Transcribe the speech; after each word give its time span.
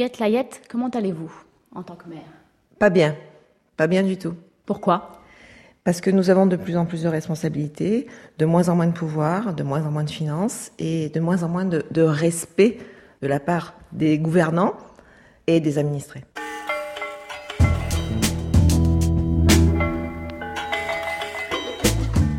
Huguette 0.00 0.18
Layette, 0.18 0.62
comment 0.70 0.88
allez-vous 0.88 1.30
en 1.74 1.82
tant 1.82 1.94
que 1.94 2.08
maire? 2.08 2.22
Pas 2.78 2.88
bien, 2.88 3.16
pas 3.76 3.86
bien 3.86 4.02
du 4.02 4.16
tout. 4.16 4.32
Pourquoi? 4.64 5.20
Parce 5.84 6.00
que 6.00 6.08
nous 6.08 6.30
avons 6.30 6.46
de 6.46 6.56
plus 6.56 6.78
en 6.78 6.86
plus 6.86 7.02
de 7.02 7.08
responsabilités, 7.08 8.06
de 8.38 8.46
moins 8.46 8.70
en 8.70 8.76
moins 8.76 8.86
de 8.86 8.94
pouvoir, 8.94 9.52
de 9.52 9.62
moins 9.62 9.84
en 9.84 9.90
moins 9.90 10.04
de 10.04 10.10
finances 10.10 10.72
et 10.78 11.10
de 11.10 11.20
moins 11.20 11.42
en 11.42 11.50
moins 11.50 11.66
de, 11.66 11.84
de 11.90 12.00
respect 12.00 12.78
de 13.20 13.28
la 13.28 13.40
part 13.40 13.74
des 13.92 14.18
gouvernants 14.18 14.72
et 15.46 15.60
des 15.60 15.76
administrés. 15.76 16.24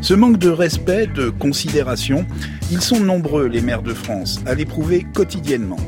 Ce 0.00 0.14
manque 0.14 0.38
de 0.38 0.48
respect, 0.48 1.06
de 1.06 1.30
considération, 1.30 2.26
ils 2.72 2.80
sont 2.80 2.98
nombreux, 2.98 3.46
les 3.46 3.60
maires 3.60 3.82
de 3.82 3.94
France, 3.94 4.40
à 4.46 4.56
l'éprouver 4.56 5.06
quotidiennement. 5.14 5.78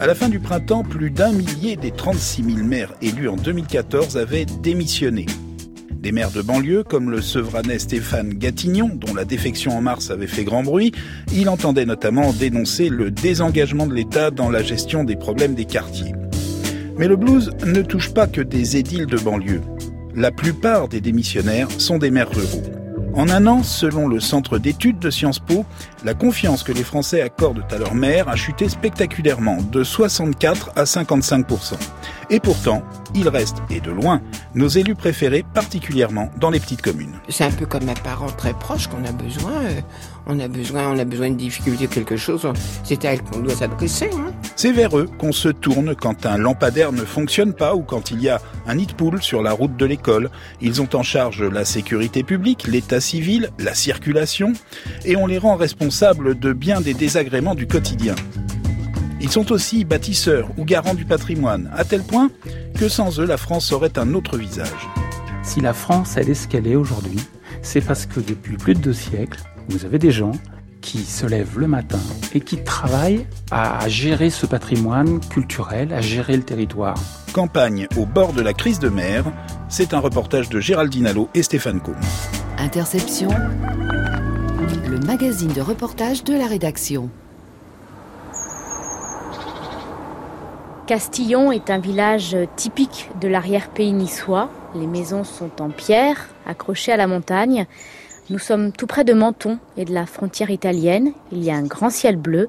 À 0.00 0.06
la 0.06 0.14
fin 0.14 0.30
du 0.30 0.40
printemps, 0.40 0.82
plus 0.82 1.10
d'un 1.10 1.30
millier 1.30 1.76
des 1.76 1.90
36 1.90 2.42
000 2.42 2.66
maires 2.66 2.94
élus 3.02 3.28
en 3.28 3.36
2014 3.36 4.16
avaient 4.16 4.46
démissionné. 4.46 5.26
Des 5.92 6.10
maires 6.10 6.30
de 6.30 6.40
banlieue, 6.40 6.84
comme 6.84 7.10
le 7.10 7.20
Sevranais 7.20 7.78
Stéphane 7.78 8.30
Gatignon, 8.30 8.88
dont 8.94 9.12
la 9.12 9.26
défection 9.26 9.76
en 9.76 9.82
mars 9.82 10.10
avait 10.10 10.26
fait 10.26 10.44
grand 10.44 10.62
bruit, 10.62 10.92
il 11.34 11.50
entendait 11.50 11.84
notamment 11.84 12.32
dénoncer 12.32 12.88
le 12.88 13.10
désengagement 13.10 13.86
de 13.86 13.92
l'État 13.92 14.30
dans 14.30 14.48
la 14.48 14.62
gestion 14.62 15.04
des 15.04 15.16
problèmes 15.16 15.54
des 15.54 15.66
quartiers. 15.66 16.14
Mais 16.96 17.06
le 17.06 17.16
blues 17.16 17.50
ne 17.66 17.82
touche 17.82 18.14
pas 18.14 18.26
que 18.26 18.40
des 18.40 18.78
édiles 18.78 19.04
de 19.04 19.18
banlieue. 19.18 19.60
La 20.14 20.30
plupart 20.30 20.88
des 20.88 21.02
démissionnaires 21.02 21.68
sont 21.76 21.98
des 21.98 22.10
maires 22.10 22.30
ruraux. 22.30 22.79
En 23.14 23.28
un 23.28 23.46
an, 23.48 23.64
selon 23.64 24.06
le 24.06 24.20
Centre 24.20 24.58
d'études 24.58 25.00
de 25.00 25.10
Sciences 25.10 25.40
Po, 25.40 25.64
la 26.04 26.14
confiance 26.14 26.62
que 26.62 26.70
les 26.70 26.84
Français 26.84 27.20
accordent 27.20 27.64
à 27.70 27.78
leur 27.78 27.94
maire 27.94 28.28
a 28.28 28.36
chuté 28.36 28.68
spectaculairement, 28.68 29.58
de 29.72 29.82
64 29.82 30.70
à 30.76 30.84
55% 30.84 31.74
Et 32.30 32.38
pourtant, 32.38 32.82
il 33.14 33.28
reste, 33.28 33.56
et 33.68 33.80
de 33.80 33.90
loin, 33.90 34.22
nos 34.54 34.68
élus 34.68 34.94
préférés, 34.94 35.44
particulièrement 35.54 36.30
dans 36.38 36.50
les 36.50 36.60
petites 36.60 36.82
communes. 36.82 37.18
C'est 37.28 37.44
un 37.44 37.50
peu 37.50 37.66
comme 37.66 37.88
un 37.88 37.94
parent 37.94 38.30
très 38.30 38.52
proche 38.52 38.86
qu'on 38.86 39.04
a 39.04 39.12
besoin. 39.12 39.60
On 40.26 40.38
a 40.38 40.48
besoin, 40.48 40.90
on 40.90 40.98
a 40.98 41.04
besoin 41.04 41.30
de 41.30 41.36
difficulté 41.36 41.86
quelque 41.86 42.16
chose. 42.16 42.46
C'est 42.84 43.04
à 43.04 43.12
elle 43.12 43.22
qu'on 43.22 43.40
doit 43.40 43.54
s'adresser. 43.54 44.10
Hein. 44.12 44.32
C'est 44.56 44.72
vers 44.72 44.96
eux 44.96 45.08
qu'on 45.18 45.32
se 45.32 45.48
tourne 45.48 45.94
quand 45.94 46.26
un 46.26 46.36
lampadaire 46.36 46.92
ne 46.92 47.04
fonctionne 47.04 47.54
pas 47.54 47.74
ou 47.74 47.82
quand 47.82 48.10
il 48.10 48.20
y 48.22 48.28
a 48.28 48.40
un 48.66 48.74
nid 48.74 48.86
de 48.86 48.92
poule 48.92 49.22
sur 49.22 49.42
la 49.42 49.52
route 49.52 49.76
de 49.76 49.86
l'école. 49.86 50.30
Ils 50.60 50.82
ont 50.82 50.88
en 50.94 51.02
charge 51.02 51.42
la 51.42 51.64
sécurité 51.64 52.22
publique, 52.22 52.66
l'état 52.66 53.00
civil, 53.00 53.50
la 53.58 53.74
circulation, 53.74 54.52
et 55.04 55.16
on 55.16 55.26
les 55.26 55.38
rend 55.38 55.56
responsables 55.56 56.38
de 56.38 56.52
bien 56.52 56.80
des 56.80 56.94
désagréments 56.94 57.54
du 57.54 57.66
quotidien. 57.66 58.14
Ils 59.20 59.30
sont 59.30 59.52
aussi 59.52 59.84
bâtisseurs 59.84 60.48
ou 60.56 60.64
garants 60.64 60.94
du 60.94 61.04
patrimoine, 61.04 61.70
à 61.76 61.84
tel 61.84 62.02
point 62.02 62.30
que 62.78 62.88
sans 62.88 63.20
eux, 63.20 63.26
la 63.26 63.36
France 63.36 63.72
aurait 63.72 63.98
un 63.98 64.14
autre 64.14 64.38
visage. 64.38 64.88
Si 65.42 65.60
la 65.60 65.74
France, 65.74 66.16
elle 66.16 66.30
est 66.30 66.34
ce 66.34 66.48
qu'elle 66.48 66.66
est 66.66 66.76
aujourd'hui, 66.76 67.20
c'est 67.62 67.80
parce 67.80 68.06
que 68.06 68.20
depuis 68.20 68.56
plus 68.56 68.74
de 68.74 68.80
deux 68.80 68.92
siècles, 68.92 69.40
vous 69.70 69.84
avez 69.84 69.98
des 69.98 70.10
gens 70.10 70.32
qui 70.80 70.98
se 70.98 71.26
lèvent 71.26 71.58
le 71.58 71.68
matin 71.68 72.00
et 72.34 72.40
qui 72.40 72.62
travaillent 72.64 73.26
à 73.50 73.88
gérer 73.88 74.30
ce 74.30 74.46
patrimoine 74.46 75.20
culturel, 75.20 75.92
à 75.92 76.00
gérer 76.00 76.36
le 76.36 76.42
territoire. 76.42 76.96
Campagne 77.32 77.86
au 77.96 78.06
bord 78.06 78.32
de 78.32 78.42
la 78.42 78.52
crise 78.52 78.80
de 78.80 78.88
mer, 78.88 79.24
c'est 79.68 79.94
un 79.94 80.00
reportage 80.00 80.48
de 80.48 80.58
Géraldine 80.58 81.06
Allo 81.06 81.28
et 81.34 81.42
Stéphane 81.42 81.80
Combe. 81.80 81.94
Interception, 82.58 83.30
le 84.88 84.98
magazine 85.06 85.52
de 85.52 85.60
reportage 85.60 86.24
de 86.24 86.34
la 86.34 86.46
rédaction. 86.46 87.08
Castillon 90.86 91.52
est 91.52 91.70
un 91.70 91.78
village 91.78 92.36
typique 92.56 93.08
de 93.20 93.28
l'arrière-pays 93.28 93.92
niçois. 93.92 94.50
Les 94.74 94.88
maisons 94.88 95.22
sont 95.22 95.62
en 95.62 95.70
pierre, 95.70 96.28
accrochées 96.46 96.90
à 96.90 96.96
la 96.96 97.06
montagne. 97.06 97.66
Nous 98.30 98.38
sommes 98.38 98.70
tout 98.70 98.86
près 98.86 99.02
de 99.02 99.12
Menton 99.12 99.58
et 99.76 99.84
de 99.84 99.92
la 99.92 100.06
frontière 100.06 100.50
italienne. 100.50 101.10
Il 101.32 101.42
y 101.42 101.50
a 101.50 101.56
un 101.56 101.64
grand 101.64 101.90
ciel 101.90 102.14
bleu. 102.14 102.48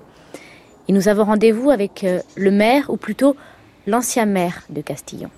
Et 0.87 0.93
nous 0.93 1.07
avons 1.07 1.23
rendez-vous 1.23 1.71
avec 1.71 2.03
euh, 2.03 2.19
le 2.37 2.51
maire, 2.51 2.91
ou 2.91 2.97
plutôt 2.97 3.35
l'ancien 3.87 4.27
maire 4.27 4.61
de 4.69 4.81
Castillon. 4.81 5.31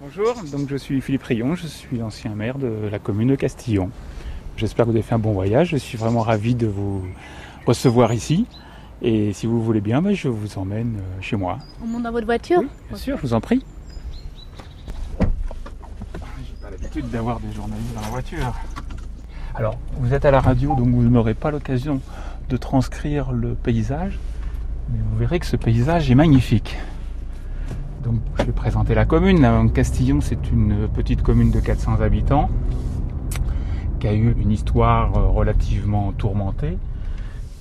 Bonjour, 0.00 0.36
donc 0.52 0.68
je 0.70 0.76
suis 0.76 1.00
Philippe 1.00 1.24
Rayon, 1.24 1.56
je 1.56 1.66
suis 1.66 1.98
l'ancien 1.98 2.32
maire 2.32 2.58
de 2.58 2.88
la 2.92 3.00
commune 3.00 3.30
de 3.30 3.34
Castillon. 3.34 3.90
J'espère 4.56 4.84
que 4.86 4.90
vous 4.90 4.96
avez 4.96 5.02
fait 5.02 5.16
un 5.16 5.18
bon 5.18 5.32
voyage, 5.32 5.70
je 5.70 5.78
suis 5.78 5.98
vraiment 5.98 6.22
ravi 6.22 6.54
de 6.54 6.68
vous 6.68 7.04
recevoir 7.66 8.12
ici. 8.12 8.46
Et 9.02 9.32
si 9.32 9.46
vous 9.46 9.60
voulez 9.60 9.80
bien, 9.80 10.00
bah, 10.00 10.12
je 10.12 10.28
vous 10.28 10.58
emmène 10.58 10.98
euh, 11.00 11.20
chez 11.20 11.34
moi. 11.34 11.58
On 11.82 11.86
monte 11.86 12.04
dans 12.04 12.12
votre 12.12 12.26
voiture 12.26 12.62
Bien 12.88 12.96
sûr, 12.96 13.16
je 13.16 13.22
vous 13.22 13.34
en 13.34 13.40
prie. 13.40 13.64
J'ai 15.20 16.54
pas 16.62 16.70
l'habitude 16.70 17.10
d'avoir 17.10 17.40
des 17.40 17.52
journalistes 17.52 17.94
dans 17.96 18.02
la 18.02 18.08
voiture. 18.10 18.54
Alors, 19.54 19.76
vous 19.98 20.14
êtes 20.14 20.24
à 20.24 20.30
la 20.30 20.40
radio, 20.40 20.74
donc 20.76 20.88
vous 20.88 21.02
n'aurez 21.02 21.34
pas 21.34 21.50
l'occasion 21.50 22.00
de 22.48 22.56
transcrire 22.56 23.32
le 23.32 23.54
paysage, 23.54 24.18
mais 24.90 24.98
vous 25.10 25.18
verrez 25.18 25.40
que 25.40 25.46
ce 25.46 25.56
paysage 25.56 26.10
est 26.10 26.14
magnifique. 26.14 26.78
Donc, 28.04 28.20
je 28.38 28.44
vais 28.44 28.52
présenter 28.52 28.94
la 28.94 29.04
commune. 29.04 29.70
Castillon, 29.72 30.20
c'est 30.20 30.50
une 30.50 30.88
petite 30.88 31.22
commune 31.22 31.50
de 31.50 31.60
400 31.60 32.00
habitants 32.00 32.48
qui 33.98 34.08
a 34.08 34.14
eu 34.14 34.34
une 34.40 34.52
histoire 34.52 35.16
euh, 35.16 35.26
relativement 35.26 36.12
tourmentée, 36.12 36.78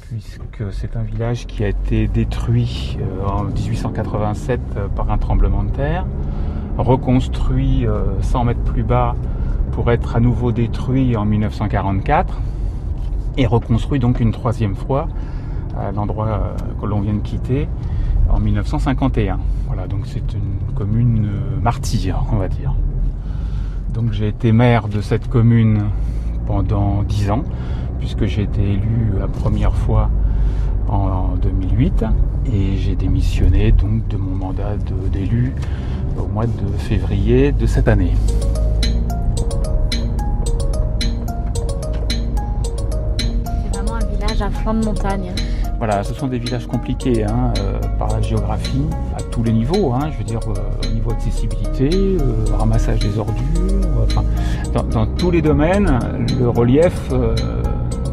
puisque 0.07 0.71
c'est 0.71 0.95
un 0.95 1.03
village 1.03 1.45
qui 1.47 1.63
a 1.63 1.67
été 1.67 2.07
détruit 2.07 2.97
euh, 3.01 3.27
en 3.27 3.43
1887 3.43 4.59
euh, 4.77 4.87
par 4.87 5.11
un 5.11 5.17
tremblement 5.17 5.63
de 5.63 5.71
terre, 5.71 6.05
reconstruit 6.77 7.85
euh, 7.85 8.21
100 8.21 8.45
mètres 8.45 8.61
plus 8.61 8.83
bas 8.83 9.15
pour 9.79 9.91
être 9.91 10.17
à 10.17 10.19
nouveau 10.19 10.51
détruit 10.51 11.15
en 11.15 11.23
1944 11.23 12.37
et 13.37 13.47
reconstruit 13.47 13.97
donc 13.97 14.19
une 14.19 14.33
troisième 14.33 14.75
fois 14.75 15.07
à 15.79 15.93
l'endroit 15.93 16.27
euh, 16.27 16.81
que 16.81 16.85
l'on 16.85 16.99
vient 16.99 17.13
de 17.13 17.21
quitter 17.21 17.69
en 18.29 18.41
1951. 18.41 19.39
Voilà, 19.67 19.87
donc 19.87 20.01
c'est 20.03 20.33
une 20.33 20.75
commune 20.75 21.27
euh, 21.27 21.61
martyre, 21.61 22.25
on 22.33 22.35
va 22.35 22.49
dire. 22.49 22.73
Donc 23.93 24.11
j'ai 24.11 24.27
été 24.27 24.51
maire 24.51 24.89
de 24.89 24.99
cette 24.99 25.29
commune 25.29 25.85
pendant 26.45 27.03
10 27.03 27.31
ans, 27.31 27.45
puisque 27.99 28.25
j'ai 28.25 28.41
été 28.41 28.61
élu 28.61 29.13
la 29.17 29.29
première 29.29 29.73
fois 29.73 30.09
en 30.89 31.37
2008 31.41 32.03
et 32.51 32.75
j'ai 32.75 32.97
démissionné 32.97 33.71
donc 33.71 34.05
de 34.09 34.17
mon 34.17 34.35
mandat 34.35 34.75
d'élu 35.09 35.53
au 36.21 36.27
mois 36.27 36.47
de 36.47 36.67
février 36.79 37.53
de 37.53 37.65
cette 37.65 37.87
année. 37.87 38.11
Village 44.39 44.41
à 44.41 44.49
flanc 44.61 44.73
de 44.73 44.85
montagne. 44.85 45.31
Voilà, 45.77 46.03
ce 46.03 46.13
sont 46.13 46.27
des 46.27 46.39
villages 46.39 46.67
compliqués 46.67 47.23
hein, 47.23 47.53
euh, 47.59 47.79
par 47.97 48.09
la 48.09 48.21
géographie, 48.21 48.85
à 49.17 49.21
tous 49.21 49.43
les 49.43 49.53
niveaux. 49.53 49.93
hein, 49.93 50.09
je 50.11 50.17
veux 50.17 50.23
dire, 50.23 50.39
euh, 50.47 50.89
au 50.89 50.93
niveau 50.93 51.11
accessibilité, 51.11 51.89
euh, 51.93 52.55
ramassage 52.57 52.99
des 52.99 53.17
ordures, 53.17 53.43
euh, 53.55 54.05
enfin, 54.05 54.23
dans, 54.73 54.83
dans 54.83 55.05
tous 55.07 55.31
les 55.31 55.41
domaines, 55.41 55.99
le 56.39 56.49
relief 56.49 56.93
euh, 57.11 57.35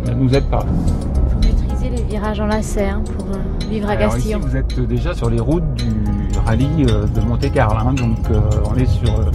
ne 0.07 0.15
nous 0.15 0.35
aide 0.35 0.45
pas. 0.45 0.65
Vous 0.65 1.41
maîtrisez 1.41 1.91
les 1.91 2.03
virages 2.03 2.41
en 2.41 2.47
lacet 2.47 2.89
hein, 2.89 3.03
pour 3.17 3.27
euh, 3.35 3.69
vivre 3.69 3.91
à 3.91 3.97
Castillon. 3.97 4.39
vous 4.41 4.57
êtes 4.57 4.81
déjà 4.87 5.15
sur 5.15 5.29
les 5.29 5.41
routes 5.41 5.75
du 5.75 6.39
rallye 6.45 6.87
euh, 6.91 7.07
de 7.07 7.21
Monte-Carlo. 7.21 7.93
donc, 7.95 8.19
euh, 8.31 8.41
on 8.71 8.77
est 8.77 8.87
sur 8.87 9.11
euh, 9.11 9.31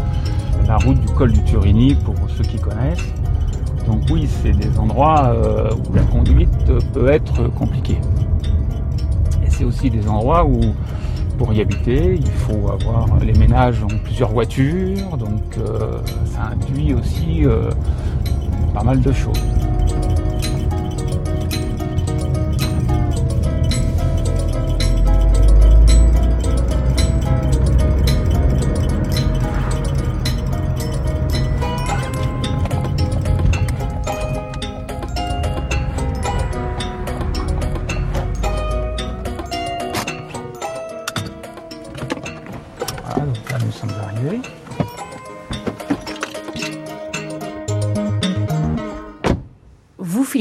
la 0.67 0.77
route 0.77 0.99
du 0.99 1.07
col 1.13 1.33
du 1.33 1.43
Turini 1.43 1.95
pour 1.95 2.15
ceux 2.29 2.43
qui 2.43 2.57
connaissent. 2.57 2.99
Donc 3.91 4.03
oui, 4.09 4.25
c'est 4.41 4.53
des 4.53 4.79
endroits 4.79 5.33
euh, 5.35 5.69
où 5.89 5.93
la 5.93 6.03
conduite 6.03 6.71
peut 6.93 7.09
être 7.09 7.49
compliquée. 7.49 7.97
Et 9.45 9.49
c'est 9.49 9.65
aussi 9.65 9.89
des 9.89 10.07
endroits 10.07 10.45
où, 10.45 10.61
pour 11.37 11.51
y 11.51 11.59
habiter, 11.59 12.15
il 12.15 12.31
faut 12.31 12.71
avoir 12.71 13.19
les 13.19 13.33
ménages 13.33 13.83
ont 13.83 13.99
plusieurs 14.01 14.29
voitures, 14.29 15.17
donc 15.17 15.57
euh, 15.57 15.99
ça 16.25 16.51
induit 16.53 16.93
aussi 16.93 17.45
euh, 17.45 17.69
pas 18.73 18.83
mal 18.83 19.01
de 19.01 19.11
choses. 19.11 19.43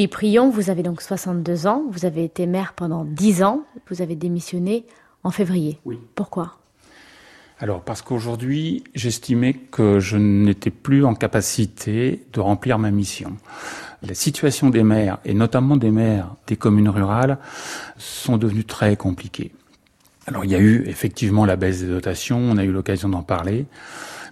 Philippe 0.01 0.15
Rion, 0.15 0.49
vous 0.49 0.71
avez 0.71 0.83
donc 0.83 1.03
62 1.03 1.67
ans, 1.67 1.85
vous 1.91 2.07
avez 2.07 2.25
été 2.25 2.47
maire 2.47 2.73
pendant 2.73 3.05
10 3.05 3.43
ans, 3.43 3.65
vous 3.91 4.01
avez 4.01 4.17
démissionné 4.17 4.87
en 5.25 5.31
février. 5.31 5.79
Oui. 5.85 5.99
Pourquoi? 6.15 6.57
Alors 7.59 7.83
parce 7.83 8.01
qu'aujourd'hui, 8.01 8.83
j'estimais 8.95 9.53
que 9.53 10.01
je 10.01 10.17
n'étais 10.17 10.71
plus 10.71 11.05
en 11.05 11.15
capacité 11.15 12.25
de 12.33 12.41
remplir 12.41 12.79
ma 12.79 12.91
mission. 12.91 13.37
La 14.03 14.15
situation 14.15 14.71
des 14.71 14.85
maires, 14.85 15.19
et 15.27 15.35
notamment 15.35 15.77
des 15.77 15.91
maires 15.91 16.35
des 16.47 16.57
communes 16.57 16.89
rurales, 16.89 17.37
sont 17.99 18.39
devenues 18.39 18.65
très 18.65 18.97
compliquées. 18.97 19.53
Alors 20.27 20.47
il 20.47 20.51
y 20.51 20.55
a 20.55 20.61
eu 20.61 20.83
effectivement 20.87 21.45
la 21.45 21.57
baisse 21.57 21.83
des 21.83 21.89
dotations, 21.89 22.39
on 22.39 22.57
a 22.57 22.65
eu 22.65 22.73
l'occasion 22.73 23.11
d'en 23.11 23.23
parler, 23.23 23.67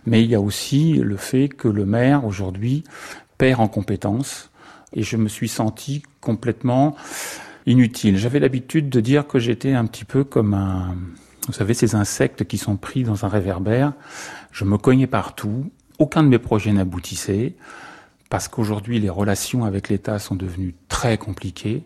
mais 0.06 0.24
il 0.24 0.30
y 0.30 0.34
a 0.34 0.40
aussi 0.40 0.94
le 0.94 1.18
fait 1.18 1.50
que 1.50 1.68
le 1.68 1.84
maire 1.84 2.24
aujourd'hui 2.24 2.84
perd 3.36 3.60
en 3.60 3.68
compétences, 3.68 4.47
et 4.92 5.02
je 5.02 5.16
me 5.16 5.28
suis 5.28 5.48
senti 5.48 6.02
complètement 6.20 6.96
inutile. 7.66 8.16
J'avais 8.16 8.40
l'habitude 8.40 8.88
de 8.88 9.00
dire 9.00 9.26
que 9.26 9.38
j'étais 9.38 9.72
un 9.72 9.84
petit 9.84 10.04
peu 10.04 10.24
comme 10.24 10.54
un, 10.54 10.96
vous 11.46 11.52
savez, 11.52 11.74
ces 11.74 11.94
insectes 11.94 12.44
qui 12.44 12.58
sont 12.58 12.76
pris 12.76 13.04
dans 13.04 13.24
un 13.24 13.28
réverbère. 13.28 13.92
Je 14.52 14.64
me 14.64 14.78
cognais 14.78 15.06
partout. 15.06 15.70
Aucun 15.98 16.22
de 16.22 16.28
mes 16.28 16.38
projets 16.38 16.72
n'aboutissait 16.72 17.54
parce 18.30 18.48
qu'aujourd'hui, 18.48 19.00
les 19.00 19.08
relations 19.08 19.64
avec 19.64 19.88
l'État 19.88 20.18
sont 20.18 20.34
devenues 20.34 20.74
très 20.88 21.16
compliquées, 21.16 21.82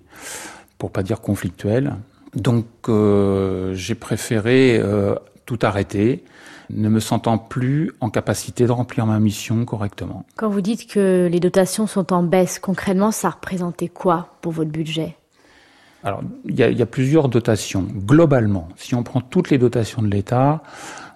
pour 0.79 0.91
pas 0.91 1.03
dire 1.03 1.21
conflictuelles. 1.21 1.95
Donc, 2.35 2.67
euh, 2.89 3.75
j'ai 3.75 3.95
préféré 3.95 4.79
euh, 4.79 5.15
tout 5.47 5.59
arrêter, 5.63 6.25
ne 6.71 6.89
me 6.89 7.01
sentant 7.01 7.39
plus 7.39 7.93
en 8.01 8.11
capacité 8.11 8.67
de 8.67 8.73
remplir 8.73 9.07
ma 9.07 9.19
mission 9.19 9.65
correctement. 9.65 10.25
Quand 10.37 10.49
vous 10.49 10.61
dites 10.61 10.87
que 10.87 11.29
les 11.31 11.41
dotations 11.41 11.87
sont 11.87 12.13
en 12.13 12.23
baisse, 12.23 12.59
concrètement, 12.59 13.11
ça 13.11 13.31
représentait 13.31 13.89
quoi 13.89 14.37
pour 14.41 14.53
votre 14.53 14.71
budget? 14.71 15.17
Alors, 16.05 16.23
il 16.47 16.55
y, 16.55 16.63
y, 16.63 16.83
a, 16.83 16.87
plusieurs 16.87 17.29
dotations. 17.29 17.87
Globalement, 17.95 18.69
si 18.77 18.95
on 18.95 19.05
prend 19.05 19.21
toutes 19.21 19.51
les 19.51 19.59
dotations 19.59 20.03
de 20.03 20.09
l'État, 20.09 20.63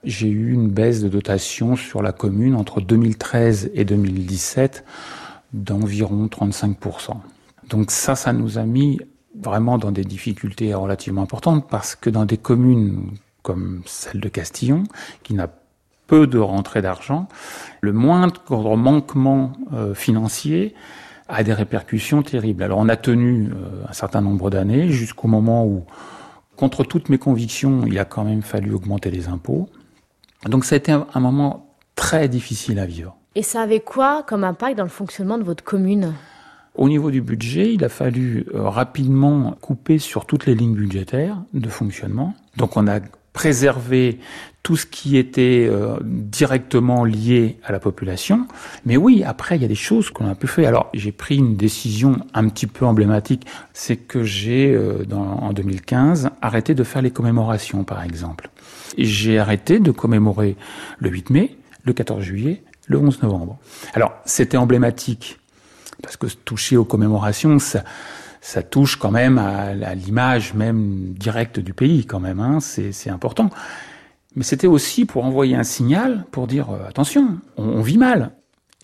j'ai 0.04 0.28
eu 0.28 0.52
une 0.52 0.68
baisse 0.68 1.02
de 1.02 1.08
dotation 1.08 1.74
sur 1.74 2.02
la 2.02 2.12
commune 2.12 2.54
entre 2.54 2.80
2013 2.80 3.72
et 3.74 3.84
2017 3.84 4.84
d'environ 5.52 6.26
35%. 6.26 7.16
Donc 7.68 7.90
ça, 7.90 8.14
ça 8.14 8.32
nous 8.32 8.58
a 8.58 8.64
mis 8.64 9.00
vraiment 9.38 9.78
dans 9.78 9.90
des 9.90 10.04
difficultés 10.04 10.72
relativement 10.74 11.22
importantes 11.22 11.66
parce 11.68 11.96
que 11.96 12.08
dans 12.10 12.24
des 12.24 12.36
communes 12.36 13.10
comme 13.46 13.82
celle 13.86 14.20
de 14.20 14.28
Castillon, 14.28 14.82
qui 15.22 15.34
n'a 15.34 15.48
peu 16.08 16.26
de 16.26 16.38
rentrée 16.38 16.82
d'argent, 16.82 17.28
le 17.80 17.92
moindre 17.92 18.76
manquement 18.76 19.52
euh, 19.72 19.94
financier 19.94 20.74
a 21.28 21.44
des 21.44 21.52
répercussions 21.52 22.22
terribles. 22.22 22.64
Alors 22.64 22.80
on 22.80 22.88
a 22.88 22.96
tenu 22.96 23.50
euh, 23.50 23.84
un 23.88 23.92
certain 23.92 24.20
nombre 24.20 24.50
d'années 24.50 24.88
jusqu'au 24.90 25.28
moment 25.28 25.64
où, 25.64 25.84
contre 26.56 26.82
toutes 26.82 27.08
mes 27.08 27.18
convictions, 27.18 27.84
il 27.86 27.96
a 28.00 28.04
quand 28.04 28.24
même 28.24 28.42
fallu 28.42 28.74
augmenter 28.74 29.12
les 29.12 29.28
impôts. 29.28 29.68
Donc 30.44 30.64
ça 30.64 30.74
a 30.74 30.78
été 30.78 30.90
un, 30.90 31.06
un 31.14 31.20
moment 31.20 31.68
très 31.94 32.28
difficile 32.28 32.80
à 32.80 32.86
vivre. 32.86 33.16
Et 33.36 33.42
ça 33.42 33.60
avait 33.62 33.80
quoi 33.80 34.24
comme 34.26 34.42
impact 34.42 34.76
dans 34.76 34.88
le 34.90 34.96
fonctionnement 35.00 35.38
de 35.38 35.44
votre 35.44 35.62
commune? 35.62 36.14
Au 36.74 36.88
niveau 36.88 37.10
du 37.10 37.22
budget, 37.22 37.72
il 37.72 37.84
a 37.84 37.88
fallu 37.88 38.46
euh, 38.54 38.68
rapidement 38.68 39.56
couper 39.60 39.98
sur 39.98 40.26
toutes 40.26 40.46
les 40.46 40.54
lignes 40.54 40.74
budgétaires 40.74 41.38
de 41.54 41.68
fonctionnement. 41.68 42.34
Donc 42.56 42.76
on 42.76 42.86
a 42.86 43.00
préservé 43.36 44.18
tout 44.62 44.76
ce 44.76 44.86
qui 44.86 45.18
était 45.18 45.68
euh, 45.70 45.98
directement 46.02 47.04
lié 47.04 47.58
à 47.64 47.70
la 47.70 47.78
population. 47.78 48.48
Mais 48.86 48.96
oui, 48.96 49.22
après, 49.24 49.56
il 49.56 49.62
y 49.62 49.64
a 49.66 49.68
des 49.68 49.74
choses 49.74 50.08
qu'on 50.08 50.26
a 50.26 50.34
pu 50.34 50.46
faire. 50.46 50.68
Alors, 50.68 50.88
j'ai 50.94 51.12
pris 51.12 51.36
une 51.36 51.54
décision 51.54 52.16
un 52.32 52.48
petit 52.48 52.66
peu 52.66 52.86
emblématique, 52.86 53.46
c'est 53.74 53.96
que 53.96 54.24
j'ai, 54.24 54.72
euh, 54.72 55.04
en 55.12 55.52
2015, 55.52 56.30
arrêté 56.40 56.74
de 56.74 56.82
faire 56.82 57.02
les 57.02 57.10
commémorations, 57.10 57.84
par 57.84 58.02
exemple. 58.02 58.48
J'ai 58.96 59.38
arrêté 59.38 59.80
de 59.80 59.90
commémorer 59.90 60.56
le 60.98 61.10
8 61.10 61.28
mai, 61.28 61.56
le 61.84 61.92
14 61.92 62.22
juillet, 62.22 62.62
le 62.86 62.98
11 62.98 63.22
novembre. 63.22 63.58
Alors, 63.92 64.14
c'était 64.24 64.56
emblématique, 64.56 65.38
parce 66.02 66.16
que 66.16 66.26
toucher 66.26 66.78
aux 66.78 66.86
commémorations, 66.86 67.58
ça, 67.58 67.84
ça 68.46 68.62
touche 68.62 68.94
quand 68.94 69.10
même 69.10 69.38
à, 69.38 69.74
l'image 69.96 70.54
même 70.54 71.14
directe 71.18 71.58
du 71.58 71.74
pays, 71.74 72.06
quand 72.06 72.20
même, 72.20 72.38
hein, 72.38 72.60
c'est 72.60 73.10
important. 73.10 73.50
Mais 74.36 74.44
c'était 74.44 74.68
aussi 74.68 75.04
pour 75.04 75.24
envoyer 75.24 75.56
un 75.56 75.64
signal, 75.64 76.24
pour 76.30 76.46
dire 76.46 76.70
euh, 76.70 76.88
attention, 76.88 77.38
on, 77.56 77.64
on, 77.64 77.82
vit 77.82 77.98
mal. 77.98 78.30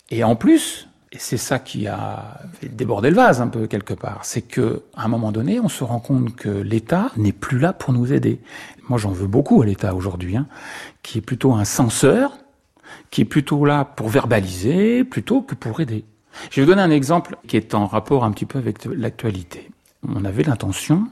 Et 0.09 0.25
en 0.25 0.35
plus, 0.35 0.89
et 1.13 1.17
c'est 1.17 1.37
ça 1.37 1.59
qui 1.59 1.87
a 1.87 2.41
fait 2.59 2.67
déborder 2.67 3.09
le 3.09 3.15
vase 3.15 3.39
un 3.39 3.47
peu 3.47 3.67
quelque 3.67 3.93
part, 3.93 4.25
c'est 4.25 4.41
que 4.41 4.81
à 4.97 5.05
un 5.05 5.07
moment 5.07 5.31
donné, 5.31 5.61
on 5.61 5.69
se 5.69 5.85
rend 5.85 5.99
compte 5.99 6.35
que 6.35 6.49
l'État 6.49 7.11
n'est 7.15 7.31
plus 7.31 7.59
là 7.59 7.71
pour 7.71 7.93
nous 7.93 8.11
aider. 8.11 8.41
Moi, 8.89 8.97
j'en 8.99 9.11
veux 9.11 9.27
beaucoup 9.27 9.61
à 9.61 9.65
l'État 9.65 9.95
aujourd'hui, 9.95 10.35
hein, 10.35 10.47
qui 11.03 11.19
est 11.19 11.21
plutôt 11.21 11.53
un 11.53 11.63
censeur, 11.63 12.37
qui 13.11 13.21
est 13.21 13.25
plutôt 13.25 13.63
là 13.63 13.85
pour 13.85 14.09
verbaliser 14.09 15.05
plutôt 15.05 15.41
que 15.41 15.55
pour 15.55 15.79
aider. 15.79 16.03
Je 16.49 16.59
vais 16.59 16.65
vous 16.65 16.71
donner 16.71 16.81
un 16.81 16.91
exemple 16.91 17.37
qui 17.47 17.57
est 17.57 17.73
en 17.73 17.87
rapport 17.87 18.23
un 18.23 18.31
petit 18.31 18.45
peu 18.45 18.59
avec 18.59 18.85
l'actualité. 18.85 19.69
On 20.07 20.25
avait 20.25 20.43
l'intention 20.43 21.07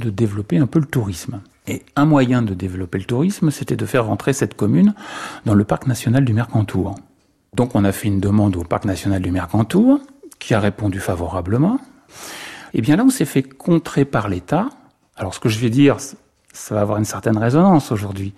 de 0.00 0.10
développer 0.10 0.58
un 0.58 0.66
peu 0.66 0.78
le 0.78 0.86
tourisme. 0.86 1.40
Et 1.66 1.82
un 1.96 2.04
moyen 2.04 2.42
de 2.42 2.54
développer 2.54 2.98
le 2.98 3.04
tourisme, 3.04 3.50
c'était 3.50 3.76
de 3.76 3.86
faire 3.86 4.06
rentrer 4.06 4.32
cette 4.32 4.54
commune 4.54 4.94
dans 5.44 5.54
le 5.54 5.64
parc 5.64 5.86
national 5.86 6.24
du 6.24 6.32
Mercantour. 6.32 6.94
Donc 7.54 7.74
on 7.74 7.84
a 7.84 7.92
fait 7.92 8.08
une 8.08 8.20
demande 8.20 8.56
au 8.56 8.62
parc 8.62 8.84
national 8.84 9.22
du 9.22 9.30
Mercantour, 9.30 10.00
qui 10.38 10.54
a 10.54 10.60
répondu 10.60 11.00
favorablement. 11.00 11.80
Et 12.74 12.82
bien 12.82 12.96
là, 12.96 13.04
on 13.04 13.10
s'est 13.10 13.24
fait 13.24 13.42
contrer 13.42 14.04
par 14.04 14.28
l'État. 14.28 14.68
Alors 15.16 15.34
ce 15.34 15.40
que 15.40 15.48
je 15.48 15.58
vais 15.58 15.70
dire, 15.70 15.96
ça 16.56 16.74
va 16.74 16.80
avoir 16.80 16.98
une 16.98 17.04
certaine 17.04 17.36
résonance 17.36 17.92
aujourd'hui. 17.92 18.32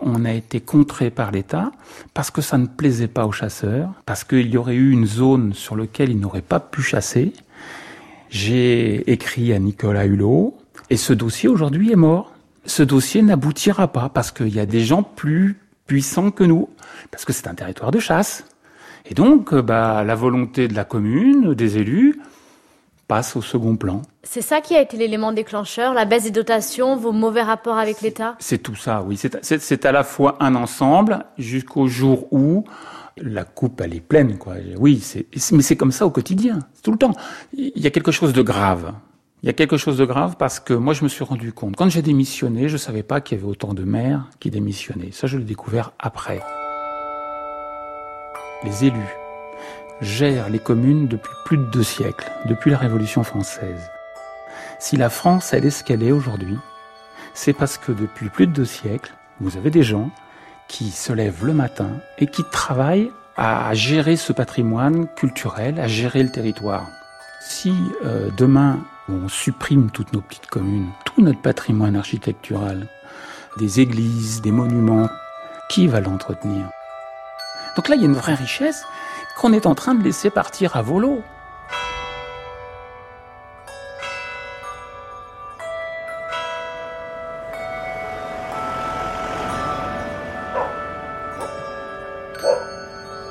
On 0.00 0.24
a 0.24 0.32
été 0.32 0.60
contré 0.60 1.10
par 1.10 1.30
l'État 1.30 1.70
parce 2.14 2.30
que 2.30 2.42
ça 2.42 2.58
ne 2.58 2.66
plaisait 2.66 3.08
pas 3.08 3.26
aux 3.26 3.32
chasseurs, 3.32 3.90
parce 4.06 4.24
qu'il 4.24 4.48
y 4.48 4.56
aurait 4.56 4.74
eu 4.74 4.90
une 4.90 5.06
zone 5.06 5.54
sur 5.54 5.76
laquelle 5.76 6.10
ils 6.10 6.18
n'auraient 6.18 6.42
pas 6.42 6.60
pu 6.60 6.82
chasser. 6.82 7.32
J'ai 8.28 9.10
écrit 9.10 9.52
à 9.52 9.58
Nicolas 9.58 10.04
Hulot 10.04 10.58
et 10.90 10.96
ce 10.96 11.12
dossier 11.12 11.48
aujourd'hui 11.48 11.92
est 11.92 11.96
mort. 11.96 12.32
Ce 12.66 12.82
dossier 12.82 13.22
n'aboutira 13.22 13.88
pas 13.88 14.08
parce 14.08 14.32
qu'il 14.32 14.54
y 14.54 14.60
a 14.60 14.66
des 14.66 14.84
gens 14.84 15.02
plus 15.02 15.56
puissants 15.86 16.30
que 16.30 16.44
nous, 16.44 16.68
parce 17.10 17.24
que 17.24 17.32
c'est 17.32 17.48
un 17.48 17.54
territoire 17.54 17.92
de 17.92 18.00
chasse. 18.00 18.44
Et 19.06 19.14
donc, 19.14 19.54
bah, 19.54 20.04
la 20.04 20.14
volonté 20.14 20.68
de 20.68 20.74
la 20.74 20.84
commune, 20.84 21.54
des 21.54 21.78
élus, 21.78 22.20
passe 23.10 23.34
au 23.34 23.42
second 23.42 23.74
plan. 23.74 24.02
C'est 24.22 24.40
ça 24.40 24.60
qui 24.60 24.76
a 24.76 24.80
été 24.80 24.96
l'élément 24.96 25.32
déclencheur, 25.32 25.94
la 25.94 26.04
baisse 26.04 26.22
des 26.22 26.30
dotations, 26.30 26.94
vos 26.96 27.10
mauvais 27.10 27.42
rapports 27.42 27.76
avec 27.76 28.02
l'État? 28.02 28.36
C'est 28.38 28.62
tout 28.62 28.76
ça, 28.76 29.02
oui. 29.02 29.20
C'est 29.42 29.84
à 29.84 29.90
la 29.90 30.04
fois 30.04 30.36
un 30.38 30.54
ensemble 30.54 31.24
jusqu'au 31.36 31.88
jour 31.88 32.32
où 32.32 32.62
la 33.16 33.42
coupe, 33.42 33.80
elle 33.80 33.94
est 33.94 34.00
pleine, 34.00 34.38
quoi. 34.38 34.54
Oui, 34.78 35.04
mais 35.50 35.62
c'est 35.62 35.76
comme 35.76 35.90
ça 35.90 36.06
au 36.06 36.10
quotidien, 36.10 36.60
tout 36.84 36.92
le 36.92 36.98
temps. 36.98 37.10
Il 37.52 37.82
y 37.82 37.88
a 37.88 37.90
quelque 37.90 38.12
chose 38.12 38.32
de 38.32 38.42
grave. 38.42 38.92
Il 39.42 39.46
y 39.46 39.50
a 39.50 39.54
quelque 39.54 39.76
chose 39.76 39.98
de 39.98 40.04
grave 40.04 40.36
parce 40.38 40.60
que 40.60 40.72
moi, 40.72 40.94
je 40.94 41.02
me 41.02 41.08
suis 41.08 41.24
rendu 41.24 41.52
compte. 41.52 41.74
Quand 41.74 41.88
j'ai 41.88 42.02
démissionné, 42.02 42.68
je 42.68 42.74
ne 42.74 42.78
savais 42.78 43.02
pas 43.02 43.20
qu'il 43.20 43.38
y 43.38 43.40
avait 43.40 43.50
autant 43.50 43.74
de 43.74 43.82
maires 43.82 44.30
qui 44.38 44.50
démissionnaient. 44.50 45.10
Ça, 45.10 45.26
je 45.26 45.36
l'ai 45.36 45.44
découvert 45.44 45.94
après. 45.98 46.40
Les 48.62 48.84
élus 48.84 49.19
gère 50.00 50.48
les 50.48 50.58
communes 50.58 51.08
depuis 51.08 51.32
plus 51.44 51.58
de 51.58 51.64
deux 51.64 51.82
siècles, 51.82 52.30
depuis 52.46 52.70
la 52.70 52.78
Révolution 52.78 53.22
française. 53.22 53.90
Si 54.78 54.96
la 54.96 55.10
France, 55.10 55.52
elle 55.52 55.66
est 55.66 55.70
ce 55.70 55.84
qu'elle 55.84 56.02
est 56.02 56.12
aujourd'hui, 56.12 56.58
c'est 57.34 57.52
parce 57.52 57.78
que 57.78 57.92
depuis 57.92 58.28
plus 58.28 58.46
de 58.46 58.52
deux 58.52 58.64
siècles, 58.64 59.12
vous 59.40 59.56
avez 59.56 59.70
des 59.70 59.82
gens 59.82 60.10
qui 60.68 60.90
se 60.90 61.12
lèvent 61.12 61.44
le 61.44 61.54
matin 61.54 61.90
et 62.18 62.26
qui 62.26 62.44
travaillent 62.44 63.10
à 63.36 63.72
gérer 63.74 64.16
ce 64.16 64.32
patrimoine 64.32 65.06
culturel, 65.16 65.80
à 65.80 65.88
gérer 65.88 66.22
le 66.22 66.30
territoire. 66.30 66.86
Si 67.40 67.74
euh, 68.04 68.30
demain 68.36 68.80
on 69.08 69.28
supprime 69.28 69.90
toutes 69.90 70.12
nos 70.12 70.20
petites 70.20 70.46
communes, 70.46 70.88
tout 71.04 71.22
notre 71.22 71.40
patrimoine 71.40 71.96
architectural, 71.96 72.86
des 73.58 73.80
églises, 73.80 74.40
des 74.40 74.52
monuments, 74.52 75.08
qui 75.68 75.86
va 75.86 76.00
l'entretenir? 76.00 76.68
Donc 77.76 77.88
là, 77.88 77.96
il 77.96 78.02
y 78.02 78.04
a 78.04 78.08
une 78.08 78.14
vraie 78.14 78.34
richesse 78.34 78.84
qu'on 79.40 79.54
est 79.54 79.64
en 79.64 79.74
train 79.74 79.94
de 79.94 80.04
laisser 80.04 80.28
partir 80.28 80.76
à 80.76 80.82
volo. 80.82 81.22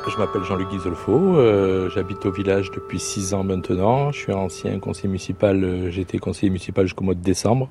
Je 0.08 0.18
m'appelle 0.18 0.44
Jean-Luc 0.44 0.70
Guizolfo, 0.70 1.38
euh, 1.38 1.90
j'habite 1.92 2.26
au 2.26 2.32
village 2.32 2.72
depuis 2.72 3.00
six 3.00 3.36
ans 3.36 3.44
maintenant. 3.44 4.12
Je 4.12 4.18
suis 4.18 4.34
ancien 4.34 4.80
conseiller 4.80 5.10
municipal, 5.10 5.64
euh, 5.64 5.92
été 5.92 6.18
conseiller 6.18 6.50
municipal 6.50 6.86
jusqu'au 6.86 7.04
mois 7.04 7.14
de 7.14 7.22
décembre. 7.22 7.70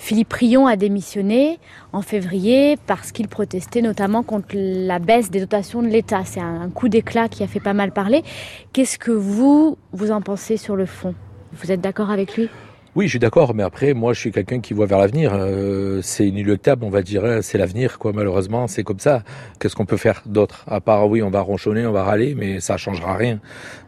Philippe 0.00 0.32
Rion 0.32 0.66
a 0.66 0.76
démissionné 0.76 1.58
en 1.92 2.00
février 2.00 2.78
parce 2.86 3.12
qu'il 3.12 3.28
protestait 3.28 3.82
notamment 3.82 4.22
contre 4.22 4.48
la 4.54 4.98
baisse 4.98 5.30
des 5.30 5.40
dotations 5.40 5.82
de 5.82 5.88
l'État. 5.88 6.22
C'est 6.24 6.40
un 6.40 6.70
coup 6.70 6.88
d'éclat 6.88 7.28
qui 7.28 7.42
a 7.42 7.46
fait 7.46 7.60
pas 7.60 7.74
mal 7.74 7.92
parler. 7.92 8.24
Qu'est-ce 8.72 8.98
que 8.98 9.10
vous, 9.10 9.76
vous 9.92 10.10
en 10.10 10.22
pensez 10.22 10.56
sur 10.56 10.74
le 10.74 10.86
fond? 10.86 11.14
Vous 11.52 11.70
êtes 11.70 11.82
d'accord 11.82 12.10
avec 12.10 12.38
lui? 12.38 12.48
Oui, 13.00 13.06
je 13.06 13.12
suis 13.12 13.18
d'accord, 13.18 13.54
mais 13.54 13.62
après, 13.62 13.94
moi, 13.94 14.12
je 14.12 14.20
suis 14.20 14.30
quelqu'un 14.30 14.60
qui 14.60 14.74
voit 14.74 14.84
vers 14.84 14.98
l'avenir. 14.98 15.32
Euh, 15.32 16.02
c'est 16.02 16.28
inéluctable, 16.28 16.84
on 16.84 16.90
va 16.90 17.00
dire. 17.00 17.24
Hein, 17.24 17.40
c'est 17.40 17.56
l'avenir, 17.56 17.98
quoi. 17.98 18.12
Malheureusement, 18.12 18.68
c'est 18.68 18.82
comme 18.82 18.98
ça. 18.98 19.22
Qu'est-ce 19.58 19.74
qu'on 19.74 19.86
peut 19.86 19.96
faire 19.96 20.20
d'autre? 20.26 20.66
À 20.66 20.82
part, 20.82 21.08
oui, 21.08 21.22
on 21.22 21.30
va 21.30 21.40
ronchonner, 21.40 21.86
on 21.86 21.92
va 21.92 22.04
râler, 22.04 22.34
mais 22.34 22.60
ça 22.60 22.76
changera 22.76 23.16
rien. 23.16 23.40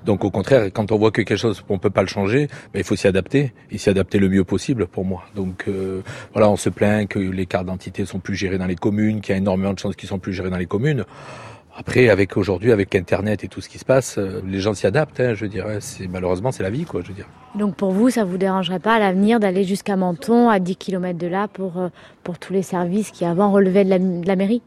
Donc, 0.07 0.25
au 0.25 0.31
contraire, 0.31 0.71
quand 0.73 0.93
on 0.93 0.97
voit 0.97 1.11
que 1.11 1.21
quelque 1.21 1.37
chose, 1.37 1.63
on 1.69 1.77
peut 1.77 1.91
pas 1.91 2.01
le 2.01 2.09
changer, 2.09 2.49
mais 2.73 2.81
il 2.81 2.85
faut 2.85 2.97
s'y 2.97 3.07
adapter 3.07 3.53
et 3.71 3.77
s'y 3.77 3.91
adapter 3.91 4.19
le 4.19 4.31
mieux 4.31 4.45
possible, 4.45 4.87
pour 4.87 5.05
moi. 5.05 5.25
Donc, 5.37 5.65
euh, 5.69 6.01
voilà, 6.33 6.49
on 6.49 6.57
se 6.57 6.71
plaint 6.71 7.07
que 7.07 7.19
les 7.19 7.45
cartes 7.45 7.67
d'identité 7.67 8.07
sont 8.07 8.19
plus 8.19 8.35
gérées 8.35 8.57
dans 8.57 8.67
les 8.67 8.77
communes, 8.77 9.21
qu'il 9.21 9.35
y 9.35 9.35
a 9.35 9.39
énormément 9.39 9.75
de 9.75 9.79
chances 9.79 9.95
qui 9.95 10.07
sont 10.07 10.19
plus 10.19 10.33
gérées 10.33 10.49
dans 10.49 10.57
les 10.57 10.65
communes. 10.65 11.05
Après, 11.75 12.11
avec 12.11 12.37
aujourd'hui, 12.37 12.71
avec 12.71 12.95
Internet 12.95 13.45
et 13.45 13.49
tout 13.49 13.63
ce 13.63 13.69
qui 13.69 13.79
se 13.79 13.85
passe, 13.85 14.19
euh, 14.19 14.43
les 14.47 14.61
gens 14.61 14.75
s'y 14.75 14.87
adaptent. 14.87 15.21
Hein, 15.21 15.33
je 15.35 15.47
dirais, 15.47 15.79
c'est 15.81 16.07
malheureusement 16.07 16.53
c'est 16.53 16.63
la 16.63 16.69
vie, 16.69 16.85
quoi. 16.85 17.01
Je 17.03 17.09
veux 17.09 17.15
dire. 17.15 17.29
Donc 17.55 17.77
pour 17.77 17.93
vous, 17.93 18.11
ça 18.11 18.25
vous 18.25 18.37
dérangerait 18.37 18.79
pas 18.79 18.95
à 18.95 18.99
l'avenir 18.99 19.41
d'aller 19.41 19.65
jusqu'à 19.65 19.97
Menton, 19.97 20.51
à 20.51 20.59
10 20.59 20.77
km 20.77 21.19
de 21.19 21.27
là, 21.27 21.49
pour 21.49 21.79
euh, 21.79 21.89
pour 22.25 22.39
tous 22.39 22.53
les 22.53 22.63
services 22.63 23.11
qui 23.11 23.25
avant 23.25 23.51
relevaient 23.51 23.85
de 23.85 23.91
la, 23.91 23.99
de 23.99 24.27
la 24.27 24.37
mairie? 24.37 24.61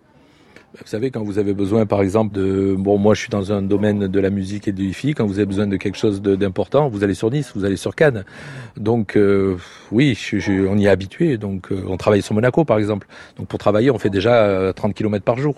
Bah, 0.74 0.80
vous 0.82 0.90
savez, 0.90 1.12
quand 1.12 1.24
vous 1.24 1.38
avez 1.38 1.54
besoin, 1.54 1.86
par 1.86 2.02
exemple, 2.02 2.36
de... 2.36 2.76
Bon, 2.76 2.98
moi, 2.98 3.14
je 3.14 3.22
suis 3.22 3.30
dans 3.30 3.54
un 3.54 3.62
domaine 3.62 4.08
de 4.08 4.20
la 4.20 4.32
musique 4.32 4.68
et 4.68 4.72
du 4.72 4.90
hi 4.90 5.14
Quand 5.14 5.28
vous 5.28 5.38
avez 5.38 5.46
besoin 5.46 5.68
de 5.68 5.78
quelque 5.78 5.98
chose 5.98 6.24
d'important, 6.24 6.90
vous 6.90 7.04
allez 7.04 7.14
sur 7.14 7.30
Nice, 7.30 7.52
vous 7.56 7.66
allez 7.66 7.78
sur 7.78 7.96
Cannes. 7.96 8.26
Donc, 8.76 9.16
euh, 9.16 9.58
oui, 9.92 10.16
je, 10.16 10.68
on 10.68 10.78
y 10.78 10.86
est 10.86 10.90
habitué. 10.90 11.38
Donc, 11.38 11.70
on 11.88 11.96
travaille 11.98 12.24
sur 12.24 12.34
Monaco, 12.34 12.66
par 12.66 12.78
exemple. 12.78 13.08
Donc, 13.38 13.48
pour 13.48 13.60
travailler, 13.60 13.90
on 13.92 14.00
fait 14.00 14.10
déjà 14.10 14.74
30 14.76 14.94
km 14.94 15.24
par 15.24 15.38
jour 15.38 15.56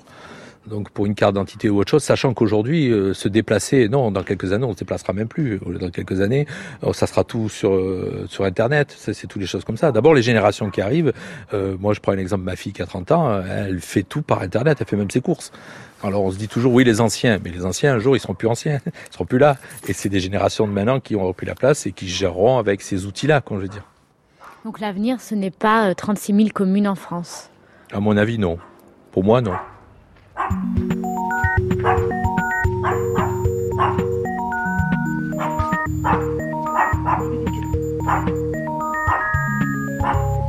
donc 0.67 0.89
pour 0.89 1.05
une 1.05 1.15
carte 1.15 1.33
d'identité 1.33 1.69
ou 1.69 1.79
autre 1.79 1.91
chose, 1.91 2.03
sachant 2.03 2.33
qu'aujourd'hui 2.33 2.91
euh, 2.91 3.13
se 3.13 3.27
déplacer, 3.27 3.89
non, 3.89 4.11
dans 4.11 4.23
quelques 4.23 4.53
années 4.53 4.65
on 4.65 4.73
se 4.73 4.79
déplacera 4.79 5.13
même 5.13 5.27
plus. 5.27 5.59
Dans 5.79 5.89
quelques 5.89 6.21
années, 6.21 6.45
euh, 6.83 6.93
ça 6.93 7.07
sera 7.07 7.23
tout 7.23 7.49
sur 7.49 7.73
euh, 7.73 8.25
sur 8.29 8.43
Internet, 8.43 8.93
c'est 8.97 9.27
toutes 9.27 9.41
les 9.41 9.47
choses 9.47 9.63
comme 9.63 9.77
ça. 9.77 9.91
D'abord 9.91 10.13
les 10.13 10.21
générations 10.21 10.69
qui 10.69 10.81
arrivent, 10.81 11.13
moi 11.79 11.93
je 11.93 11.99
prends 11.99 12.11
un 12.11 12.17
exemple, 12.17 12.43
ma 12.43 12.55
fille 12.55 12.73
qui 12.73 12.81
a 12.81 12.85
30 12.85 13.11
ans, 13.11 13.41
elle 13.41 13.79
fait 13.79 14.03
tout 14.03 14.21
par 14.21 14.41
Internet, 14.41 14.77
elle 14.81 14.87
fait 14.87 14.95
même 14.95 15.09
ses 15.09 15.21
courses. 15.21 15.51
Alors 16.03 16.23
on 16.23 16.31
se 16.31 16.37
dit 16.37 16.47
toujours 16.47 16.73
oui 16.73 16.83
les 16.83 17.01
anciens, 17.01 17.39
mais 17.43 17.49
les 17.49 17.65
anciens 17.65 17.95
un 17.95 17.99
jour 17.99 18.15
ils 18.15 18.19
seront 18.19 18.35
plus 18.35 18.47
anciens, 18.47 18.79
ils 18.85 19.13
seront 19.13 19.25
plus 19.25 19.39
là. 19.39 19.57
Et 19.87 19.93
c'est 19.93 20.09
des 20.09 20.19
générations 20.19 20.67
de 20.67 20.73
maintenant 20.73 20.99
qui 20.99 21.15
ont 21.15 21.25
repris 21.25 21.45
la 21.45 21.55
place 21.55 21.85
et 21.85 21.91
qui 21.91 22.07
géreront 22.07 22.57
avec 22.57 22.81
ces 22.81 23.05
outils-là, 23.05 23.41
comme 23.41 23.57
je 23.57 23.63
veux 23.63 23.69
dire. 23.69 23.85
Donc 24.65 24.79
l'avenir 24.79 25.21
ce 25.21 25.35
n'est 25.35 25.51
pas 25.51 25.93
36 25.95 26.35
000 26.35 26.49
communes 26.53 26.87
en 26.87 26.95
France? 26.95 27.49
À 27.91 27.99
mon 27.99 28.17
avis 28.17 28.37
non. 28.37 28.57
Pour 29.11 29.23
moi 29.23 29.41
non. 29.41 29.53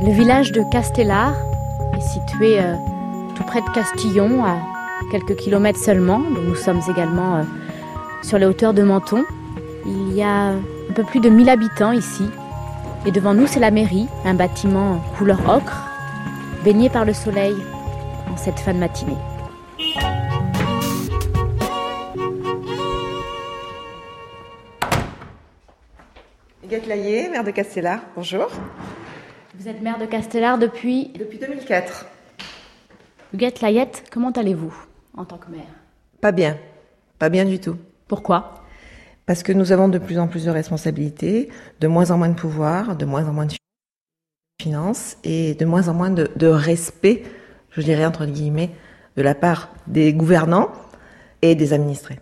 Le 0.01 0.11
village 0.11 0.51
de 0.51 0.63
Castellar 0.71 1.33
est 1.95 2.01
situé 2.01 2.59
euh, 2.59 2.75
tout 3.35 3.43
près 3.43 3.61
de 3.61 3.69
Castillon, 3.69 4.45
à 4.45 4.57
quelques 5.11 5.35
kilomètres 5.35 5.79
seulement. 5.79 6.19
nous 6.19 6.55
sommes 6.55 6.81
également 6.89 7.35
euh, 7.35 7.43
sur 8.23 8.37
les 8.37 8.45
hauteurs 8.45 8.73
de 8.73 8.81
Menton. 8.81 9.25
Il 9.85 10.13
y 10.13 10.23
a 10.23 10.49
un 10.49 10.93
peu 10.95 11.03
plus 11.03 11.19
de 11.19 11.29
1000 11.29 11.49
habitants 11.49 11.91
ici. 11.91 12.25
Et 13.05 13.11
devant 13.11 13.33
nous, 13.33 13.47
c'est 13.47 13.59
la 13.59 13.71
mairie, 13.71 14.07
un 14.25 14.33
bâtiment 14.33 14.99
couleur 15.17 15.39
ocre, 15.47 15.89
baigné 16.63 16.89
par 16.89 17.05
le 17.05 17.13
soleil 17.13 17.55
en 18.31 18.37
cette 18.37 18.59
fin 18.59 18.73
de 18.73 18.79
matinée. 18.79 19.17
Huguette 26.69 26.85
Laillé, 26.85 27.29
maire 27.29 27.43
de 27.43 27.49
Castellar, 27.49 27.99
bonjour. 28.15 28.47
Vous 29.55 29.67
êtes 29.67 29.81
maire 29.81 29.97
de 29.97 30.05
Castellar 30.05 30.59
depuis 30.59 31.11
Depuis 31.17 31.39
2004. 31.39 32.05
Huguette 33.33 33.61
Layette, 33.61 34.03
comment 34.11 34.29
allez-vous 34.29 34.71
en 35.17 35.25
tant 35.25 35.39
que 35.39 35.49
maire? 35.49 35.65
Pas 36.21 36.31
bien, 36.31 36.59
pas 37.17 37.29
bien 37.29 37.45
du 37.45 37.59
tout. 37.59 37.75
Pourquoi? 38.07 38.63
Parce 39.25 39.41
que 39.41 39.51
nous 39.51 39.71
avons 39.71 39.87
de 39.87 39.97
plus 39.97 40.19
en 40.19 40.27
plus 40.27 40.45
de 40.45 40.51
responsabilités, 40.51 41.49
de 41.79 41.87
moins 41.87 42.11
en 42.11 42.19
moins 42.19 42.29
de 42.29 42.35
pouvoir, 42.35 42.95
de 42.95 43.05
moins 43.05 43.27
en 43.27 43.33
moins 43.33 43.47
de 43.47 43.55
finances 44.61 45.17
et 45.23 45.55
de 45.55 45.65
moins 45.65 45.87
en 45.87 45.95
moins 45.95 46.11
de, 46.11 46.45
respect, 46.45 47.23
je 47.71 47.81
dirais 47.81 48.05
entre 48.05 48.27
guillemets, 48.27 48.69
de 49.17 49.23
la 49.23 49.33
part 49.33 49.69
des 49.87 50.13
gouvernants 50.13 50.69
et 51.41 51.55
des 51.55 51.73
administrés. 51.73 52.19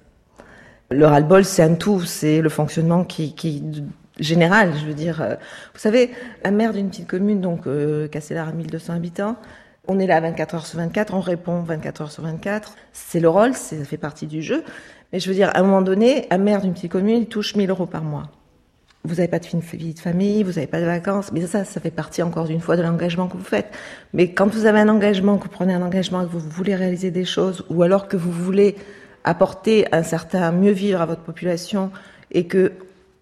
Le 0.90 1.06
ras-le-bol, 1.06 1.44
c'est 1.44 1.64
un 1.64 1.76
tout, 1.76 2.00
c'est 2.00 2.40
le 2.40 2.48
fonctionnement 2.48 3.04
qui, 3.04 3.36
qui 3.36 3.62
général, 4.20 4.74
je 4.80 4.86
veux 4.86 4.94
dire. 4.94 5.22
Euh, 5.22 5.36
vous 5.74 5.80
savez, 5.80 6.12
un 6.44 6.52
maire 6.52 6.74
d'une 6.74 6.90
petite 6.90 7.08
commune, 7.08 7.42
donc 7.42 7.68
euh, 7.68 8.08
Castellar 8.08 8.50
à 8.50 8.52
1200 8.52 8.94
habitants, 8.94 9.36
on 9.88 10.00
est 10.00 10.08
là 10.08 10.20
24 10.20 10.56
heures 10.56 10.66
sur 10.66 10.80
24, 10.80 11.14
on 11.14 11.22
répond 11.22 11.62
24 11.62 12.02
heures 12.02 12.12
sur 12.12 12.24
24. 12.24 12.76
C'est 12.92 13.20
le 13.20 13.30
rôle, 13.30 13.54
ça 13.54 13.76
fait 13.86 13.98
partie 13.98 14.28
du 14.28 14.42
jeu. 14.42 14.64
Mais 15.14 15.20
je 15.20 15.30
veux 15.30 15.36
dire, 15.36 15.50
à 15.54 15.60
un 15.60 15.64
moment 15.64 15.82
donné, 15.82 16.28
un 16.30 16.38
maire 16.38 16.62
d'une 16.62 16.74
petite 16.74 16.92
commune, 16.92 17.18
il 17.18 17.28
touche 17.28 17.56
1000 17.56 17.70
euros 17.70 17.86
par 17.86 18.04
mois. 18.04 18.30
Vous 19.06 19.16
n'avez 19.16 19.30
pas 19.30 19.40
de 19.40 19.46
vie 19.46 19.94
de 19.94 20.00
famille, 20.00 20.44
vous 20.44 20.54
n'avez 20.54 20.68
pas 20.68 20.82
de 20.82 20.86
vacances, 20.86 21.32
mais 21.32 21.46
ça, 21.48 21.64
ça 21.64 21.80
fait 21.80 21.92
partie 21.92 22.22
encore 22.22 22.46
d'une 22.46 22.60
fois 22.60 22.76
de 22.76 22.82
l'engagement 22.82 23.28
que 23.28 23.38
vous 23.38 23.44
faites. 23.44 23.74
Mais 24.14 24.34
quand 24.34 24.48
vous 24.48 24.66
avez 24.66 24.80
un 24.80 24.90
engagement, 24.90 25.38
que 25.38 25.44
vous 25.44 25.50
prenez 25.50 25.74
un 25.74 25.82
engagement, 25.82 26.26
que 26.26 26.30
vous 26.30 26.40
voulez 26.40 26.76
réaliser 26.76 27.10
des 27.10 27.24
choses, 27.24 27.64
ou 27.70 27.84
alors 27.84 28.10
que 28.10 28.18
vous 28.18 28.32
voulez 28.32 28.76
apporter 29.24 29.88
un 29.94 30.04
certain 30.04 30.52
mieux 30.52 30.72
vivre 30.72 31.00
à 31.00 31.06
votre 31.06 31.22
population, 31.22 31.92
et 32.32 32.48
que 32.48 32.74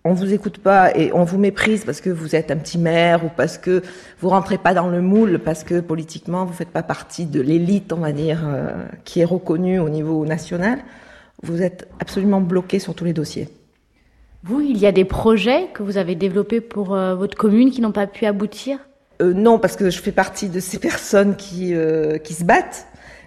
on 0.05 0.13
vous 0.13 0.31
écoute 0.33 0.59
pas 0.59 0.95
et 0.95 1.12
on 1.13 1.24
vous 1.24 1.39
méprise 1.39 1.83
parce 1.83 2.00
que 2.00 2.12
vous 2.12 2.35
êtes 2.35 2.51
un 2.51 2.57
petit 2.57 2.77
maire 2.77 3.25
ou 3.25 3.29
parce 3.35 3.57
que 3.57 3.81
vous 4.19 4.29
rentrez 4.29 4.59
pas 4.59 4.75
dans 4.75 4.88
le 4.88 5.01
moule, 5.01 5.39
parce 5.39 5.63
que 5.63 5.79
politiquement 5.79 6.45
vous 6.45 6.53
faites 6.53 6.69
pas 6.69 6.83
partie 6.83 7.25
de 7.25 7.41
l'élite, 7.41 7.91
on 7.91 7.97
va 7.97 8.12
dire, 8.12 8.43
euh, 8.45 8.85
qui 9.03 9.19
est 9.19 9.25
reconnue 9.25 9.79
au 9.79 9.89
niveau 9.89 10.24
national, 10.25 10.79
vous 11.41 11.63
êtes 11.63 11.88
absolument 12.00 12.39
bloqué 12.39 12.77
sur 12.77 12.93
tous 12.93 13.03
les 13.03 13.13
dossiers. 13.13 13.50
Vous, 14.43 14.62
il 14.62 14.77
y 14.77 14.85
a 14.85 14.91
des 14.91 15.05
projets 15.05 15.69
que 15.74 15.81
vous 15.81 15.97
avez 15.97 16.13
développés 16.13 16.62
pour 16.62 16.93
euh, 16.93 17.15
votre 17.15 17.35
commune 17.35 17.71
qui 17.71 17.81
n'ont 17.81 17.91
pas 17.91 18.05
pu 18.05 18.27
aboutir? 18.27 18.77
Euh, 19.24 19.33
Non, 19.33 19.57
parce 19.57 19.75
que 19.75 19.89
je 19.89 20.00
fais 20.00 20.12
partie 20.12 20.50
de 20.50 20.59
ces 20.59 20.77
personnes 20.77 21.35
qui, 21.35 21.74
qui 22.24 22.33
se 22.35 22.43
battent 22.43 22.85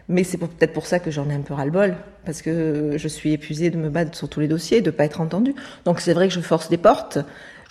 mais 0.08 0.24
c'est 0.24 0.38
peut-être 0.38 0.72
pour 0.72 0.86
ça 0.86 0.98
que 0.98 1.10
j'en 1.10 1.28
ai 1.28 1.34
un 1.34 1.40
peu 1.40 1.54
ras-le-bol, 1.54 1.94
parce 2.24 2.42
que 2.42 2.92
je 2.96 3.08
suis 3.08 3.32
épuisée 3.32 3.70
de 3.70 3.76
me 3.76 3.90
battre 3.90 4.16
sur 4.16 4.28
tous 4.28 4.40
les 4.40 4.48
dossiers, 4.48 4.80
de 4.80 4.86
ne 4.86 4.96
pas 4.96 5.04
être 5.04 5.20
entendue. 5.20 5.54
Donc 5.84 6.00
c'est 6.00 6.14
vrai 6.14 6.28
que 6.28 6.34
je 6.34 6.40
force 6.40 6.70
des 6.70 6.78
portes. 6.78 7.18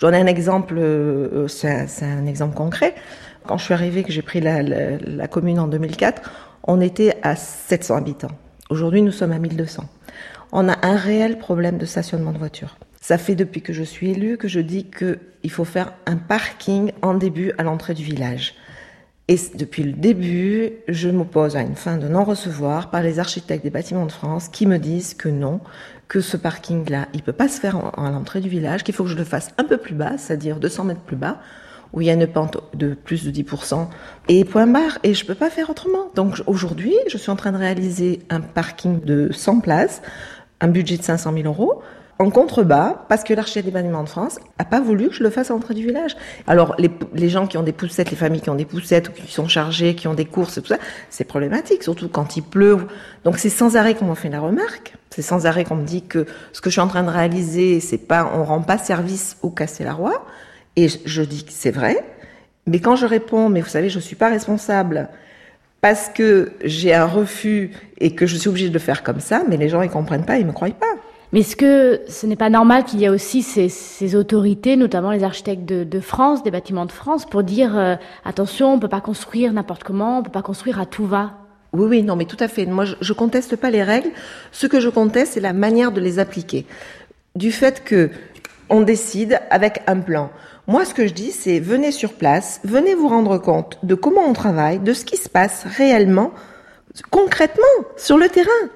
J'en 0.00 0.12
ai 0.12 0.16
un 0.16 0.26
exemple, 0.26 0.74
euh, 0.78 1.48
c'est 1.48 2.04
un, 2.04 2.26
exemple 2.26 2.54
concret. 2.54 2.94
Quand 3.46 3.58
je 3.58 3.64
suis 3.64 3.74
arrivée, 3.74 4.04
que 4.04 4.12
j'ai 4.12 4.22
pris 4.22 4.40
la, 4.40 4.62
la, 4.62 5.26
commune 5.26 5.58
en 5.58 5.66
2004, 5.66 6.30
on 6.62 6.80
était 6.80 7.16
à 7.22 7.34
700 7.34 7.96
habitants. 7.96 8.30
Aujourd'hui, 8.70 9.02
nous 9.02 9.10
sommes 9.10 9.32
à 9.32 9.38
1200. 9.38 9.84
On 10.52 10.68
a 10.68 10.86
un 10.86 10.96
réel 10.96 11.38
problème 11.38 11.78
de 11.78 11.86
stationnement 11.86 12.32
de 12.32 12.38
voitures. 12.38 12.76
Ça 13.00 13.18
fait 13.18 13.34
depuis 13.34 13.62
que 13.62 13.72
je 13.72 13.82
suis 13.82 14.10
élue 14.10 14.36
que 14.36 14.48
je 14.48 14.60
dis 14.60 14.84
qu'il 14.84 15.50
faut 15.50 15.64
faire 15.64 15.92
un 16.06 16.16
parking 16.16 16.92
en 17.02 17.14
début 17.14 17.52
à 17.58 17.62
l'entrée 17.62 17.94
du 17.94 18.04
village. 18.04 18.54
Et 19.30 19.36
depuis 19.54 19.82
le 19.82 19.92
début, 19.92 20.72
je 20.88 21.10
m'oppose 21.10 21.54
à 21.54 21.60
une 21.60 21.76
fin 21.76 21.98
de 21.98 22.08
non-recevoir 22.08 22.90
par 22.90 23.02
les 23.02 23.18
architectes 23.18 23.62
des 23.62 23.68
bâtiments 23.68 24.06
de 24.06 24.12
France 24.12 24.48
qui 24.48 24.64
me 24.64 24.78
disent 24.78 25.12
que 25.12 25.28
non, 25.28 25.60
que 26.08 26.22
ce 26.22 26.38
parking-là, 26.38 27.08
il 27.12 27.22
peut 27.22 27.34
pas 27.34 27.48
se 27.48 27.60
faire 27.60 27.76
à 27.98 28.10
l'entrée 28.10 28.40
du 28.40 28.48
village, 28.48 28.84
qu'il 28.84 28.94
faut 28.94 29.04
que 29.04 29.10
je 29.10 29.16
le 29.16 29.24
fasse 29.24 29.50
un 29.58 29.64
peu 29.64 29.76
plus 29.76 29.94
bas, 29.94 30.16
c'est-à-dire 30.16 30.58
200 30.58 30.84
mètres 30.84 31.02
plus 31.02 31.16
bas, 31.16 31.42
où 31.92 32.00
il 32.00 32.06
y 32.06 32.10
a 32.10 32.14
une 32.14 32.26
pente 32.26 32.56
de 32.72 32.94
plus 32.94 33.26
de 33.26 33.30
10%, 33.30 33.88
et 34.28 34.46
point 34.46 34.66
barre, 34.66 34.98
et 35.02 35.12
je 35.12 35.26
peux 35.26 35.34
pas 35.34 35.50
faire 35.50 35.68
autrement. 35.68 36.10
Donc 36.14 36.40
aujourd'hui, 36.46 36.94
je 37.08 37.18
suis 37.18 37.30
en 37.30 37.36
train 37.36 37.52
de 37.52 37.58
réaliser 37.58 38.20
un 38.30 38.40
parking 38.40 39.00
de 39.02 39.28
100 39.30 39.60
places, 39.60 40.00
un 40.62 40.68
budget 40.68 40.96
de 40.96 41.02
500 41.02 41.34
000 41.34 41.46
euros, 41.46 41.82
en 42.18 42.30
contrebas 42.30 43.04
parce 43.08 43.22
que 43.22 43.32
l'architecte 43.32 43.66
des 43.66 43.72
bâtiments 43.72 44.02
de 44.02 44.08
France 44.08 44.40
a 44.58 44.64
pas 44.64 44.80
voulu 44.80 45.08
que 45.08 45.14
je 45.14 45.22
le 45.22 45.30
fasse 45.30 45.50
à 45.50 45.54
l'entrée 45.54 45.74
du 45.74 45.84
village. 45.84 46.16
Alors 46.46 46.74
les, 46.78 47.28
gens 47.28 47.46
qui 47.46 47.56
ont 47.56 47.62
des 47.62 47.72
poussettes, 47.72 48.10
les 48.10 48.16
familles 48.16 48.40
qui 48.40 48.50
ont 48.50 48.56
des 48.56 48.64
poussettes 48.64 49.08
ou 49.08 49.12
qui 49.12 49.30
sont 49.32 49.46
chargées, 49.46 49.94
qui 49.94 50.08
ont 50.08 50.14
des 50.14 50.24
courses 50.24 50.60
tout 50.60 50.66
ça, 50.66 50.78
c'est 51.10 51.24
problématique, 51.24 51.82
surtout 51.84 52.08
quand 52.08 52.36
il 52.36 52.42
pleut. 52.42 52.78
Donc 53.24 53.38
c'est 53.38 53.50
sans 53.50 53.76
arrêt 53.76 53.94
qu'on 53.94 54.06
m'a 54.06 54.16
fait 54.16 54.30
la 54.30 54.40
remarque. 54.40 54.94
C'est 55.10 55.22
sans 55.22 55.46
arrêt 55.46 55.64
qu'on 55.64 55.76
me 55.76 55.86
dit 55.86 56.02
que 56.02 56.26
ce 56.52 56.60
que 56.60 56.70
je 56.70 56.72
suis 56.72 56.80
en 56.80 56.88
train 56.88 57.04
de 57.04 57.10
réaliser, 57.10 57.80
c'est 57.80 57.98
pas, 57.98 58.30
on 58.34 58.42
rend 58.44 58.62
pas 58.62 58.78
service 58.78 59.36
au 59.42 59.50
Castellar-Roi. 59.50 60.24
Et 60.76 60.88
je 60.88 61.22
dis 61.22 61.44
que 61.44 61.52
c'est 61.52 61.70
vrai. 61.70 62.04
Mais 62.66 62.80
quand 62.80 62.96
je 62.96 63.06
réponds, 63.06 63.48
mais 63.48 63.60
vous 63.60 63.68
savez, 63.68 63.88
je 63.88 63.98
suis 63.98 64.16
pas 64.16 64.28
responsable 64.28 65.08
parce 65.80 66.08
que 66.08 66.52
j'ai 66.64 66.92
un 66.92 67.06
refus 67.06 67.70
et 67.98 68.14
que 68.14 68.26
je 68.26 68.36
suis 68.36 68.48
obligée 68.48 68.68
de 68.68 68.74
le 68.74 68.80
faire 68.80 69.02
comme 69.02 69.20
ça, 69.20 69.44
mais 69.48 69.56
les 69.56 69.68
gens 69.68 69.82
ils 69.82 69.90
comprennent 69.90 70.24
pas, 70.24 70.38
ils 70.38 70.46
me 70.46 70.52
croient 70.52 70.68
pas. 70.70 70.97
Mais 71.32 71.40
est-ce 71.40 71.56
que 71.56 72.00
ce 72.08 72.26
n'est 72.26 72.36
pas 72.36 72.48
normal 72.48 72.84
qu'il 72.84 73.00
y 73.00 73.04
ait 73.04 73.10
aussi 73.10 73.42
ces, 73.42 74.16
autorités, 74.16 74.76
notamment 74.76 75.10
les 75.10 75.24
architectes 75.24 75.66
de, 75.66 76.00
France, 76.00 76.42
des 76.42 76.50
bâtiments 76.50 76.86
de 76.86 76.92
France, 76.92 77.26
pour 77.26 77.42
dire 77.42 77.76
euh, 77.76 77.96
attention, 78.24 78.72
on 78.72 78.78
peut 78.78 78.88
pas 78.88 79.02
construire 79.02 79.52
n'importe 79.52 79.84
comment, 79.84 80.18
on 80.18 80.22
peut 80.22 80.30
pas 80.30 80.42
construire 80.42 80.80
à 80.80 80.86
tout 80.86 81.04
va? 81.04 81.32
Oui, 81.74 81.86
oui, 81.86 82.02
non, 82.02 82.16
mais 82.16 82.24
tout 82.24 82.38
à 82.40 82.48
fait. 82.48 82.64
Moi, 82.64 82.86
je, 82.86 82.94
je 83.02 83.12
conteste 83.12 83.56
pas 83.56 83.70
les 83.70 83.82
règles. 83.82 84.10
Ce 84.52 84.66
que 84.66 84.80
je 84.80 84.88
conteste, 84.88 85.34
c'est 85.34 85.40
la 85.40 85.52
manière 85.52 85.92
de 85.92 86.00
les 86.00 86.18
appliquer. 86.18 86.64
Du 87.36 87.52
fait 87.52 87.84
que 87.84 88.10
on 88.70 88.80
décide 88.82 89.40
avec 89.50 89.82
un 89.86 90.00
plan. 90.00 90.30
Moi, 90.66 90.84
ce 90.84 90.94
que 90.94 91.06
je 91.06 91.14
dis, 91.14 91.32
c'est 91.32 91.60
venez 91.60 91.92
sur 91.92 92.12
place, 92.12 92.60
venez 92.64 92.94
vous 92.94 93.08
rendre 93.08 93.38
compte 93.38 93.78
de 93.82 93.94
comment 93.94 94.26
on 94.26 94.34
travaille, 94.34 94.78
de 94.78 94.92
ce 94.92 95.04
qui 95.04 95.16
se 95.16 95.28
passe 95.28 95.64
réellement, 95.64 96.32
concrètement, 97.10 97.64
sur 97.96 98.18
le 98.18 98.28
terrain. 98.28 98.68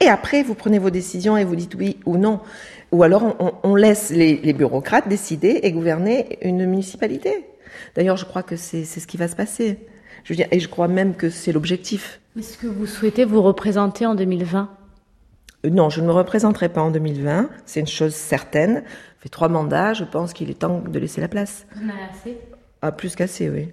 Et 0.00 0.08
après, 0.08 0.42
vous 0.42 0.54
prenez 0.54 0.78
vos 0.78 0.90
décisions 0.90 1.36
et 1.36 1.44
vous 1.44 1.56
dites 1.56 1.74
oui 1.74 1.98
ou 2.06 2.16
non. 2.16 2.40
Ou 2.90 3.02
alors, 3.02 3.36
on, 3.62 3.74
laisse 3.74 4.10
les, 4.10 4.52
bureaucrates 4.52 5.08
décider 5.08 5.60
et 5.62 5.72
gouverner 5.72 6.38
une 6.42 6.66
municipalité. 6.66 7.46
D'ailleurs, 7.94 8.16
je 8.16 8.24
crois 8.24 8.42
que 8.42 8.56
c'est 8.56 8.84
ce 8.84 9.06
qui 9.06 9.16
va 9.16 9.28
se 9.28 9.36
passer. 9.36 9.78
Je 10.24 10.32
veux 10.32 10.36
dire, 10.36 10.48
et 10.50 10.58
je 10.58 10.68
crois 10.68 10.88
même 10.88 11.14
que 11.14 11.30
c'est 11.30 11.52
l'objectif. 11.52 12.20
Est-ce 12.38 12.58
que 12.58 12.66
vous 12.66 12.86
souhaitez 12.86 13.24
vous 13.24 13.42
représenter 13.42 14.06
en 14.06 14.14
2020 14.14 14.70
euh, 15.64 15.70
non, 15.70 15.90
je 15.90 16.00
ne 16.00 16.06
me 16.06 16.12
représenterai 16.12 16.70
pas 16.70 16.80
en 16.80 16.90
2020, 16.90 17.50
c'est 17.66 17.80
une 17.80 17.86
chose 17.86 18.14
certaine. 18.14 18.82
Fait 19.18 19.28
trois 19.28 19.48
mandats, 19.48 19.92
je 19.92 20.04
pense 20.04 20.32
qu'il 20.32 20.48
est 20.50 20.60
temps 20.60 20.80
de 20.80 20.98
laisser 20.98 21.20
la 21.20 21.28
place. 21.28 21.66
En 21.76 21.88
avez 21.88 21.98
assez? 22.10 22.38
Ah, 22.80 22.92
plus 22.92 23.14
qu'assez, 23.14 23.50
oui. 23.50 23.68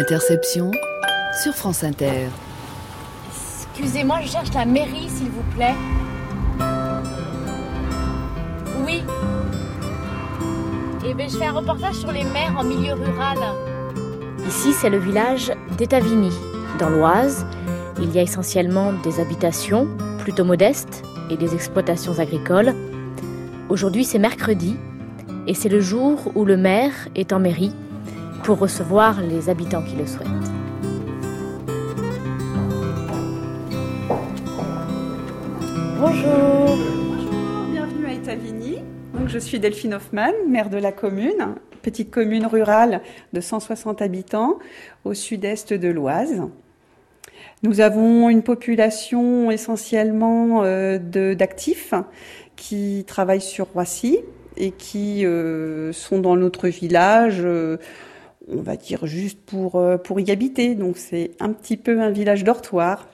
Interception 0.00 0.70
sur 1.42 1.52
France 1.52 1.84
Inter. 1.84 2.30
Excusez-moi, 3.74 4.20
je 4.22 4.28
cherche 4.28 4.48
la 4.54 4.64
mairie, 4.64 5.10
s'il 5.10 5.28
vous 5.28 5.42
plaît. 5.54 5.74
Oui, 8.86 9.02
eh 11.06 11.12
bien, 11.12 11.28
je 11.28 11.36
fais 11.36 11.44
un 11.44 11.52
reportage 11.52 11.96
sur 11.96 12.10
les 12.12 12.24
maires 12.24 12.54
en 12.56 12.64
milieu 12.64 12.94
rural. 12.94 13.36
Ici, 14.48 14.72
c'est 14.72 14.88
le 14.88 14.96
village 14.96 15.52
d'Etavigny, 15.76 16.32
dans 16.78 16.88
l'Oise. 16.88 17.44
Il 18.00 18.10
y 18.10 18.18
a 18.18 18.22
essentiellement 18.22 18.94
des 19.04 19.20
habitations, 19.20 19.86
plutôt 20.16 20.46
modestes, 20.46 21.02
et 21.28 21.36
des 21.36 21.54
exploitations 21.54 22.18
agricoles. 22.18 22.74
Aujourd'hui, 23.68 24.04
c'est 24.04 24.18
mercredi, 24.18 24.78
et 25.46 25.52
c'est 25.52 25.68
le 25.68 25.82
jour 25.82 26.32
où 26.34 26.46
le 26.46 26.56
maire 26.56 26.94
est 27.14 27.34
en 27.34 27.38
mairie 27.38 27.74
pour 28.44 28.58
recevoir 28.58 29.20
les 29.20 29.48
habitants 29.48 29.82
qui 29.82 29.96
le 29.96 30.06
souhaitent. 30.06 30.28
Bonjour. 35.98 36.76
Bonjour, 36.76 37.66
bienvenue 37.70 38.06
à 38.06 38.12
Etavigny 38.12 38.78
je 39.30 39.38
suis 39.38 39.60
Delphine 39.60 39.94
Hoffman, 39.94 40.32
maire 40.48 40.70
de 40.70 40.78
la 40.78 40.90
commune, 40.90 41.54
petite 41.82 42.10
commune 42.10 42.46
rurale 42.46 43.00
de 43.32 43.40
160 43.40 44.02
habitants 44.02 44.58
au 45.04 45.14
sud-est 45.14 45.72
de 45.72 45.88
l'Oise. 45.88 46.42
Nous 47.62 47.80
avons 47.80 48.28
une 48.28 48.42
population 48.42 49.50
essentiellement 49.52 50.64
euh, 50.64 50.98
d'actifs 51.34 51.94
qui 52.56 53.04
travaillent 53.06 53.40
sur 53.40 53.68
Roissy 53.68 54.18
et 54.56 54.72
qui 54.72 55.24
euh, 55.24 55.92
sont 55.92 56.18
dans 56.18 56.36
notre 56.36 56.68
village, 56.68 57.40
euh, 57.44 57.76
on 58.48 58.62
va 58.62 58.76
dire 58.76 59.06
juste 59.06 59.40
pour, 59.40 59.82
pour 60.04 60.20
y 60.20 60.30
habiter. 60.30 60.74
Donc 60.74 60.96
c'est 60.96 61.32
un 61.40 61.52
petit 61.52 61.76
peu 61.76 62.00
un 62.00 62.10
village 62.10 62.44
dortoir. 62.44 63.08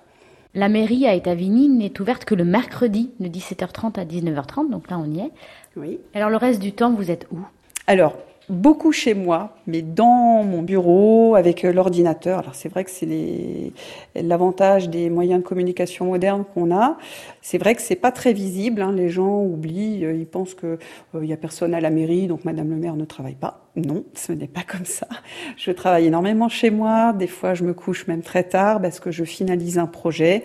La 0.54 0.70
mairie 0.70 1.06
à 1.06 1.14
Etavigny 1.14 1.68
n'est 1.68 2.00
ouverte 2.00 2.24
que 2.24 2.34
le 2.34 2.44
mercredi 2.44 3.10
de 3.20 3.28
17h30 3.28 4.00
à 4.00 4.06
19h30, 4.06 4.70
donc 4.70 4.88
là 4.90 4.98
on 4.98 5.10
y 5.10 5.20
est. 5.20 5.30
Oui. 5.76 6.00
Alors 6.14 6.30
le 6.30 6.36
reste 6.38 6.60
du 6.60 6.72
temps, 6.72 6.94
vous 6.94 7.10
êtes 7.10 7.26
où? 7.30 7.38
Alors, 7.86 8.16
beaucoup 8.48 8.92
chez 8.92 9.14
moi, 9.14 9.56
mais 9.66 9.82
dans 9.82 10.44
mon 10.44 10.62
bureau, 10.62 11.34
avec 11.34 11.64
euh, 11.64 11.72
l'ordinateur. 11.72 12.38
Alors 12.40 12.54
c'est 12.54 12.68
vrai 12.68 12.84
que 12.84 12.90
c'est 12.90 13.72
l'avantage 14.14 14.88
des 14.88 15.10
moyens 15.10 15.42
de 15.42 15.46
communication 15.46 16.06
modernes 16.06 16.44
qu'on 16.54 16.74
a. 16.74 16.96
C'est 17.42 17.58
vrai 17.58 17.74
que 17.74 17.82
c'est 17.82 17.96
pas 17.96 18.12
très 18.12 18.32
visible. 18.32 18.82
Hein. 18.82 18.92
Les 18.92 19.08
gens 19.08 19.42
oublient, 19.42 20.04
euh, 20.04 20.14
ils 20.14 20.26
pensent 20.26 20.54
que 20.54 20.78
il 21.14 21.20
euh, 21.20 21.24
y 21.24 21.32
a 21.32 21.36
personne 21.36 21.74
à 21.74 21.80
la 21.80 21.90
mairie, 21.90 22.26
donc 22.26 22.44
Madame 22.44 22.70
le 22.70 22.76
maire 22.76 22.96
ne 22.96 23.04
travaille 23.04 23.34
pas. 23.34 23.66
Non, 23.74 24.04
ce 24.14 24.32
n'est 24.32 24.46
pas 24.46 24.62
comme 24.62 24.86
ça. 24.86 25.08
Je 25.56 25.70
travaille 25.70 26.06
énormément 26.06 26.48
chez 26.48 26.70
moi. 26.70 27.12
Des 27.12 27.26
fois, 27.26 27.54
je 27.54 27.64
me 27.64 27.74
couche 27.74 28.06
même 28.06 28.22
très 28.22 28.44
tard 28.44 28.80
parce 28.80 29.00
que 29.00 29.10
je 29.10 29.24
finalise 29.24 29.78
un 29.78 29.86
projet. 29.86 30.44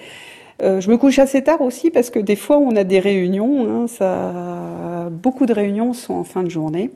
Euh, 0.61 0.79
je 0.79 0.89
me 0.91 0.97
couche 0.97 1.17
assez 1.17 1.43
tard 1.43 1.61
aussi 1.61 1.89
parce 1.89 2.09
que 2.09 2.19
des 2.19 2.35
fois 2.35 2.57
on 2.57 2.75
a 2.75 2.83
des 2.83 2.99
réunions. 2.99 3.83
Hein, 3.83 3.87
ça, 3.87 5.09
beaucoup 5.11 5.45
de 5.45 5.53
réunions 5.53 5.93
sont 5.93 6.13
en 6.13 6.23
fin 6.23 6.43
de 6.43 6.49
journée. 6.49 6.91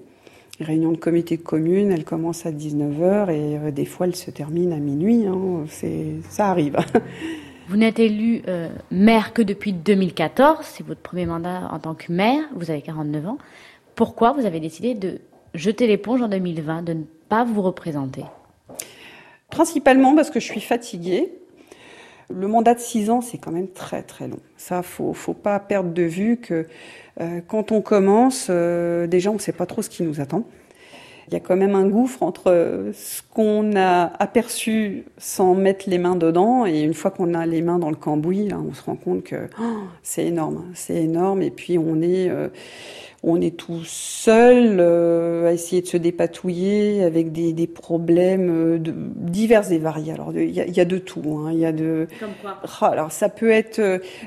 Les 0.59 0.65
réunions 0.65 0.93
de 0.93 0.97
comité 0.97 1.35
de 1.35 1.41
commune, 1.41 1.91
elles 1.91 2.05
commencent 2.05 2.45
à 2.45 2.51
19h 2.51 3.29
et 3.29 3.57
euh, 3.57 3.71
des 3.71 3.85
fois 3.85 4.07
elles 4.07 4.15
se 4.15 4.31
terminent 4.31 4.73
à 4.73 4.79
minuit. 4.79 5.25
Hein, 5.25 5.65
ça 6.29 6.49
arrive. 6.49 6.77
Vous 7.67 7.77
n'êtes 7.77 7.99
élu 7.99 8.41
euh, 8.47 8.69
maire 8.91 9.33
que 9.33 9.41
depuis 9.41 9.73
2014, 9.73 10.59
c'est 10.61 10.85
votre 10.85 11.01
premier 11.01 11.25
mandat 11.25 11.67
en 11.71 11.79
tant 11.79 11.95
que 11.95 12.11
maire, 12.11 12.43
vous 12.55 12.69
avez 12.69 12.81
49 12.83 13.27
ans. 13.27 13.37
Pourquoi 13.95 14.33
vous 14.33 14.45
avez 14.45 14.59
décidé 14.59 14.93
de 14.93 15.19
jeter 15.55 15.87
l'éponge 15.87 16.21
en 16.21 16.27
2020, 16.27 16.83
de 16.83 16.93
ne 16.93 17.03
pas 17.27 17.43
vous 17.43 17.63
représenter? 17.63 18.23
Principalement 19.49 20.15
parce 20.15 20.29
que 20.29 20.39
je 20.39 20.45
suis 20.45 20.61
fatiguée 20.61 21.33
le 22.33 22.47
mandat 22.47 22.73
de 22.73 22.79
six 22.79 23.09
ans, 23.09 23.21
c'est 23.21 23.37
quand 23.37 23.51
même 23.51 23.67
très 23.67 24.01
très 24.01 24.27
long. 24.27 24.39
Ça, 24.57 24.81
faut 24.81 25.13
faut 25.13 25.33
pas 25.33 25.59
perdre 25.59 25.91
de 25.91 26.03
vue 26.03 26.37
que 26.37 26.65
euh, 27.21 27.41
quand 27.47 27.71
on 27.71 27.81
commence, 27.81 28.47
euh, 28.49 29.07
déjà 29.07 29.31
on 29.31 29.35
ne 29.35 29.39
sait 29.39 29.51
pas 29.51 29.65
trop 29.65 29.81
ce 29.81 29.89
qui 29.89 30.03
nous 30.03 30.19
attend. 30.21 30.43
Il 31.27 31.33
y 31.33 31.37
a 31.37 31.39
quand 31.39 31.55
même 31.55 31.73
un 31.73 31.87
gouffre 31.87 32.21
entre 32.21 32.91
ce 32.93 33.21
qu'on 33.33 33.75
a 33.75 34.11
aperçu 34.19 35.05
sans 35.17 35.55
mettre 35.55 35.89
les 35.89 35.97
mains 35.97 36.15
dedans 36.15 36.67
et 36.67 36.81
une 36.81 36.93
fois 36.93 37.09
qu'on 37.09 37.33
a 37.33 37.47
les 37.47 37.63
mains 37.63 37.79
dans 37.79 37.89
le 37.89 37.95
cambouis, 37.95 38.49
on 38.53 38.73
se 38.75 38.83
rend 38.83 38.95
compte 38.95 39.23
que 39.23 39.49
oh, 39.59 39.63
c'est 40.03 40.25
énorme, 40.25 40.65
c'est 40.75 40.95
énorme. 40.95 41.41
Et 41.41 41.49
puis 41.49 41.79
on 41.79 41.99
est 42.03 42.29
euh, 42.29 42.49
on 43.27 43.41
est 43.41 43.57
tout 43.57 43.83
seul 43.83 44.77
euh, 44.79 45.47
à 45.47 45.51
essayer 45.51 45.81
de 45.81 45.87
se 45.87 45.97
dépatouiller 45.97 47.03
avec 47.03 47.31
des, 47.31 47.53
des 47.53 47.65
problèmes 47.65 48.49
euh, 48.51 48.77
de, 48.77 48.93
divers 48.95 49.71
et 49.71 49.79
variés. 49.79 50.13
Alors 50.13 50.31
il 50.35 50.51
y 50.51 50.61
a, 50.61 50.67
y 50.67 50.79
a, 50.79 50.85
de 50.85 50.99
tout. 50.99 51.23
Hein. 51.39 51.49
Il 51.51 51.57
y 51.57 51.65
a 51.65 51.71
de. 51.71 52.07
Comme 52.19 52.29
quoi 52.39 52.59
ah, 52.81 52.85
Alors 52.85 53.11
ça 53.11 53.29
peut 53.29 53.49
être 53.49 53.81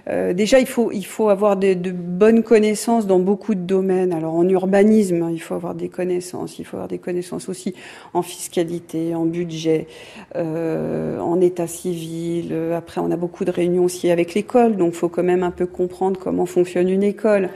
euh, 0.09 0.33
déjà 0.33 0.59
il 0.59 0.67
faut 0.67 0.91
il 0.91 1.07
faut 1.07 1.29
avoir 1.29 1.57
de, 1.57 1.75
de, 1.75 1.93
bonnes 1.93 2.43
connaissances 2.43 3.07
dans 3.07 3.21
beaucoup 3.21 3.55
de 3.55 3.61
domaines. 3.61 4.13
Alors 4.13 4.35
en 4.35 4.49
urbanisme 4.49 5.23
hein, 5.23 5.31
il 5.33 5.41
faut 5.41 5.55
avoir 5.55 5.77
des 5.77 5.89
connaissances. 5.89 6.59
Il 6.59 6.65
faut 6.65 6.77
avoir 6.77 6.89
des 6.89 6.99
connaissances 6.99 7.49
aussi 7.49 7.75
en 8.15 8.23
fiscalité, 8.23 9.15
en 9.15 9.27
budget, 9.27 9.87
en 10.35 11.41
état 11.41 11.69
civil. 11.69 12.53
Après 12.77 13.01
on 13.01 13.13
a 13.13 13.17
beaucoup 13.17 13.45
de 13.45 13.53
réunions 13.53 13.85
aussi 13.85 14.11
avec 14.11 14.35
l'école, 14.35 14.77
donc 14.77 14.95
il 14.95 14.97
faut 14.97 15.09
quand 15.09 15.23
même 15.23 15.45
un 15.45 15.53
peu 15.53 15.67
comprendre 15.67 16.19
comment 16.19 16.47
fonctionne 16.47 16.89
une 16.89 17.05
école 17.05 17.51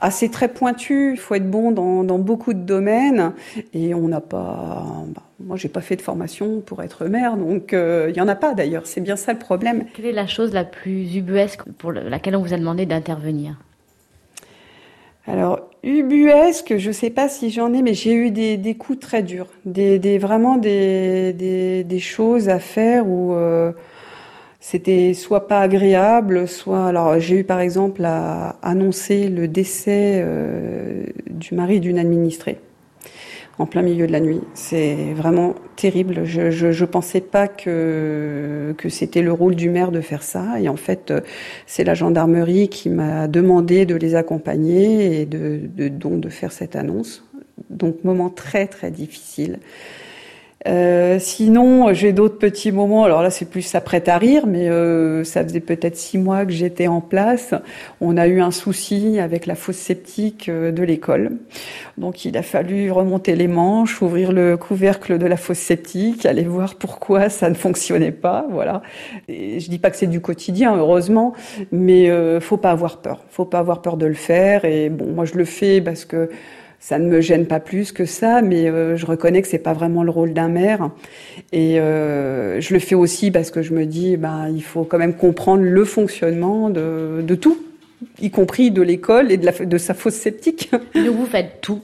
assez 0.00 0.30
très 0.30 0.48
pointu. 0.48 1.12
Il 1.12 1.18
faut 1.18 1.34
être 1.34 1.48
bon 1.48 1.72
dans, 1.72 2.04
dans 2.04 2.18
beaucoup 2.18 2.52
de 2.52 2.60
domaines 2.60 3.32
et 3.72 3.94
on 3.94 4.08
n'a 4.08 4.20
pas. 4.20 4.84
Bah, 5.08 5.22
moi, 5.40 5.56
j'ai 5.56 5.68
pas 5.68 5.80
fait 5.80 5.96
de 5.96 6.02
formation 6.02 6.60
pour 6.60 6.82
être 6.82 7.04
maire, 7.06 7.36
donc 7.36 7.72
euh, 7.72 8.06
il 8.10 8.16
y 8.16 8.20
en 8.20 8.28
a 8.28 8.34
pas 8.34 8.54
d'ailleurs. 8.54 8.86
C'est 8.86 9.00
bien 9.00 9.16
ça 9.16 9.32
le 9.32 9.38
problème. 9.38 9.84
Quelle 9.94 10.06
est 10.06 10.12
la 10.12 10.26
chose 10.26 10.52
la 10.52 10.64
plus 10.64 11.16
ubuesque 11.16 11.62
pour 11.78 11.92
laquelle 11.92 12.36
on 12.36 12.42
vous 12.42 12.54
a 12.54 12.56
demandé 12.56 12.86
d'intervenir? 12.86 13.56
Alors, 15.26 15.70
ubuesque, 15.82 16.76
je 16.76 16.90
sais 16.90 17.08
pas 17.08 17.28
si 17.28 17.50
j'en 17.50 17.72
ai, 17.72 17.80
mais 17.80 17.94
j'ai 17.94 18.12
eu 18.12 18.30
des, 18.30 18.58
des, 18.58 18.74
coups 18.74 19.00
très 19.00 19.22
durs, 19.22 19.48
des, 19.64 19.98
des 19.98 20.18
vraiment 20.18 20.58
des, 20.58 21.32
des, 21.32 21.98
choses 21.98 22.50
à 22.50 22.58
faire 22.58 23.08
où 23.08 23.32
euh, 23.32 23.72
c'était 24.66 25.12
soit 25.12 25.46
pas 25.46 25.60
agréable, 25.60 26.48
soit 26.48 26.86
alors 26.86 27.20
j'ai 27.20 27.40
eu 27.40 27.44
par 27.44 27.60
exemple 27.60 28.02
à 28.02 28.56
annoncer 28.62 29.28
le 29.28 29.46
décès 29.46 30.22
euh, 30.24 31.04
du 31.28 31.54
mari 31.54 31.80
d'une 31.80 31.98
administrée 31.98 32.58
en 33.58 33.66
plein 33.66 33.82
milieu 33.82 34.06
de 34.06 34.12
la 34.12 34.20
nuit. 34.20 34.40
C'est 34.54 35.12
vraiment 35.14 35.54
terrible. 35.76 36.24
Je, 36.24 36.50
je, 36.50 36.72
je 36.72 36.84
pensais 36.86 37.20
pas 37.20 37.46
que 37.46 38.74
que 38.78 38.88
c'était 38.88 39.20
le 39.20 39.32
rôle 39.32 39.54
du 39.54 39.68
maire 39.68 39.90
de 39.90 40.00
faire 40.00 40.22
ça. 40.22 40.58
Et 40.58 40.70
en 40.70 40.76
fait, 40.76 41.12
c'est 41.66 41.84
la 41.84 41.92
gendarmerie 41.92 42.70
qui 42.70 42.88
m'a 42.88 43.28
demandé 43.28 43.84
de 43.84 43.96
les 43.96 44.14
accompagner 44.14 45.20
et 45.20 45.26
de, 45.26 45.60
de 45.76 45.88
donc 45.88 46.20
de 46.20 46.30
faire 46.30 46.52
cette 46.52 46.74
annonce. 46.74 47.22
Donc 47.68 48.02
moment 48.02 48.30
très 48.30 48.66
très 48.66 48.90
difficile. 48.90 49.58
Euh, 50.66 51.18
sinon, 51.18 51.92
j'ai 51.92 52.12
d'autres 52.12 52.38
petits 52.38 52.72
moments. 52.72 53.04
Alors 53.04 53.22
là, 53.22 53.30
c'est 53.30 53.44
plus 53.44 53.62
ça 53.62 53.80
prête 53.80 54.08
à 54.08 54.16
rire, 54.16 54.46
mais 54.46 54.68
euh, 54.70 55.22
ça 55.22 55.44
faisait 55.44 55.60
peut-être 55.60 55.96
six 55.96 56.16
mois 56.16 56.46
que 56.46 56.52
j'étais 56.52 56.86
en 56.86 57.00
place. 57.00 57.54
On 58.00 58.16
a 58.16 58.26
eu 58.26 58.40
un 58.40 58.50
souci 58.50 59.18
avec 59.18 59.44
la 59.46 59.56
fosse 59.56 59.76
septique 59.76 60.48
euh, 60.48 60.72
de 60.72 60.82
l'école. 60.82 61.32
Donc, 61.98 62.24
il 62.24 62.36
a 62.38 62.42
fallu 62.42 62.90
remonter 62.90 63.36
les 63.36 63.46
manches, 63.46 64.00
ouvrir 64.00 64.32
le 64.32 64.56
couvercle 64.56 65.18
de 65.18 65.26
la 65.26 65.36
fosse 65.36 65.58
septique, 65.58 66.24
aller 66.24 66.44
voir 66.44 66.76
pourquoi 66.76 67.28
ça 67.28 67.50
ne 67.50 67.54
fonctionnait 67.54 68.12
pas. 68.12 68.46
Voilà. 68.50 68.82
Et 69.28 69.60
je 69.60 69.68
dis 69.68 69.78
pas 69.78 69.90
que 69.90 69.96
c'est 69.96 70.06
du 70.06 70.20
quotidien, 70.20 70.76
heureusement, 70.76 71.34
mais 71.72 72.10
euh, 72.10 72.40
faut 72.40 72.56
pas 72.56 72.70
avoir 72.70 72.98
peur. 72.98 73.22
Faut 73.28 73.44
pas 73.44 73.58
avoir 73.58 73.82
peur 73.82 73.98
de 73.98 74.06
le 74.06 74.14
faire. 74.14 74.64
Et 74.64 74.88
bon, 74.88 75.12
moi, 75.12 75.26
je 75.26 75.34
le 75.34 75.44
fais 75.44 75.82
parce 75.82 76.06
que 76.06 76.30
ça 76.86 76.98
ne 76.98 77.06
me 77.06 77.22
gêne 77.22 77.46
pas 77.46 77.60
plus 77.60 77.92
que 77.92 78.04
ça, 78.04 78.42
mais 78.42 78.68
euh, 78.68 78.94
je 78.94 79.06
reconnais 79.06 79.40
que 79.40 79.48
c'est 79.48 79.56
pas 79.56 79.72
vraiment 79.72 80.02
le 80.02 80.10
rôle 80.10 80.34
d'un 80.34 80.48
maire. 80.48 80.90
Et 81.50 81.80
euh, 81.80 82.60
je 82.60 82.74
le 82.74 82.78
fais 82.78 82.94
aussi 82.94 83.30
parce 83.30 83.50
que 83.50 83.62
je 83.62 83.72
me 83.72 83.86
dis, 83.86 84.18
ben, 84.18 84.50
il 84.54 84.62
faut 84.62 84.84
quand 84.84 84.98
même 84.98 85.14
comprendre 85.14 85.62
le 85.62 85.84
fonctionnement 85.86 86.68
de, 86.68 87.34
tout, 87.40 87.56
y 88.20 88.30
compris 88.30 88.70
de 88.70 88.82
l'école 88.82 89.32
et 89.32 89.38
de, 89.38 89.78
sa 89.78 89.94
fosse 89.94 90.12
sceptique. 90.12 90.72
Donc 90.94 91.16
vous 91.16 91.24
faites 91.24 91.62
tout 91.62 91.80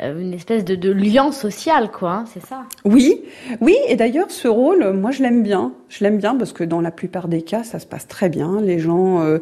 une 0.00 0.32
espèce 0.32 0.64
de, 0.64 0.76
de, 0.76 0.92
lien 0.92 1.32
social, 1.32 1.90
quoi, 1.90 2.12
hein, 2.12 2.24
c'est 2.32 2.44
ça 2.44 2.64
Oui, 2.84 3.22
oui, 3.60 3.74
et 3.88 3.96
d'ailleurs 3.96 4.30
ce 4.30 4.46
rôle, 4.46 4.92
moi 4.92 5.10
je 5.10 5.22
l'aime 5.22 5.42
bien. 5.42 5.72
Je 5.88 6.04
l'aime 6.04 6.18
bien 6.18 6.36
parce 6.36 6.52
que 6.52 6.62
dans 6.64 6.80
la 6.80 6.90
plupart 6.90 7.28
des 7.28 7.42
cas, 7.42 7.64
ça 7.64 7.78
se 7.78 7.86
passe 7.86 8.06
très 8.06 8.28
bien. 8.28 8.60
Les 8.60 8.78
gens 8.78 9.22
euh, 9.22 9.38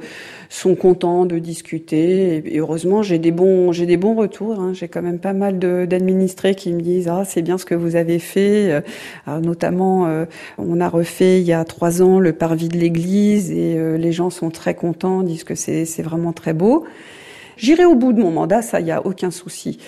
sont 0.49 0.75
contents 0.75 1.27
de 1.27 1.39
discuter 1.39 2.55
et, 2.55 2.59
heureusement 2.59 3.03
j'ai 3.03 3.19
des 3.19 3.33
bons, 3.33 3.73
j'ai 3.73 3.85
des 3.85 3.97
bons 3.97 4.15
retours. 4.15 4.59
Hein. 4.59 4.73
J'ai 4.73 4.89
quand 4.89 5.03
même 5.03 5.19
pas 5.19 5.35
mal 5.35 5.59
d'administrés 5.59 6.55
qui 6.55 6.73
me 6.73 6.81
disent 6.81 7.09
ah 7.09 7.25
c'est 7.27 7.43
bien 7.43 7.59
ce 7.59 7.67
que 7.67 7.75
vous 7.75 7.97
avez 7.97 8.19
fait. 8.19 8.73
Euh, 8.73 8.81
alors, 9.27 9.41
notamment, 9.41 10.09
on 10.59 10.81
a 10.81 10.89
refait 10.89 11.41
il 11.41 11.47
y 11.47 11.53
a 11.53 11.65
trois 11.65 12.01
ans 12.01 12.19
le 12.19 12.33
parvis 12.33 12.69
de 12.69 12.79
l'église 12.79 13.51
et 13.51 13.99
les 13.99 14.13
gens 14.13 14.31
sont 14.31 14.51
très 14.51 14.75
contents, 14.75 15.23
disent 15.23 15.45
que 15.45 15.55
c'est 15.55 16.03
vraiment 16.03 16.33
très 16.33 16.55
beau. 16.55 16.87
J'irai 17.57 17.85
au 17.85 17.95
bout 17.95 18.13
de 18.13 18.21
mon 18.21 18.31
mandat, 18.31 18.63
ça, 18.63 18.81
il 18.81 18.85
n'y 18.85 18.93
a 18.93 19.05
aucun 19.05 19.31
souci. 19.31 19.79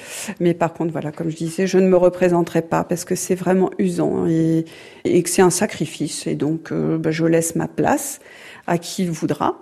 Mais 0.40 0.54
par 0.54 0.72
contre, 0.72 0.92
voilà, 0.92 1.12
comme 1.12 1.31
je 1.31 1.37
disais, 1.37 1.66
je 1.66 1.78
ne 1.78 1.88
me 1.88 1.96
représenterai 1.96 2.62
pas 2.62 2.85
parce 2.85 3.04
que 3.04 3.14
c'est 3.14 3.35
vraiment 3.35 3.70
usant 3.78 4.26
et, 4.26 4.64
que 5.04 5.28
c'est 5.28 5.42
un 5.42 5.50
sacrifice. 5.50 6.26
Et 6.26 6.35
donc, 6.35 6.72
euh, 6.72 6.98
ben, 6.98 7.11
je 7.11 7.24
laisse 7.24 7.57
ma 7.57 7.68
place 7.68 8.20
à 8.66 8.78
qui 8.78 9.07
voudra. 9.07 9.57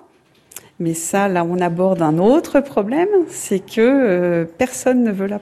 Mais 0.79 0.95
ça, 0.95 1.29
là, 1.29 1.45
on 1.45 1.59
aborde 1.61 2.03
un 2.03 2.19
autre 2.19 2.61
problème, 2.61 3.09
c'est 3.29 3.61
que 3.61 3.81
euh, 3.81 4.45
personne 4.59 5.05
ne 5.05 5.11
veut 5.11 5.27
la, 5.27 5.39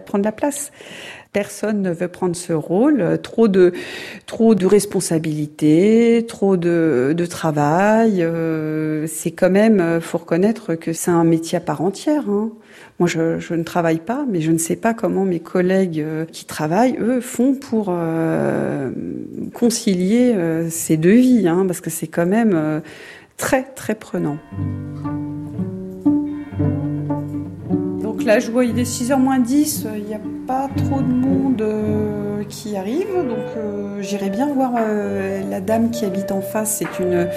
prendre 0.00 0.24
la 0.24 0.32
place 0.32 0.70
personne 1.32 1.80
ne 1.80 1.90
veut 1.90 2.08
prendre 2.08 2.36
ce 2.36 2.52
rôle. 2.52 3.18
Trop 3.22 3.48
de, 3.48 3.72
trop 4.26 4.54
de 4.54 4.66
responsabilités, 4.66 6.24
trop 6.28 6.56
de, 6.56 7.26
travail. 7.28 8.22
Euh, 8.22 9.06
c'est 9.06 9.30
quand 9.30 9.50
même, 9.50 9.80
euh, 9.80 10.00
faut 10.00 10.18
reconnaître 10.18 10.74
que 10.74 10.92
c'est 10.92 11.10
un 11.10 11.24
métier 11.24 11.56
à 11.56 11.60
part 11.60 11.80
entière. 11.80 12.28
Hein. 12.28 12.50
Moi, 12.98 13.08
je, 13.08 13.54
ne 13.54 13.62
travaille 13.62 13.98
pas, 13.98 14.26
mais 14.30 14.40
je 14.40 14.52
ne 14.52 14.58
sais 14.58 14.76
pas 14.76 14.92
comment 14.94 15.24
mes 15.24 15.40
collègues 15.40 16.00
euh, 16.00 16.24
qui 16.30 16.44
travaillent, 16.44 16.96
eux, 17.00 17.20
font 17.20 17.54
pour 17.54 17.94
concilier 19.54 20.34
ces 20.70 20.96
deux 20.96 21.14
vies, 21.14 21.48
hein, 21.48 21.64
parce 21.66 21.80
que 21.80 21.90
c'est 21.90 22.06
quand 22.06 22.26
même 22.26 22.82
très, 23.36 23.64
très 23.74 23.94
prenant. 23.94 24.38
Là, 28.24 28.38
je 28.38 28.52
vois, 28.52 28.64
il 28.64 28.78
est 28.78 28.84
6h 28.84 29.18
moins 29.18 29.40
10, 29.40 29.86
il 29.96 30.04
n'y 30.04 30.14
a 30.14 30.20
pas 30.46 30.68
trop 30.76 31.00
de 31.00 31.12
monde 31.12 31.60
euh, 31.60 32.44
qui 32.48 32.76
arrive, 32.76 33.12
donc 33.16 33.56
euh, 33.56 34.00
j'irai 34.00 34.30
bien 34.30 34.52
voir 34.52 34.72
euh, 34.78 35.42
la 35.50 35.60
dame 35.60 35.90
qui 35.90 36.04
habite 36.04 36.30
en 36.30 36.40
face. 36.40 36.76
C'est 36.78 37.02
une, 37.02 37.28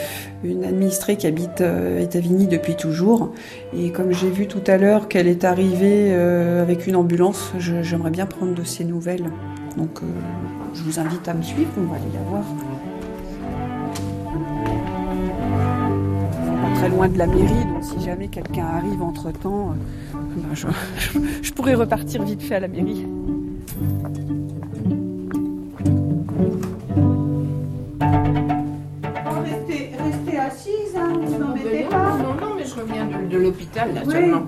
administrée 0.63 1.15
qui 1.15 1.25
habite 1.25 1.61
États-Unis 1.61 2.45
depuis 2.45 2.75
toujours. 2.75 3.33
Et 3.75 3.91
comme 3.91 4.11
j'ai 4.13 4.29
vu 4.29 4.47
tout 4.47 4.61
à 4.67 4.77
l'heure 4.77 5.07
qu'elle 5.07 5.27
est 5.27 5.43
arrivée 5.43 6.13
avec 6.13 6.85
une 6.85 6.95
ambulance, 6.95 7.51
j'aimerais 7.57 8.11
bien 8.11 8.27
prendre 8.27 8.53
de 8.53 8.63
ses 8.63 8.83
nouvelles. 8.83 9.25
Donc 9.77 10.01
je 10.75 10.83
vous 10.83 10.99
invite 10.99 11.27
à 11.27 11.33
me 11.33 11.41
suivre, 11.41 11.71
on 11.79 11.91
va 11.91 11.95
aller 11.95 12.05
la 12.13 12.21
voir. 12.29 12.43
Pas 16.61 16.79
très 16.79 16.89
loin 16.89 17.07
de 17.07 17.17
la 17.17 17.25
mairie, 17.25 17.65
donc 17.73 17.83
si 17.83 18.05
jamais 18.05 18.27
quelqu'un 18.27 18.65
arrive 18.65 19.01
entre-temps... 19.01 19.73
Ben, 20.35 20.53
je, 20.53 20.67
je, 21.41 21.53
pourrais 21.53 21.75
repartir 21.75 22.23
vite 22.23 22.41
fait 22.41 22.55
à 22.55 22.59
la 22.59 22.67
mairie. 22.67 23.05
Restez, 29.45 30.37
assise, 30.37 30.95
hein, 30.97 31.13
vous 31.21 31.37
n'embêtez 31.37 31.83
ben 31.83 31.89
pas. 31.89 32.17
Non, 32.17 32.33
non, 32.33 32.55
mais 32.57 32.65
je 32.65 32.75
reviens 32.75 33.07
de, 33.29 33.37
l'hôpital 33.37 33.93
là 33.93 34.01
oui. 34.05 34.11
seulement. 34.11 34.47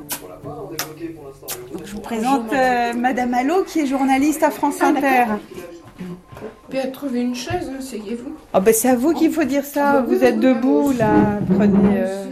Je 1.86 1.94
vous 1.94 2.02
présente 2.02 2.52
euh, 2.52 2.94
Madame 2.94 3.34
Allo 3.34 3.64
qui 3.64 3.80
est 3.80 3.86
journaliste 3.86 4.44
à 4.44 4.52
France 4.52 4.80
ah, 4.82 4.88
Inter. 4.88 5.26
Puis 6.70 6.80
à 6.80 6.88
trouver 6.88 7.22
une 7.22 7.36
chaise, 7.36 7.72
asseyez-vous. 7.80 8.36
Oh, 8.54 8.60
ben, 8.60 8.74
c'est 8.74 8.90
à 8.90 8.96
vous 8.96 9.14
qu'il 9.14 9.32
faut 9.32 9.46
dire 9.46 9.64
ça. 9.64 9.92
Ah, 9.92 10.02
vous 10.02 10.22
êtes 10.22 10.40
debout 10.40 10.92
là, 10.92 11.40
prenez. 11.56 12.02
Euh... 12.02 12.27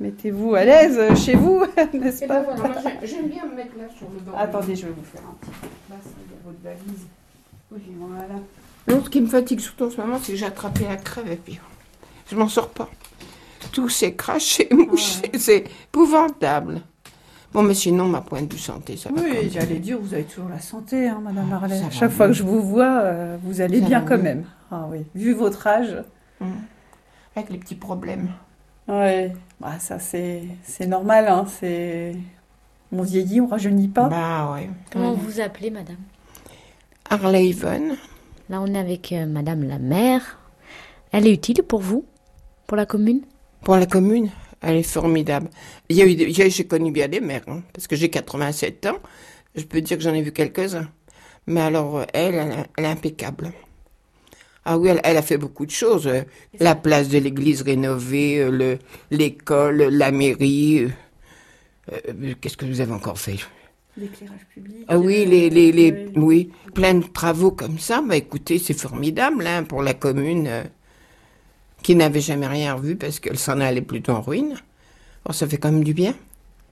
Mettez-vous 0.00 0.54
à 0.54 0.64
l'aise 0.64 1.00
chez 1.24 1.34
vous, 1.36 1.62
n'est-ce 1.92 2.26
pas 2.26 2.40
ben 2.40 2.54
voilà, 2.56 2.74
J'aime 3.04 3.28
bien 3.28 3.46
me 3.46 3.54
mettre 3.54 3.76
là 3.78 3.84
sur 3.96 4.08
le 4.10 4.18
banc. 4.20 4.36
Attendez, 4.36 4.74
je 4.74 4.86
vais 4.86 4.92
vous 4.92 5.04
faire 5.04 5.22
un 5.22 5.34
petit 5.40 5.50
de 5.50 5.94
a 5.94 5.98
votre 6.44 6.62
valise. 6.62 7.06
Oui, 7.70 7.80
voilà. 7.98 8.34
L'autre 8.88 9.08
qui 9.08 9.20
me 9.20 9.28
fatigue 9.28 9.60
surtout 9.60 9.84
en 9.84 9.90
ce 9.90 10.00
moment, 10.00 10.18
c'est 10.20 10.32
que 10.32 10.38
j'ai 10.38 10.46
attrapé 10.46 10.84
la 10.84 10.96
crève 10.96 11.30
et 11.30 11.36
puis 11.36 11.60
je 12.30 12.36
m'en 12.36 12.48
sors 12.48 12.70
pas. 12.70 12.90
Tout 13.72 13.88
s'est 13.88 14.14
craché, 14.14 14.68
mouché, 14.72 15.20
ah 15.24 15.28
ouais. 15.32 15.38
c'est 15.38 15.64
épouvantable. 15.88 16.80
Bon, 17.52 17.62
mais 17.62 17.74
sinon, 17.74 18.08
ma 18.08 18.20
point 18.20 18.42
de 18.42 18.56
santé, 18.56 18.96
ça 18.96 19.10
va. 19.10 19.22
Oui, 19.22 19.48
j'allais 19.52 19.78
dire, 19.78 19.98
vous 20.00 20.12
avez 20.12 20.24
toujours 20.24 20.48
la 20.48 20.58
santé, 20.58 21.08
hein, 21.08 21.20
Madame 21.22 21.48
Marley. 21.48 21.80
À 21.82 21.90
chaque 21.90 22.10
fois 22.10 22.26
que 22.26 22.32
je 22.32 22.42
vous 22.42 22.60
vois, 22.60 23.00
euh, 23.02 23.36
vous 23.44 23.60
allez 23.60 23.80
ça 23.80 23.86
bien 23.86 24.00
quand 24.00 24.16
bien. 24.16 24.34
même. 24.34 24.44
Ah 24.72 24.86
oui, 24.90 25.04
vu 25.14 25.32
votre 25.34 25.64
âge. 25.68 25.96
Mmh. 26.40 26.46
Avec 27.36 27.50
les 27.50 27.58
petits 27.58 27.76
problèmes. 27.76 28.28
Oui, 28.88 29.30
bah, 29.64 29.78
ça 29.78 29.98
c'est 29.98 30.86
normal, 30.86 31.26
hein. 31.26 31.46
c'est 31.48 32.14
on 32.92 33.02
vieillit, 33.02 33.40
on 33.40 33.46
rajeunit 33.46 33.88
pas. 33.88 34.08
Bah 34.08 34.52
ouais. 34.52 34.68
Comment 34.92 35.14
vous 35.14 35.40
appelez, 35.40 35.70
madame? 35.70 35.96
Arleven. 37.08 37.96
Là, 38.50 38.60
on 38.60 38.66
est 38.74 38.78
avec 38.78 39.10
euh, 39.12 39.24
madame 39.24 39.64
la 39.64 39.78
maire. 39.78 40.38
Elle 41.12 41.26
est 41.26 41.32
utile 41.32 41.62
pour 41.62 41.80
vous 41.80 42.04
Pour 42.66 42.76
la 42.76 42.84
commune? 42.84 43.22
Pour 43.62 43.76
la 43.76 43.86
commune 43.86 44.30
Elle 44.60 44.76
est 44.76 44.82
formidable. 44.82 45.48
Il 45.88 45.96
y 45.96 46.02
a 46.02 46.06
eu, 46.06 46.50
j'ai 46.50 46.66
connu 46.66 46.92
bien 46.92 47.08
des 47.08 47.20
maires, 47.20 47.48
hein, 47.48 47.62
parce 47.72 47.86
que 47.86 47.96
j'ai 47.96 48.10
87 48.10 48.86
ans. 48.86 48.98
Je 49.54 49.64
peux 49.64 49.80
dire 49.80 49.96
que 49.96 50.02
j'en 50.02 50.12
ai 50.12 50.20
vu 50.20 50.32
quelques-uns. 50.32 50.88
Mais 51.46 51.62
alors, 51.62 52.04
elle, 52.12 52.34
elle, 52.34 52.66
elle 52.76 52.84
est 52.84 52.88
impeccable. 52.88 53.52
Ah 54.64 54.78
oui, 54.78 54.88
elle, 54.88 55.00
elle, 55.04 55.16
a 55.16 55.22
fait 55.22 55.36
beaucoup 55.36 55.66
de 55.66 55.70
choses. 55.70 56.10
La 56.58 56.74
place 56.74 57.08
de 57.08 57.18
l'église 57.18 57.62
rénovée, 57.62 58.38
euh, 58.40 58.76
l'école, 59.10 59.82
la 59.82 60.10
mairie. 60.10 60.88
Euh, 61.92 62.34
Qu'est-ce 62.40 62.56
que 62.56 62.64
vous 62.64 62.80
avez 62.80 62.92
encore 62.92 63.18
fait? 63.18 63.36
L'éclairage 63.96 64.46
public. 64.52 64.84
Ah 64.88 64.98
oui, 64.98 65.24
les, 65.26 65.50
les, 65.50 65.70
les, 65.70 66.08
oui. 66.16 66.50
oui. 66.66 66.72
plein 66.72 66.94
de 66.94 67.04
travaux 67.06 67.50
comme 67.50 67.78
ça. 67.78 68.02
Bah 68.02 68.16
écoutez, 68.16 68.58
c'est 68.58 68.74
formidable 68.78 69.46
hein, 69.46 69.64
pour 69.64 69.82
la 69.82 69.94
commune 69.94 70.46
euh, 70.48 70.64
qui 71.82 71.94
n'avait 71.94 72.20
jamais 72.20 72.46
rien 72.46 72.74
revu 72.74 72.96
parce 72.96 73.20
qu'elle 73.20 73.38
s'en 73.38 73.60
allait 73.60 73.82
plutôt 73.82 74.12
en 74.12 74.22
ruine. 74.22 74.56
Bon, 75.24 75.32
ça 75.32 75.46
fait 75.46 75.58
quand 75.58 75.70
même 75.70 75.84
du 75.84 75.94
bien. 75.94 76.14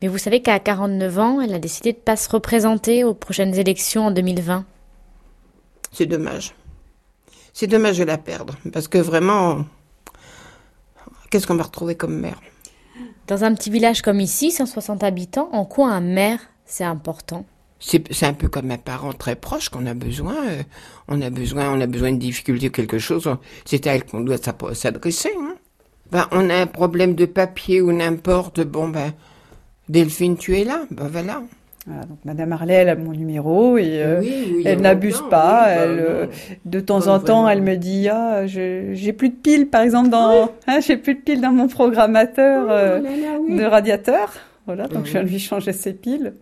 Mais 0.01 0.09
vous 0.09 0.19
savez 0.19 0.43
qu'à 0.43 0.59
49 0.59 1.19
ans, 1.19 1.41
elle 1.41 1.55
a 1.55 1.61
décidé 1.61 1.93
de 1.93 1.99
ne 1.99 2.03
pas 2.03 2.17
se 2.17 2.29
représenter 2.29 3.05
aux 3.05 3.15
prochaines 3.15 3.55
élections 3.55 4.07
en 4.07 4.11
2020. 4.11 4.65
C'est 5.93 6.07
dommage. 6.07 6.55
C'est 7.53 7.67
dommage 7.67 7.99
de 7.99 8.05
la 8.05 8.19
perdre, 8.19 8.57
parce 8.73 8.89
que 8.89 8.99
vraiment, 8.99 9.65
qu'est-ce 11.31 11.47
qu'on 11.47 11.55
va 11.55 11.65
retrouver 11.65 11.95
comme 11.95 12.19
maire 12.19 12.41
Dans 13.27 13.45
un 13.45 13.55
petit 13.55 13.71
village 13.71 14.03
comme 14.03 14.21
ici, 14.21 14.51
160 14.51 15.03
habitants, 15.03 15.51
en 15.53 15.65
quoi 15.65 15.91
un 15.91 16.01
maire, 16.01 16.41
c'est 16.65 16.85
important? 16.85 17.45
C'est 17.79 18.27
un 18.27 18.33
peu 18.33 18.49
comme 18.49 18.71
un 18.71 18.79
parent 18.79 19.13
très 19.13 19.35
proche 19.35 19.69
qu'on 19.69 19.87
a 19.87 19.95
besoin. 19.95 20.37
Euh, 20.47 20.63
on 21.09 21.21
a 21.21 21.31
besoin, 21.31 21.73
on 21.73 21.81
a 21.81 21.89
besoin 21.89 22.13
de 22.13 22.19
difficultés 22.19 22.69
ou 22.69 22.71
quelque 22.71 22.99
chose. 22.99 23.29
C'est 23.65 23.89
à 23.89 23.97
elle 23.97 24.05
qu'on 24.05 24.21
doit 24.21 24.39
s'adresser. 24.73 25.33
Hein. 25.37 25.57
Ben, 26.13 26.29
on 26.31 26.49
a 26.49 26.55
un 26.55 26.67
problème 26.67 27.17
de 27.17 27.27
papier 27.27 27.81
ou 27.81 27.93
n'importe. 27.93 28.61
Bon, 28.61 28.89
ben, 28.89 29.13
Delphine, 29.89 30.37
tu 30.37 30.57
es 30.57 30.65
là. 30.65 30.85
Ben 30.93 31.09
voilà. 31.09 31.43
Voilà, 31.87 32.05
donc 32.05 32.19
Madame 32.25 32.53
Harley, 32.53 32.75
elle 32.75 32.89
a 32.91 32.95
mon 32.95 33.11
numéro 33.11 33.77
et 33.77 34.03
euh, 34.05 34.21
oui, 34.21 34.55
oui, 34.57 34.63
elle 34.65 34.83
n'abuse 34.83 35.21
pas. 35.29 35.65
Oui, 35.67 35.73
elle, 35.77 35.99
euh, 35.99 36.27
de 36.65 36.79
temps 36.79 37.09
en 37.09 37.19
temps, 37.19 37.49
elle 37.49 37.63
me 37.63 37.75
dit 37.77 38.09
ah 38.09 38.47
j'ai 38.47 39.13
plus 39.13 39.31
de 39.31 39.35
piles 39.35 39.69
par 39.69 39.81
exemple 39.83 40.09
dans 40.09 40.49
hein, 40.69 40.81
j'ai 40.81 40.97
plus 40.97 41.17
de 41.17 41.21
piles 41.21 41.41
dans 41.41 41.51
mon 41.51 41.67
programmateur 41.67 42.71
euh, 42.71 43.01
là, 43.01 43.11
là, 43.11 43.57
de 43.57 43.65
radiateur. 43.65 44.33
Voilà, 44.67 44.87
donc 44.87 45.07
je 45.07 45.13
viens 45.13 45.25
de 45.25 45.29
lui 45.29 45.41
changer 45.41 45.73
ses 45.73 45.93
piles. 45.93 46.35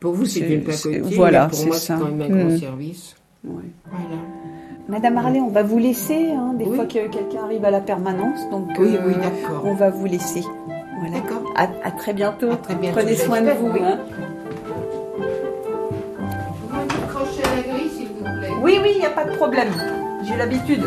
Pour 0.00 0.14
vous, 0.14 0.26
c'est 0.26 0.40
une 0.40 0.64
pacotille. 0.64 1.00
Voilà, 1.14 1.46
pour 1.46 1.66
moi, 1.66 1.76
c'est 1.76 1.92
quand 1.92 2.04
même 2.04 2.22
un 2.22 2.28
grand 2.28 2.50
mmh. 2.50 2.58
service. 2.58 3.16
Ouais. 3.44 3.62
Voilà. 3.88 4.22
Madame 4.88 5.18
Harley, 5.18 5.38
on 5.38 5.48
va 5.48 5.62
vous 5.62 5.78
laisser 5.78 6.30
hein, 6.32 6.54
des 6.58 6.64
fois 6.64 6.86
que 6.86 7.06
quelqu'un 7.08 7.44
arrive 7.44 7.64
à 7.64 7.70
la 7.70 7.80
permanence, 7.80 8.48
donc 8.50 8.68
oui, 8.78 8.96
oui, 9.06 9.12
d'accord. 9.14 9.62
on 9.64 9.74
va 9.74 9.90
vous 9.90 10.06
laisser. 10.06 10.42
Voilà. 10.98 11.20
D'accord. 11.20 11.44
À, 11.54 11.68
à, 11.84 11.90
très 11.92 12.14
bientôt. 12.14 12.50
À 12.50 12.56
très 12.56 12.74
bientôt. 12.74 12.98
Prenez 12.98 13.14
soin 13.14 13.42
de 13.42 13.50
vous. 13.50 13.68
Hein. 13.68 13.98
Oui, 18.68 18.78
oui, 18.82 18.90
il 18.96 18.98
n'y 18.98 19.06
a 19.06 19.10
pas 19.10 19.24
de 19.24 19.30
problème. 19.30 19.72
J'ai 20.22 20.36
l'habitude. 20.36 20.86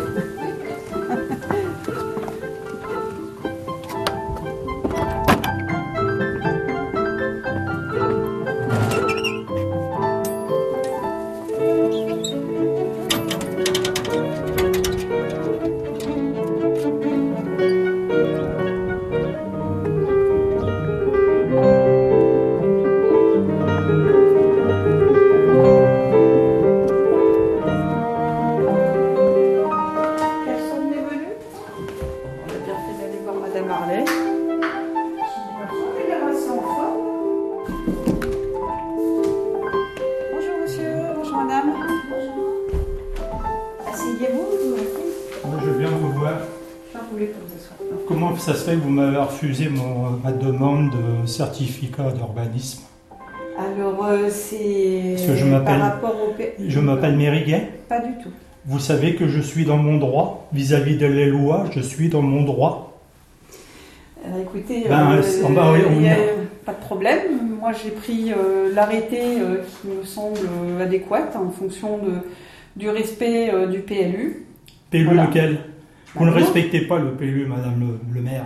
M'avez 49.21 49.31
refusé 49.33 49.69
ma 50.23 50.31
demande 50.31 50.91
de 50.91 51.27
certificat 51.27 52.11
d'urbanisme 52.11 52.83
Alors, 53.57 54.05
euh, 54.05 54.29
c'est 54.29 55.15
par 55.65 55.79
rapport 55.79 56.15
au... 56.15 56.33
Je 56.67 56.79
m'appelle 56.79 57.15
Mériguet 57.15 57.69
Pas 57.87 57.99
du 57.99 58.13
tout. 58.23 58.29
Vous 58.65 58.79
savez 58.79 59.15
que 59.15 59.27
je 59.27 59.41
suis 59.41 59.65
dans 59.65 59.77
mon 59.77 59.97
droit 59.97 60.47
vis-à-vis 60.53 60.97
de 60.97 61.07
les 61.07 61.27
lois, 61.27 61.65
je 61.73 61.79
suis 61.79 62.09
dans 62.09 62.21
mon 62.21 62.43
droit. 62.43 62.99
Alors, 64.23 64.39
écoutez, 64.39 64.85
ben, 64.87 65.13
euh, 65.13 66.45
pas 66.63 66.73
de 66.73 66.79
problème. 66.79 67.19
Moi, 67.59 67.71
j'ai 67.83 67.89
pris 67.89 68.31
euh, 68.31 68.71
l'arrêté 68.73 69.19
qui 69.19 69.87
me 69.87 70.03
semble 70.03 70.37
adéquat 70.79 71.29
en 71.35 71.49
fonction 71.49 71.97
de, 71.97 72.13
du 72.75 72.89
respect 72.89 73.51
du 73.71 73.79
PLU. 73.79 74.45
PLU 74.91 75.17
lequel? 75.17 75.57
Vous 76.15 76.25
ne 76.25 76.31
respectez 76.31 76.81
pas 76.81 76.99
le 76.99 77.11
PLU, 77.11 77.45
Madame 77.45 77.97
le, 78.13 78.21
maire. 78.21 78.45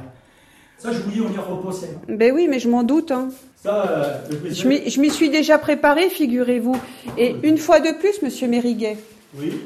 Ça, 0.77 0.91
je 0.91 0.99
vous 0.99 1.11
dis, 1.11 1.21
on 1.21 1.31
y 1.33 1.37
reposait. 1.37 1.89
Ben 2.07 2.33
oui, 2.33 2.47
mais 2.49 2.59
je 2.59 2.69
m'en 2.69 2.83
doute. 2.83 3.11
Hein. 3.11 3.29
Ça, 3.63 3.89
euh, 3.89 4.17
Je 4.51 4.99
m'y 4.99 5.09
suis 5.09 5.29
déjà 5.29 5.57
préparé, 5.57 6.09
figurez-vous. 6.09 6.75
Et 7.17 7.35
une 7.43 7.57
fois 7.57 7.79
de 7.79 7.91
plus, 7.91 8.21
Monsieur 8.21 8.47
Mériguet. 8.47 8.97
Oui. 9.37 9.59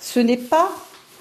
Ce 0.00 0.20
n'est 0.20 0.36
pas, 0.36 0.70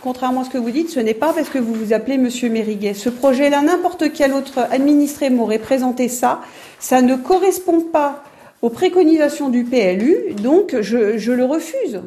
contrairement 0.01 0.41
à 0.41 0.43
ce 0.45 0.49
que 0.49 0.57
vous 0.57 0.71
dites, 0.71 0.89
ce 0.89 0.99
n'est 0.99 1.13
pas 1.13 1.33
parce 1.33 1.49
que 1.49 1.59
vous 1.59 1.73
vous 1.73 1.93
appelez 1.93 2.17
Monsieur 2.17 2.49
Mériguet. 2.49 2.93
Ce 2.93 3.09
projet-là, 3.09 3.61
n'importe 3.61 4.11
quel 4.13 4.33
autre 4.33 4.59
administré 4.71 5.29
m'aurait 5.29 5.59
présenté 5.59 6.09
ça. 6.09 6.41
Ça 6.79 7.01
ne 7.01 7.15
correspond 7.15 7.81
pas 7.81 8.23
aux 8.61 8.69
préconisations 8.69 9.49
du 9.49 9.63
PLU, 9.63 10.33
donc 10.41 10.75
je, 10.81 11.17
je 11.17 11.31
le 11.31 11.45
refuse. 11.45 12.01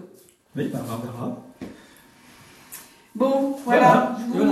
Oui, 0.57 0.69
bah, 0.73 0.81
Barbara. 0.87 1.43
Bon, 3.15 3.57
voilà. 3.65 4.17
Je, 4.35 4.39
vous, 4.39 4.45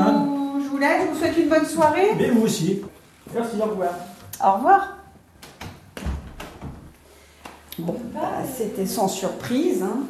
je 0.69 0.73
vous 0.73 0.79
laisse. 0.79 1.03
Je 1.03 1.13
vous 1.13 1.19
souhaite 1.19 1.37
une 1.37 1.49
bonne 1.49 1.67
soirée. 1.67 2.11
Mais 2.17 2.31
vous 2.31 2.43
aussi. 2.43 2.83
Merci, 3.35 3.57
au 3.61 3.65
revoir. 3.65 3.95
Au 4.45 4.53
revoir. 4.53 4.99
Bon, 7.79 7.97
bah, 8.13 8.43
c'était 8.57 8.87
sans 8.87 9.09
surprise. 9.09 9.83
Hein. 9.83 10.05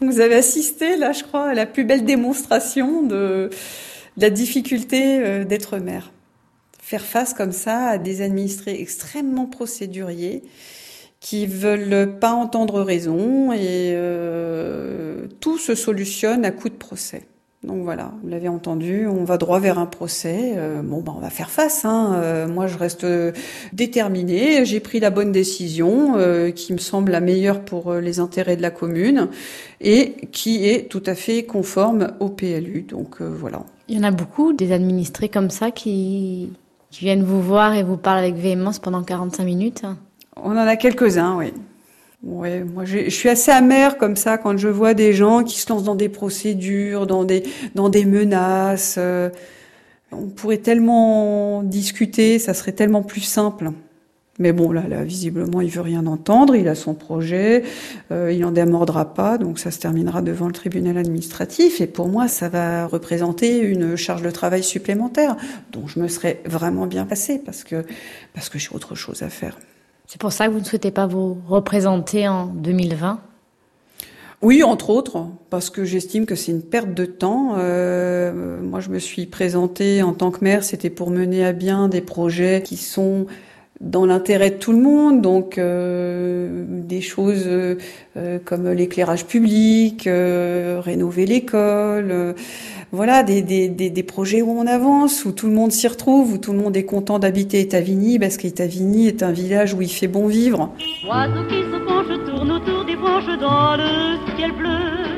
Vous 0.00 0.20
avez 0.20 0.36
assisté, 0.36 0.96
là, 0.96 1.12
je 1.12 1.24
crois, 1.24 1.48
à 1.48 1.54
la 1.54 1.66
plus 1.66 1.84
belle 1.84 2.04
démonstration 2.04 3.02
de, 3.02 3.50
la 4.16 4.30
difficulté 4.30 5.20
euh, 5.20 5.44
d'être 5.44 5.78
maire. 5.78 6.12
Faire 6.80 7.04
face 7.04 7.34
comme 7.34 7.52
ça 7.52 7.86
à 7.86 7.98
des 7.98 8.22
administrés 8.22 8.80
extrêmement 8.80 9.46
procéduriers 9.46 10.42
qui 11.20 11.46
veulent 11.46 12.18
pas 12.18 12.32
entendre 12.32 12.82
raison 12.82 13.52
et 13.52 13.92
euh, 13.94 15.26
tout 15.40 15.58
se 15.58 15.74
solutionne 15.74 16.44
à 16.44 16.50
coup 16.50 16.70
de 16.70 16.74
procès. 16.74 17.22
Donc 17.62 17.82
voilà, 17.84 18.12
vous 18.22 18.28
l'avez 18.28 18.48
entendu, 18.48 19.06
on 19.06 19.24
va 19.24 19.36
droit 19.36 19.60
vers 19.60 19.78
un 19.78 19.84
procès. 19.84 20.54
Euh, 20.56 20.80
bon, 20.82 21.02
ben 21.02 21.12
on 21.14 21.20
va 21.20 21.28
faire 21.28 21.50
face. 21.50 21.84
Hein. 21.84 22.14
Euh, 22.14 22.48
moi, 22.48 22.66
je 22.66 22.78
reste 22.78 23.06
déterminée. 23.74 24.64
J'ai 24.64 24.80
pris 24.80 24.98
la 24.98 25.10
bonne 25.10 25.30
décision, 25.30 26.16
euh, 26.16 26.52
qui 26.52 26.72
me 26.72 26.78
semble 26.78 27.12
la 27.12 27.20
meilleure 27.20 27.60
pour 27.60 27.92
les 27.94 28.18
intérêts 28.18 28.56
de 28.56 28.62
la 28.62 28.70
commune 28.70 29.28
et 29.82 30.14
qui 30.32 30.66
est 30.66 30.88
tout 30.88 31.02
à 31.04 31.14
fait 31.14 31.42
conforme 31.42 32.12
au 32.20 32.30
PLU. 32.30 32.86
Donc 32.88 33.20
voilà. 33.20 33.66
Il 33.88 33.96
y 33.96 34.00
en 34.00 34.04
a 34.04 34.10
beaucoup 34.10 34.54
des 34.54 34.72
administrés 34.72 35.28
comme 35.28 35.50
ça 35.50 35.70
qui, 35.70 36.54
qui 36.90 37.04
viennent 37.04 37.24
vous 37.24 37.42
voir 37.42 37.74
et 37.74 37.82
vous 37.82 37.98
parlent 37.98 38.20
avec 38.20 38.36
véhémence 38.36 38.78
pendant 38.78 39.02
45 39.02 39.44
minutes. 39.44 39.82
On 40.36 40.52
en 40.52 40.56
a 40.56 40.76
quelques-uns, 40.76 41.36
oui. 41.36 41.52
Ouais, 42.22 42.64
moi 42.64 42.84
je 42.84 43.08
suis 43.08 43.30
assez 43.30 43.50
amère 43.50 43.96
comme 43.96 44.14
ça 44.14 44.36
quand 44.36 44.56
je 44.58 44.68
vois 44.68 44.92
des 44.92 45.14
gens 45.14 45.42
qui 45.42 45.58
se 45.58 45.70
lancent 45.72 45.84
dans 45.84 45.94
des 45.94 46.10
procédures, 46.10 47.06
dans 47.06 47.24
des 47.24 47.44
dans 47.74 47.88
des 47.88 48.04
menaces. 48.04 48.96
Euh, 48.98 49.30
on 50.12 50.26
pourrait 50.28 50.58
tellement 50.58 51.62
discuter, 51.62 52.38
ça 52.38 52.52
serait 52.52 52.72
tellement 52.72 53.02
plus 53.02 53.20
simple. 53.22 53.70
Mais 54.38 54.52
bon, 54.52 54.72
là, 54.72 54.88
là, 54.88 55.04
visiblement, 55.04 55.60
il 55.60 55.70
veut 55.70 55.82
rien 55.82 56.06
entendre. 56.06 56.56
Il 56.56 56.66
a 56.68 56.74
son 56.74 56.94
projet, 56.94 57.62
euh, 58.10 58.32
il 58.32 58.40
n'en 58.40 58.50
démordra 58.52 59.12
pas, 59.12 59.36
donc 59.36 59.58
ça 59.58 59.70
se 59.70 59.78
terminera 59.78 60.22
devant 60.22 60.46
le 60.46 60.52
tribunal 60.52 60.96
administratif. 60.96 61.80
Et 61.82 61.86
pour 61.86 62.08
moi, 62.08 62.26
ça 62.26 62.48
va 62.48 62.86
représenter 62.86 63.58
une 63.60 63.96
charge 63.96 64.22
de 64.22 64.30
travail 64.30 64.64
supplémentaire, 64.64 65.36
dont 65.72 65.86
je 65.86 66.00
me 66.00 66.08
serais 66.08 66.40
vraiment 66.46 66.86
bien 66.86 67.04
passée 67.04 67.38
parce 67.38 67.64
que 67.64 67.84
parce 68.34 68.48
que 68.48 68.58
j'ai 68.58 68.70
autre 68.72 68.94
chose 68.94 69.22
à 69.22 69.28
faire. 69.28 69.58
C'est 70.10 70.20
pour 70.20 70.32
ça 70.32 70.48
que 70.48 70.52
vous 70.52 70.58
ne 70.58 70.64
souhaitez 70.64 70.90
pas 70.90 71.06
vous 71.06 71.38
représenter 71.46 72.26
en 72.26 72.46
2020 72.46 73.20
oui, 74.42 74.62
entre 74.62 74.88
autres, 74.88 75.26
parce 75.50 75.68
que 75.68 75.84
j'estime 75.84 76.24
que 76.24 76.34
c'est 76.34 76.50
une 76.50 76.62
perte 76.62 76.94
de 76.94 77.04
temps. 77.04 77.56
Euh, 77.58 78.58
moi, 78.62 78.80
je 78.80 78.88
me 78.88 78.98
suis 78.98 79.26
présentée 79.26 80.02
en 80.02 80.14
tant 80.14 80.30
que 80.30 80.42
maire, 80.42 80.64
c'était 80.64 80.88
pour 80.88 81.10
mener 81.10 81.44
à 81.44 81.52
bien 81.52 81.88
des 81.88 82.00
projets 82.00 82.62
qui 82.64 82.78
sont 82.78 83.26
dans 83.80 84.04
l'intérêt 84.04 84.50
de 84.50 84.56
tout 84.56 84.72
le 84.72 84.80
monde, 84.80 85.22
donc 85.22 85.56
euh, 85.56 86.64
des 86.68 87.00
choses 87.00 87.44
euh, 87.46 87.76
comme 88.44 88.68
l'éclairage 88.70 89.24
public, 89.24 90.06
rénover 90.06 91.24
l'école, 91.24 92.34
voilà, 92.92 93.22
des, 93.22 93.40
des, 93.40 93.68
des, 93.68 94.02
projets 94.02 94.42
où 94.42 94.50
on 94.50 94.66
avance, 94.66 95.24
où 95.24 95.32
tout 95.32 95.46
le 95.46 95.52
monde 95.52 95.70
s'y 95.70 95.86
retrouve, 95.86 96.34
où 96.34 96.38
tout 96.38 96.52
le 96.52 96.58
monde 96.58 96.76
est 96.76 96.84
content 96.84 97.18
d'habiter 97.18 97.60
Etavigny, 97.60 98.18
parce 98.18 98.36
qu'Etavigny 98.36 99.06
est 99.06 99.22
un 99.22 99.32
village 99.32 99.74
où 99.74 99.80
il 99.80 99.90
fait 99.90 100.08
bon 100.08 100.26
vivre. 100.26 100.74
Oiseau 101.08 101.44
qui 101.48 101.60
se 101.62 101.84
penche 101.86 102.26
tourne 102.26 102.50
autour 102.50 102.84
des 102.84 102.96
branches 102.96 103.38
dans 103.40 103.76
le 103.76 104.18
ciel 104.36 104.52
bleu. 104.52 105.10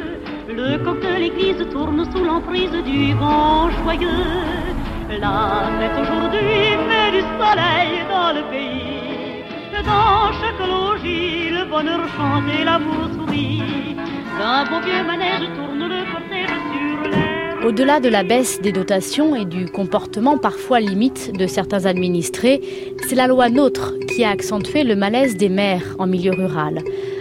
Le 0.48 0.84
coq 0.84 1.00
de 1.00 1.18
l'église 1.18 1.66
tourne 1.72 2.04
sous 2.12 2.22
l'emprise 2.22 2.70
du 2.84 3.14
vent 3.14 3.70
joyeux. 3.82 4.71
La 5.20 5.70
fête 5.78 5.98
aujourd'hui 6.00 6.76
met 6.88 7.10
du 7.10 7.20
soleil 7.20 8.04
dans 8.08 8.32
le 8.32 8.42
pays. 8.50 9.44
Dans 9.84 10.32
chaque 10.40 10.66
logis, 10.66 11.50
le 11.50 11.64
bonheur 11.66 12.00
chante 12.16 12.48
et 12.58 12.64
l'amour 12.64 13.08
sourit. 13.14 13.96
D'un 14.38 14.64
beau 14.64 14.80
vieux 14.80 15.04
manège 15.04 15.48
tourne 15.54 15.86
le 15.86 16.04
cortège 16.10 16.48
sur 16.72 17.10
l'air. 17.10 17.31
Au-delà 17.64 18.00
de 18.00 18.08
la 18.08 18.24
baisse 18.24 18.60
des 18.60 18.72
dotations 18.72 19.36
et 19.36 19.44
du 19.44 19.66
comportement 19.66 20.36
parfois 20.36 20.80
limite 20.80 21.32
de 21.32 21.46
certains 21.46 21.86
administrés, 21.86 22.60
c'est 23.06 23.14
la 23.14 23.28
loi 23.28 23.50
NOTRe 23.50 23.94
qui 24.08 24.24
a 24.24 24.30
accentué 24.30 24.82
le 24.82 24.96
malaise 24.96 25.36
des 25.36 25.48
maires 25.48 25.94
en 26.00 26.08
milieu 26.08 26.32
rural. 26.32 26.80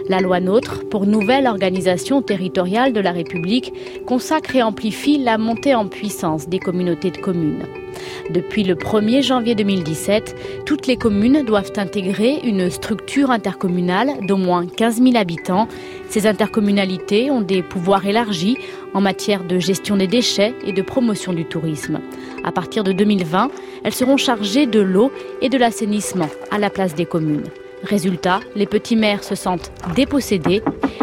La 0.10 0.19
loi 0.19 0.39
NOTRe, 0.39 0.89
pour 0.89 1.06
nouvelle 1.06 1.45
organisation 1.45 2.23
territoriale 2.23 2.91
de 2.91 2.99
la 2.99 3.12
République, 3.12 3.71
consacre 4.08 4.56
et 4.56 4.63
amplifie 4.63 5.19
la 5.19 5.38
montée 5.38 5.75
en 5.75 5.88
puissance 5.88 6.49
des 6.49 6.60
communautés 6.60 7.12
de 7.12 7.17
communes. 7.17 7.67
Depuis 8.29 8.63
le 8.63 8.75
1er 8.75 9.21
janvier 9.21 9.55
2017, 9.55 10.63
toutes 10.65 10.87
les 10.87 10.97
communes 10.97 11.43
doivent 11.43 11.73
intégrer 11.77 12.39
une 12.43 12.69
structure 12.69 13.31
intercommunale 13.31 14.25
d'au 14.25 14.37
moins 14.37 14.65
15 14.65 15.01
000 15.01 15.17
habitants. 15.17 15.67
Ces 16.09 16.27
intercommunalités 16.27 17.31
ont 17.31 17.41
des 17.41 17.63
pouvoirs 17.63 18.05
élargis 18.05 18.57
en 18.93 19.01
matière 19.01 19.43
de 19.43 19.59
gestion 19.59 19.97
des 19.97 20.07
déchets 20.07 20.53
et 20.65 20.73
de 20.73 20.81
promotion 20.81 21.33
du 21.33 21.45
tourisme. 21.45 21.99
À 22.43 22.51
partir 22.51 22.83
de 22.83 22.91
2020, 22.91 23.49
elles 23.83 23.93
seront 23.93 24.17
chargées 24.17 24.65
de 24.65 24.79
l'eau 24.79 25.11
et 25.41 25.49
de 25.49 25.57
l'assainissement 25.57 26.29
à 26.51 26.59
la 26.59 26.69
place 26.69 26.95
des 26.95 27.05
communes. 27.05 27.43
Résultat, 27.83 28.41
les 28.55 28.67
petits 28.67 28.95
maires 28.95 29.23
se 29.23 29.35
sentent 29.35 29.71
dépossédés. 29.95 30.61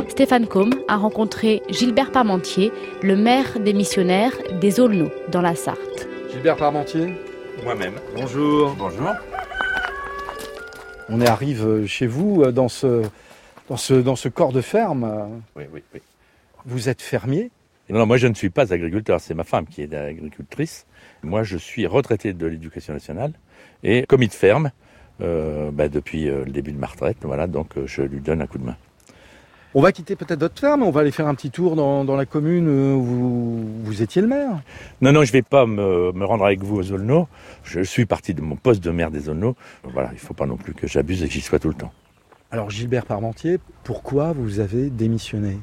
Stéphane 0.08 0.46
Combe 0.46 0.74
a 0.88 0.96
rencontré 0.96 1.62
Gilbert 1.68 2.12
Parmentier, 2.12 2.72
le 3.02 3.16
maire 3.16 3.58
des 3.58 3.72
missionnaires 3.72 4.36
des 4.60 4.80
Aulneaux, 4.80 5.10
dans 5.30 5.42
la 5.42 5.54
Sarthe. 5.54 6.07
Gilbert 6.38 6.56
Parmentier 6.56 7.08
Moi-même. 7.64 7.94
Bonjour. 8.14 8.72
Bonjour. 8.78 9.10
On 11.08 11.20
arrive 11.20 11.84
chez 11.86 12.06
vous 12.06 12.42
euh, 12.42 12.52
dans 12.52 12.68
ce, 12.68 13.02
dans 13.68 13.76
ce, 13.76 13.94
dans 13.94 14.14
ce 14.14 14.28
corps 14.28 14.52
de 14.52 14.60
ferme. 14.60 15.42
Oui, 15.56 15.64
oui, 15.72 15.82
oui. 15.92 16.00
Vous 16.64 16.88
êtes 16.88 17.02
fermier 17.02 17.50
Non, 17.90 18.06
moi 18.06 18.18
je 18.18 18.28
ne 18.28 18.34
suis 18.34 18.50
pas 18.50 18.72
agriculteur, 18.72 19.20
c'est 19.20 19.34
ma 19.34 19.42
femme 19.42 19.66
qui 19.66 19.82
est 19.82 19.92
agricultrice. 19.92 20.86
Moi 21.24 21.42
je 21.42 21.56
suis 21.56 21.88
retraité 21.88 22.32
de 22.34 22.46
l'éducation 22.46 22.94
nationale 22.94 23.32
et 23.82 24.06
commis 24.06 24.28
de 24.28 24.32
ferme 24.32 24.70
euh, 25.20 25.72
bah, 25.72 25.88
depuis 25.88 26.28
euh, 26.28 26.44
le 26.44 26.52
début 26.52 26.70
de 26.70 26.78
ma 26.78 26.86
retraite. 26.86 27.16
Voilà, 27.22 27.48
donc 27.48 27.72
je 27.84 28.02
lui 28.02 28.20
donne 28.20 28.42
un 28.42 28.46
coup 28.46 28.58
de 28.58 28.64
main. 28.64 28.76
On 29.74 29.82
va 29.82 29.92
quitter 29.92 30.16
peut-être 30.16 30.40
votre 30.40 30.58
ferme, 30.58 30.82
on 30.82 30.90
va 30.90 31.02
aller 31.02 31.10
faire 31.10 31.28
un 31.28 31.34
petit 31.34 31.50
tour 31.50 31.76
dans, 31.76 32.16
la 32.16 32.24
commune 32.24 32.68
où 32.68 33.84
vous, 33.84 34.02
étiez 34.02 34.22
le 34.22 34.28
maire. 34.28 34.62
Non, 35.02 35.12
non, 35.12 35.24
je 35.24 35.28
ne 35.28 35.32
vais 35.32 35.42
pas 35.42 35.66
me, 35.66 36.24
rendre 36.24 36.46
avec 36.46 36.62
vous 36.62 36.76
aux 36.76 36.92
Aulneaux. 36.92 37.28
Je 37.64 37.82
suis 37.82 38.06
parti 38.06 38.32
de 38.32 38.40
mon 38.40 38.56
poste 38.56 38.82
de 38.82 38.90
maire 38.90 39.10
des 39.10 39.28
Aulneaux. 39.28 39.56
Voilà, 39.84 40.08
il 40.12 40.14
ne 40.14 40.20
faut 40.20 40.32
pas 40.32 40.46
non 40.46 40.56
plus 40.56 40.72
que 40.72 40.86
j'abuse 40.86 41.22
et 41.22 41.26
que 41.26 41.32
j'y 41.34 41.42
sois 41.42 41.58
tout 41.58 41.68
le 41.68 41.74
temps. 41.74 41.92
Alors 42.50 42.70
Gilbert 42.70 43.04
Parmentier, 43.04 43.58
pourquoi 43.84 44.32
vous 44.32 44.58
avez 44.60 44.88
démissionné? 44.88 45.58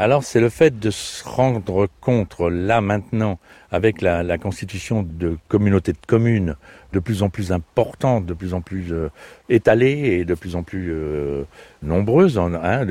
Alors 0.00 0.22
c'est 0.22 0.40
le 0.40 0.48
fait 0.48 0.78
de 0.78 0.90
se 0.90 1.28
rendre 1.28 1.88
compte 2.00 2.36
là 2.38 2.80
maintenant 2.80 3.40
avec 3.72 4.00
la, 4.00 4.38
constitution 4.38 5.02
de 5.02 5.36
communautés 5.48 5.92
de 5.92 5.98
communes 6.06 6.54
de 6.92 7.00
plus 7.00 7.24
en 7.24 7.30
plus 7.30 7.50
importantes, 7.50 8.24
de 8.24 8.32
plus 8.32 8.54
en 8.54 8.60
plus 8.60 8.92
euh, 8.92 9.10
étalées 9.48 10.20
et 10.20 10.24
de 10.24 10.34
plus 10.34 10.54
en 10.54 10.62
plus 10.62 10.92
euh, 10.92 11.42
nombreuses. 11.82 12.38
Hein, 12.38 12.86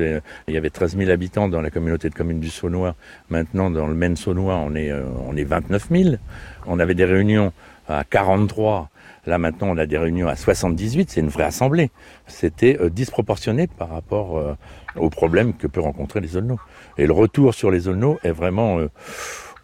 il 0.46 0.54
y 0.54 0.56
avait 0.58 0.70
13 0.70 0.98
000 0.98 1.10
habitants 1.10 1.48
dans 1.48 1.62
la 1.62 1.70
communauté 1.70 2.10
de 2.10 2.14
communes 2.14 2.40
du 2.40 2.50
Saunois. 2.50 2.94
Maintenant 3.30 3.70
dans 3.70 3.86
le 3.86 3.94
Maine 3.94 4.14
Saunois 4.16 4.56
on 4.56 4.74
est, 4.74 4.92
euh, 4.92 5.04
on 5.26 5.34
est 5.34 5.44
29 5.44 5.88
000. 5.90 6.14
On 6.66 6.78
avait 6.78 6.94
des 6.94 7.06
réunions 7.06 7.54
à 7.88 8.04
43. 8.04 8.90
Là 9.28 9.36
maintenant, 9.36 9.68
on 9.68 9.76
a 9.76 9.84
des 9.84 9.98
réunions 9.98 10.26
à 10.26 10.36
78. 10.36 11.10
C'est 11.10 11.20
une 11.20 11.28
vraie 11.28 11.44
assemblée. 11.44 11.90
C'était 12.26 12.78
euh, 12.80 12.88
disproportionné 12.88 13.66
par 13.66 13.90
rapport 13.90 14.38
euh, 14.38 14.54
aux 14.96 15.10
problèmes 15.10 15.52
que 15.52 15.66
peut 15.66 15.82
rencontrer 15.82 16.20
les 16.20 16.38
Aulneaux. 16.38 16.58
Et 16.96 17.06
le 17.06 17.12
retour 17.12 17.52
sur 17.52 17.70
les 17.70 17.88
Aulneaux 17.88 18.18
est 18.24 18.30
vraiment, 18.32 18.78
euh, 18.78 18.88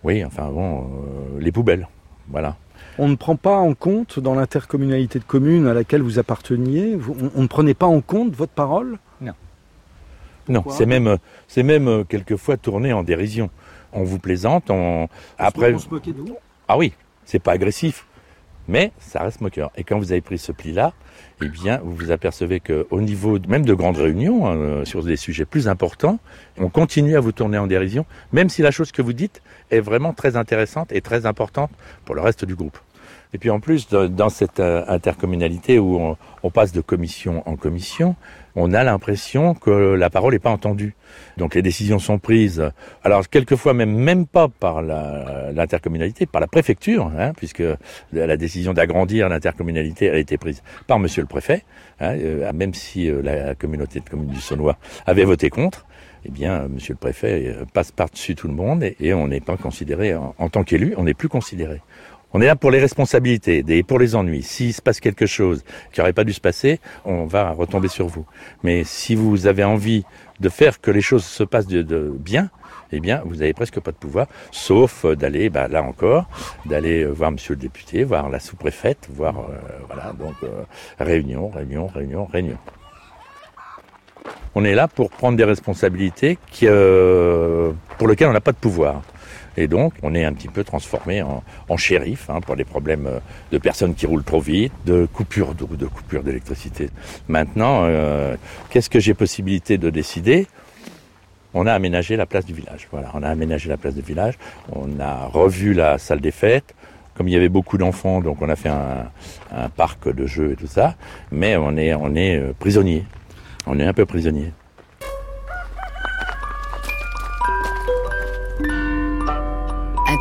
oui, 0.03 0.23
enfin 0.23 0.51
bon, 0.51 0.81
euh, 0.83 1.41
les 1.41 1.51
poubelles. 1.51 1.89
Voilà. 2.29 2.57
On 2.99 3.09
ne 3.09 3.15
prend 3.15 3.37
pas 3.37 3.57
en 3.57 3.73
compte 3.73 4.19
dans 4.21 4.35
l'intercommunalité 4.35 5.19
de 5.19 5.25
communes 5.25 5.67
à 5.67 5.73
laquelle 5.73 6.03
vous 6.03 6.19
apparteniez, 6.19 6.95
vous- 6.95 7.17
on, 7.19 7.31
on 7.35 7.43
ne 7.43 7.47
prenait 7.49 7.73
pas 7.75 7.87
en 7.87 8.03
compte 8.03 8.35
votre 8.37 8.53
parole? 8.53 8.99
Non, 10.47 10.61
Pourquoi? 10.61 10.73
c'est 10.77 10.85
même, 10.85 11.17
c'est 11.49 11.63
même 11.63 12.05
quelquefois 12.07 12.59
tourné 12.59 12.93
en 12.93 13.03
dérision. 13.03 13.49
On 13.95 14.05
vous 14.05 14.19
plaisante, 14.19 14.71
on 14.71 15.09
après. 15.39 15.73
On 15.73 15.79
se 15.79 15.89
moquait 15.89 16.13
de 16.13 16.19
vous? 16.19 16.37
Ah 16.69 16.77
oui, 16.77 16.93
c'est 17.25 17.39
pas 17.39 17.53
agressif, 17.53 18.07
mais 18.69 18.93
ça 18.99 19.23
reste 19.23 19.41
moqueur. 19.41 19.71
Et 19.77 19.85
quand 19.85 19.99
vous 19.99 20.13
avez 20.13 20.21
pris 20.21 20.39
ce 20.39 20.53
pli-là, 20.53 20.93
eh 21.43 21.49
bien, 21.49 21.81
vous 21.83 21.95
vous 21.95 22.11
apercevez 22.11 22.61
que 22.61 22.87
au 22.91 23.01
niveau 23.01 23.39
même 23.49 23.65
de 23.65 23.75
grandes 23.75 23.97
réunions 23.97 24.47
hein, 24.47 24.57
euh, 24.57 24.85
sur 24.85 25.03
des 25.03 25.17
sujets 25.17 25.45
plus 25.45 25.69
importants, 25.69 26.19
on 26.59 26.69
continue 26.69 27.17
à 27.17 27.21
vous 27.21 27.33
tourner 27.33 27.59
en 27.59 27.67
dérision, 27.67 28.07
même 28.33 28.49
si 28.49 28.63
la 28.63 28.71
chose 28.71 28.93
que 28.93 29.03
vous 29.03 29.13
dites 29.13 29.43
est 29.71 29.81
vraiment 29.81 30.13
très 30.13 30.37
intéressante 30.37 30.93
et 30.93 31.01
très 31.01 31.27
importante 31.27 31.71
pour 32.05 32.15
le 32.15 32.21
reste 32.21 32.45
du 32.45 32.55
groupe. 32.55 32.79
Et 33.35 33.39
puis 33.39 33.51
en 33.51 33.59
plus, 33.59 33.89
dans 33.89 34.29
cette 34.29 34.61
euh, 34.61 34.85
intercommunalité 34.87 35.81
où 35.81 36.17
on, 36.43 36.51
passe 36.51 36.71
de 36.71 36.81
commission 36.81 37.43
en 37.47 37.57
commission, 37.57 38.15
on 38.55 38.73
a 38.73 38.85
l'impression 38.85 39.55
que 39.55 39.71
la 39.71 40.09
parole 40.09 40.35
n'est 40.35 40.39
pas 40.39 40.51
entendue. 40.51 40.95
Donc 41.37 41.57
les 41.57 41.63
décisions 41.63 41.99
sont 41.99 42.19
prises, 42.19 42.71
alors 43.03 43.29
quelquefois 43.29 43.75
même 43.75 43.93
même 43.93 44.25
pas 44.27 44.47
par 44.49 44.83
l'intercommunalité, 44.83 46.27
par 46.27 46.41
la 46.41 46.47
préfecture, 46.47 47.11
hein, 47.19 47.33
puisque 47.37 47.65
la 48.13 48.37
décision 48.37 48.73
d'agrandir 48.73 49.29
l'intercommunalité 49.29 50.11
a 50.11 50.17
été 50.17 50.39
prise 50.39 50.63
par 50.87 51.01
Monsieur 51.01 51.23
le 51.23 51.29
préfet, 51.29 51.65
hein, 51.99 52.15
euh, 52.15 52.53
même 52.53 52.73
si 52.73 53.11
euh, 53.11 53.21
la 53.21 53.57
communauté 53.57 53.99
de 53.99 54.09
communes 54.09 54.31
du 54.31 54.41
Saunois 54.41 54.77
avait 55.07 55.25
voté 55.25 55.51
contre. 55.51 55.87
Eh 56.27 56.31
bien, 56.31 56.69
Monsieur 56.69 56.95
le 56.95 56.99
préfet 56.99 57.55
passe 57.75 57.91
par-dessus 57.91 58.35
tout 58.35 58.49
le 58.49 58.55
monde 58.55 58.83
et, 58.83 59.13
on 59.13 59.29
n'est 59.29 59.41
pas 59.41 59.59
considéré 59.59 60.15
en 60.15 60.49
tant 60.49 60.65
qu'élu, 60.65 60.95
on 60.97 61.05
n'est 61.05 61.13
plus 61.13 61.29
considéré. 61.29 61.83
On 62.37 62.41
est 62.41 62.47
là 62.47 62.57
pour 62.57 62.73
les 62.73 62.81
responsabilités 62.81 63.65
et 63.69 63.85
pour 63.85 64.01
les 64.01 64.17
ennuis. 64.17 64.43
S'il 64.43 64.75
se 64.75 64.83
passe 64.83 64.99
quelque 64.99 65.25
chose 65.25 65.63
qui 65.93 66.01
n'aurait 66.01 66.13
pas 66.13 66.25
dû 66.25 66.33
se 66.33 66.41
passer, 66.41 66.81
on 67.05 67.27
va 67.27 67.53
retomber 67.53 67.87
sur 67.87 68.09
vous. 68.09 68.27
Mais 68.65 68.83
si 68.83 69.15
vous 69.15 69.47
avez 69.47 69.63
envie 69.63 70.05
de 70.41 70.49
faire 70.49 70.81
que 70.81 70.91
les 70.91 71.01
choses 71.01 71.25
se 71.25 71.45
passent 71.45 71.69
de, 71.69 72.13
bien, 72.19 72.51
eh 72.91 72.99
bien, 72.99 73.23
vous 73.25 73.41
avez 73.41 73.53
presque 73.53 73.79
pas 73.79 73.93
de 73.93 73.97
pouvoir, 73.97 74.27
sauf 74.51 75.05
euh, 75.05 75.15
d'aller, 75.15 75.49
bah, 75.49 75.69
là 75.69 75.83
encore, 75.83 76.29
d'aller 76.67 77.05
euh, 77.05 77.11
voir 77.11 77.31
Monsieur 77.31 77.55
le 77.55 77.61
député, 77.61 78.03
voir 78.03 78.29
la 78.29 78.41
sous-préfète, 78.41 79.09
voir, 79.11 79.39
euh, 79.39 79.57
voilà, 79.87 80.13
donc 80.13 80.35
euh, 80.43 80.65
réunion, 80.99 81.49
réunion, 81.49 81.87
réunion, 81.87 82.27
réunion. 82.27 82.59
On 84.57 84.65
est 84.65 84.75
là 84.75 84.89
pour 84.89 85.11
prendre 85.11 85.37
des 85.37 85.45
responsabilités 85.45 86.39
pour 86.59 88.09
lesquelles 88.09 88.29
on 88.29 88.33
n'a 88.33 88.41
pas 88.41 88.53
de 88.53 88.57
pouvoir. 88.57 89.03
Et 89.57 89.69
donc, 89.69 89.93
on 90.03 90.15
est 90.15 90.25
un 90.25 90.33
petit 90.33 90.49
peu 90.49 90.65
transformé 90.65 91.23
en, 91.23 91.77
shérif 91.77 92.31
hein, 92.31 92.41
pour 92.41 92.57
des 92.57 92.65
problèmes 92.65 93.07
euh, 93.07 93.19
de 93.53 93.59
personnes 93.59 93.95
qui 93.95 94.07
roulent 94.07 94.25
trop 94.25 94.41
vite, 94.41 94.73
de 94.87 95.07
coupures 95.13 95.55
d'eau, 95.55 95.69
de 95.73 95.87
coupures 95.87 96.23
d'électricité. 96.23 96.91
Maintenant, 97.29 97.83
euh, 97.85 98.37
qu'est-ce 98.71 98.91
que 98.91 99.01
j'ai 99.01 99.15
possibilité 99.15 99.79
de 99.79 99.91
décider? 99.91 100.47
On 101.55 101.67
a 101.67 101.73
aménagé 101.73 102.17
la 102.17 102.27
place 102.27 102.45
du 102.45 102.53
village. 102.53 102.89
On 102.93 103.23
a 103.23 103.29
aménagé 103.29 103.69
la 103.69 103.77
place 103.77 103.95
village. 103.95 104.35
On 104.73 104.99
a 104.99 105.27
revu 105.27 105.73
la 105.73 105.99
salle 105.99 106.21
des 106.21 106.33
fêtes. 106.33 106.75
Comme 107.15 107.29
il 107.29 107.35
y 107.35 107.37
avait 107.37 107.49
beaucoup 107.49 107.79
d'enfants, 107.79 108.21
donc 108.21 108.43
on 108.43 108.49
a 108.49 108.57
fait 108.57 108.71
un, 108.71 109.69
parc 109.77 110.13
de 110.13 110.27
jeux 110.27 110.53
et 110.53 110.57
tout 110.57 110.67
ça. 110.67 110.97
Mais 111.31 111.57
on 111.57 111.77
est, 111.77 111.95
on 111.95 112.17
est 112.17 112.39
euh, 112.39 112.53
prisonnier. 112.59 113.05
On 113.67 113.79
est 113.79 113.85
un 113.85 113.93
peu 113.93 114.05
prisonnier. 114.05 114.53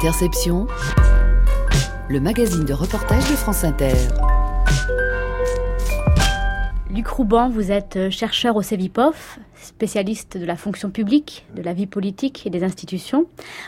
Interception, 0.03 0.67
le 2.09 2.19
magazine 2.19 2.65
de 2.65 2.73
reportage 2.73 3.23
de 3.31 3.37
France 3.37 3.63
Inter. 3.63 3.93
Luc 6.93 7.07
Rouban, 7.07 7.47
vous 7.47 7.71
êtes 7.71 7.95
euh, 7.95 8.09
chercheur 8.09 8.57
au 8.57 8.61
CEVIPOF, 8.61 9.39
spécialiste 9.55 10.37
de 10.37 10.45
la 10.45 10.57
fonction 10.57 10.89
publique, 10.89 11.45
de 11.55 11.61
la 11.61 11.71
vie 11.71 11.85
politique 11.85 12.45
et 12.45 12.49
des 12.49 12.65
institutions. 12.65 13.27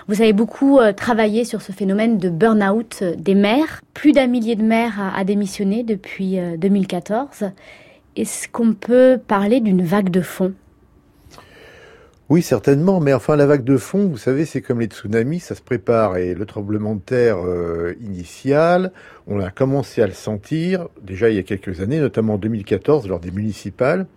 Vous 0.10 0.22
avez 0.22 0.34
beaucoup 0.34 0.78
euh, 0.78 0.92
travaillé 0.92 1.46
sur 1.46 1.62
ce 1.62 1.72
phénomène 1.72 2.18
de 2.18 2.28
burn-out 2.28 3.00
euh, 3.02 3.16
des 3.16 3.34
maires. 3.34 3.80
Plus 3.94 4.12
d'un 4.12 4.28
millier 4.28 4.58
de 4.58 4.64
maires 4.64 5.14
a, 5.16 5.24
démissionné 5.24 5.84
depuis 5.84 6.38
euh, 6.38 6.58
2014. 6.58 7.52
Est-ce 8.18 8.50
qu'on 8.50 8.74
peut 8.74 9.22
parler 9.26 9.62
d'une 9.62 9.86
vague 9.86 10.10
de 10.10 10.22
fond? 10.22 10.54
Oui, 12.28 12.42
certainement, 12.42 13.00
mais 13.00 13.14
enfin 13.14 13.36
la 13.36 13.46
vague 13.46 13.64
de 13.64 13.78
fond, 13.78 14.08
vous 14.08 14.18
savez, 14.18 14.46
c'est 14.46 14.60
comme 14.60 14.80
les 14.80 14.88
tsunamis, 14.88 15.40
ça 15.40 15.54
se 15.54 15.62
prépare 15.62 16.18
et 16.18 16.34
le 16.34 16.48
tremblement 16.48 16.96
de 16.96 17.00
terre 17.00 17.38
euh, 17.46 17.94
initial, 18.02 18.92
on 19.28 19.40
a 19.40 19.52
commencé 19.52 20.02
à 20.02 20.08
le 20.08 20.14
sentir 20.14 20.88
déjà 21.04 21.30
il 21.30 21.36
y 21.36 21.40
a 21.40 21.44
quelques 21.44 21.82
années, 21.82 22.00
notamment 22.00 22.34
en 22.34 22.38
2014 22.40 23.08
lors 23.08 23.20
des 23.20 23.30
municipales, 23.30 24.08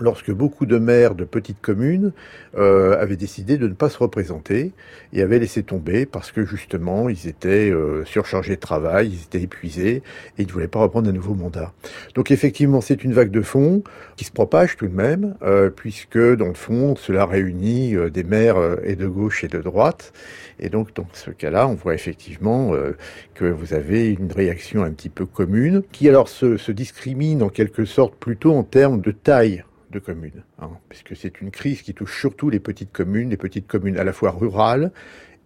lorsque 0.00 0.30
beaucoup 0.30 0.66
de 0.66 0.78
maires 0.78 1.14
de 1.14 1.24
petites 1.24 1.60
communes 1.60 2.12
euh, 2.56 3.00
avaient 3.00 3.16
décidé 3.16 3.58
de 3.58 3.68
ne 3.68 3.74
pas 3.74 3.88
se 3.88 3.98
représenter 3.98 4.72
et 5.12 5.22
avaient 5.22 5.38
laissé 5.38 5.62
tomber 5.62 6.06
parce 6.06 6.32
que 6.32 6.44
justement 6.44 7.08
ils 7.08 7.26
étaient 7.26 7.70
euh, 7.70 8.04
surchargés 8.04 8.56
de 8.56 8.60
travail, 8.60 9.10
ils 9.12 9.22
étaient 9.22 9.42
épuisés 9.42 10.02
et 10.38 10.42
ils 10.42 10.46
ne 10.46 10.52
voulaient 10.52 10.68
pas 10.68 10.80
reprendre 10.80 11.08
un 11.08 11.12
nouveau 11.12 11.34
mandat. 11.34 11.72
Donc 12.14 12.30
effectivement 12.30 12.80
c'est 12.80 13.04
une 13.04 13.12
vague 13.12 13.30
de 13.30 13.42
fond 13.42 13.82
qui 14.16 14.24
se 14.24 14.32
propage 14.32 14.76
tout 14.76 14.86
de 14.86 14.94
même 14.94 15.34
euh, 15.42 15.70
puisque 15.70 16.18
dans 16.18 16.48
le 16.48 16.54
fond 16.54 16.96
cela 16.96 17.26
réunit 17.26 17.94
euh, 17.94 18.10
des 18.10 18.24
maires 18.24 18.56
euh, 18.56 18.76
et 18.84 18.96
de 18.96 19.06
gauche 19.06 19.44
et 19.44 19.48
de 19.48 19.58
droite 19.58 20.12
et 20.60 20.68
donc 20.68 20.94
dans 20.94 21.06
ce 21.12 21.30
cas-là 21.30 21.68
on 21.68 21.74
voit 21.74 21.94
effectivement 21.94 22.74
euh, 22.74 22.96
que 23.34 23.44
vous 23.44 23.74
avez 23.74 24.08
une 24.08 24.32
réaction 24.32 24.82
un 24.82 24.90
petit 24.90 25.08
peu 25.08 25.26
commune 25.26 25.82
qui 25.92 26.08
alors 26.08 26.28
se, 26.28 26.56
se 26.56 26.72
discrimine 26.72 27.42
en 27.42 27.48
quelque 27.48 27.84
sorte 27.84 28.14
plutôt 28.14 28.54
en 28.54 28.62
termes 28.62 29.00
de 29.00 29.10
taille 29.10 29.64
de 29.90 29.98
communes, 29.98 30.42
hein, 30.60 30.70
puisque 30.88 31.16
c'est 31.16 31.40
une 31.40 31.50
crise 31.50 31.82
qui 31.82 31.94
touche 31.94 32.18
surtout 32.18 32.50
les 32.50 32.60
petites 32.60 32.92
communes, 32.92 33.30
les 33.30 33.36
petites 33.36 33.66
communes 33.66 33.98
à 33.98 34.04
la 34.04 34.12
fois 34.12 34.30
rurales 34.30 34.92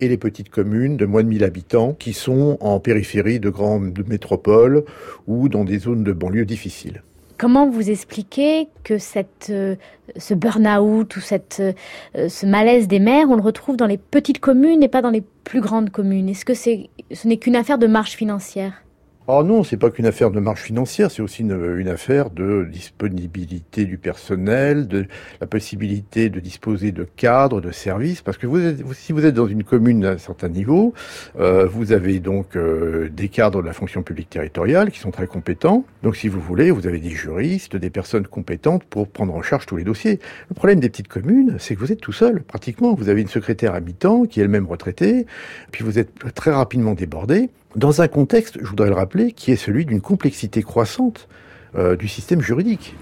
et 0.00 0.08
les 0.08 0.18
petites 0.18 0.50
communes 0.50 0.96
de 0.96 1.06
moins 1.06 1.22
de 1.22 1.28
1000 1.28 1.44
habitants 1.44 1.94
qui 1.94 2.12
sont 2.12 2.58
en 2.60 2.80
périphérie 2.80 3.40
de 3.40 3.50
grandes 3.50 4.06
métropoles 4.08 4.84
ou 5.26 5.48
dans 5.48 5.64
des 5.64 5.78
zones 5.78 6.02
de 6.02 6.12
banlieue 6.12 6.44
difficiles. 6.44 7.02
Comment 7.38 7.68
vous 7.68 7.90
expliquez 7.90 8.68
que 8.84 8.98
cette, 8.98 9.48
euh, 9.50 9.74
ce 10.16 10.34
burn-out 10.34 11.16
ou 11.16 11.20
cette, 11.20 11.60
euh, 11.60 12.28
ce 12.28 12.46
malaise 12.46 12.86
des 12.86 13.00
maires, 13.00 13.30
on 13.30 13.36
le 13.36 13.42
retrouve 13.42 13.76
dans 13.76 13.86
les 13.86 13.98
petites 13.98 14.38
communes 14.38 14.82
et 14.82 14.88
pas 14.88 15.02
dans 15.02 15.10
les 15.10 15.24
plus 15.44 15.60
grandes 15.60 15.90
communes? 15.90 16.28
Est-ce 16.28 16.44
que 16.44 16.54
c'est, 16.54 16.88
ce 17.10 17.26
n'est 17.26 17.38
qu'une 17.38 17.56
affaire 17.56 17.78
de 17.78 17.86
marge 17.86 18.12
financière? 18.12 18.84
Oh 19.28 19.44
non, 19.44 19.62
c'est 19.62 19.76
pas 19.76 19.90
qu'une 19.90 20.06
affaire 20.06 20.32
de 20.32 20.40
marge 20.40 20.62
financière, 20.62 21.08
c'est 21.12 21.22
aussi 21.22 21.42
une, 21.42 21.86
affaire 21.86 22.30
de 22.30 22.66
disponibilité 22.68 23.84
du 23.84 23.96
personnel, 23.96 24.88
de 24.88 25.06
la 25.40 25.46
possibilité 25.46 26.28
de 26.28 26.40
disposer 26.40 26.90
de 26.90 27.04
cadres, 27.04 27.60
de 27.60 27.70
services, 27.70 28.20
parce 28.20 28.36
que 28.36 28.48
vous 28.48 28.60
êtes, 28.60 28.84
si 28.94 29.12
vous 29.12 29.24
êtes 29.24 29.34
dans 29.34 29.46
une 29.46 29.62
commune 29.62 30.00
d'un 30.00 30.18
certain 30.18 30.48
niveau, 30.48 30.92
euh, 31.38 31.66
vous 31.66 31.92
avez 31.92 32.18
donc 32.18 32.56
euh, 32.56 33.10
des 33.10 33.28
cadres 33.28 33.62
de 33.62 33.66
la 33.66 33.72
fonction 33.72 34.02
publique 34.02 34.28
territoriale 34.28 34.90
qui 34.90 34.98
sont 34.98 35.12
très 35.12 35.28
compétents. 35.28 35.84
Donc 36.02 36.16
si 36.16 36.26
vous 36.26 36.40
voulez, 36.40 36.72
vous 36.72 36.88
avez 36.88 36.98
des 36.98 37.10
juristes, 37.10 37.76
des 37.76 37.90
personnes 37.90 38.26
compétentes 38.26 38.82
pour 38.82 39.06
prendre 39.06 39.34
en 39.36 39.42
charge 39.42 39.66
tous 39.66 39.76
les 39.76 39.84
dossiers. 39.84 40.18
Le 40.48 40.54
problème 40.56 40.80
des 40.80 40.88
petites 40.88 41.08
communes, 41.08 41.58
c'est 41.60 41.76
que 41.76 41.80
vous 41.80 41.92
êtes 41.92 42.00
tout 42.00 42.12
seul, 42.12 42.42
pratiquement. 42.42 42.94
Vous 42.94 43.08
avez 43.08 43.20
une 43.20 43.28
secrétaire 43.28 43.72
à 43.74 43.80
mi-temps 43.80 44.24
qui 44.24 44.40
est 44.40 44.42
elle-même 44.42 44.66
retraitée, 44.66 45.26
puis 45.70 45.84
vous 45.84 46.00
êtes 46.00 46.12
très 46.34 46.50
rapidement 46.50 46.94
débordé 46.94 47.50
dans 47.76 48.02
un 48.02 48.08
contexte, 48.08 48.58
je 48.60 48.66
voudrais 48.66 48.88
le 48.88 48.94
rappeler, 48.94 49.32
qui 49.32 49.52
est 49.52 49.56
celui 49.56 49.84
d'une 49.86 50.00
complexité 50.00 50.62
croissante 50.62 51.28
euh, 51.76 51.96
du 51.96 52.08
système 52.08 52.40
juridique. 52.40 52.94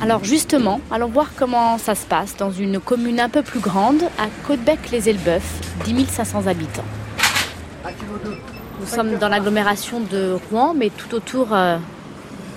Alors 0.00 0.24
justement, 0.24 0.80
allons 0.90 1.06
voir 1.08 1.28
comment 1.36 1.78
ça 1.78 1.94
se 1.94 2.06
passe 2.06 2.36
dans 2.36 2.50
une 2.50 2.80
commune 2.80 3.20
un 3.20 3.28
peu 3.28 3.42
plus 3.42 3.60
grande, 3.60 4.02
à 4.18 4.26
Côtebec-les-Elbeuf, 4.46 5.60
10 5.84 6.06
500 6.06 6.46
habitants. 6.46 6.84
Nous 8.80 8.86
sommes 8.86 9.16
dans 9.18 9.28
l'agglomération 9.28 10.00
de 10.00 10.36
Rouen, 10.50 10.74
mais 10.74 10.90
tout 10.90 11.14
autour, 11.14 11.48
euh, 11.52 11.76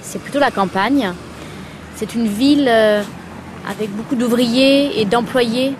c'est 0.01 0.19
plutôt 0.19 0.39
la 0.39 0.49
campagne. 0.49 1.11
C'est 1.97 2.15
une 2.15 2.27
ville 2.27 2.67
euh, 2.67 3.03
avec 3.69 3.91
beaucoup 3.91 4.15
d'ouvriers 4.15 4.99
et 4.99 5.05
d'employés 5.05 5.75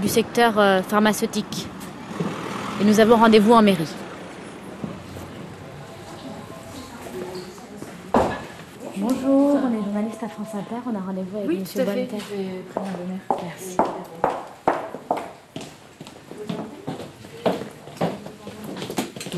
du 0.00 0.08
secteur 0.08 0.58
euh, 0.58 0.82
pharmaceutique. 0.82 1.66
Et 2.80 2.84
nous 2.84 3.00
avons 3.00 3.16
rendez-vous 3.16 3.52
en 3.52 3.62
mairie. 3.62 3.88
Bonjour, 8.96 9.58
on 9.64 9.72
est 9.72 9.84
journaliste 9.84 10.22
à 10.22 10.28
France 10.28 10.54
Inter, 10.54 10.76
on 10.86 10.94
a 10.94 11.00
rendez-vous 11.00 11.36
avec 11.38 11.48
Oui, 11.48 11.58
Monsieur 11.60 11.84
tout 11.84 11.90
à 11.90 11.92
fait. 11.92 12.06
Bonneterre. 12.06 12.20
Je 12.30 12.36
vais 12.36 12.48
prendre 12.74 12.88
un 12.88 13.36
verre. 13.36 13.42
Merci. 13.44 13.76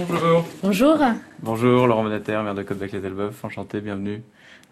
Bonjour. 0.08 0.44
Bonjour. 0.62 0.96
Bonjour, 1.40 1.86
Laurent 1.86 2.02
Monater, 2.02 2.40
maire 2.42 2.54
de 2.54 2.62
Côte-Bec-les-Elbeuf. 2.62 3.44
Enchanté, 3.44 3.80
bienvenue. 3.80 4.22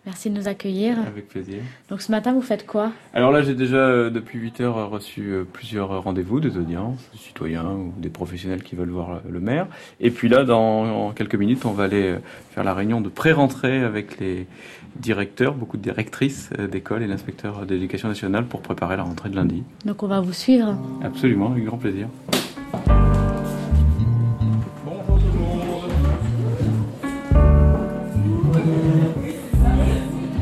Merci 0.06 0.30
de 0.30 0.34
nous 0.36 0.48
accueillir. 0.48 0.96
Avec 1.06 1.28
plaisir. 1.28 1.58
Donc 1.90 2.00
ce 2.00 2.10
matin, 2.10 2.32
vous 2.32 2.40
faites 2.40 2.66
quoi? 2.66 2.90
Alors 3.12 3.30
là, 3.32 3.42
j'ai 3.42 3.54
déjà, 3.54 3.76
euh, 3.76 4.10
depuis 4.10 4.38
8 4.38 4.60
heures, 4.62 4.90
reçu 4.90 5.32
euh, 5.32 5.44
plusieurs 5.44 6.02
rendez-vous, 6.02 6.40
des 6.40 6.56
audiences, 6.56 6.98
des 7.12 7.18
citoyens 7.18 7.66
ou 7.66 7.92
des 7.98 8.08
professionnels 8.08 8.62
qui 8.62 8.76
veulent 8.76 8.90
voir 8.90 9.20
le 9.28 9.40
maire. 9.40 9.66
Et 10.00 10.10
puis 10.10 10.28
là, 10.28 10.44
dans 10.44 11.08
en 11.08 11.10
quelques 11.12 11.34
minutes, 11.34 11.66
on 11.66 11.72
va 11.72 11.84
aller 11.84 12.12
euh, 12.12 12.18
faire 12.52 12.64
la 12.64 12.72
réunion 12.72 13.02
de 13.02 13.10
pré-rentrée 13.10 13.82
avec 13.82 14.18
les 14.20 14.46
directeurs, 14.96 15.54
beaucoup 15.54 15.76
de 15.76 15.82
directrices 15.82 16.50
d'école 16.70 17.02
et 17.02 17.06
l'inspecteur 17.06 17.66
d'éducation 17.66 18.08
nationale 18.08 18.46
pour 18.46 18.62
préparer 18.62 18.96
la 18.96 19.04
rentrée 19.04 19.28
de 19.28 19.36
lundi. 19.36 19.62
Donc 19.84 20.02
on 20.02 20.08
va 20.08 20.20
vous 20.20 20.32
suivre 20.32 20.76
Absolument, 21.04 21.52
avec 21.52 21.64
grand 21.64 21.78
plaisir. 21.78 22.08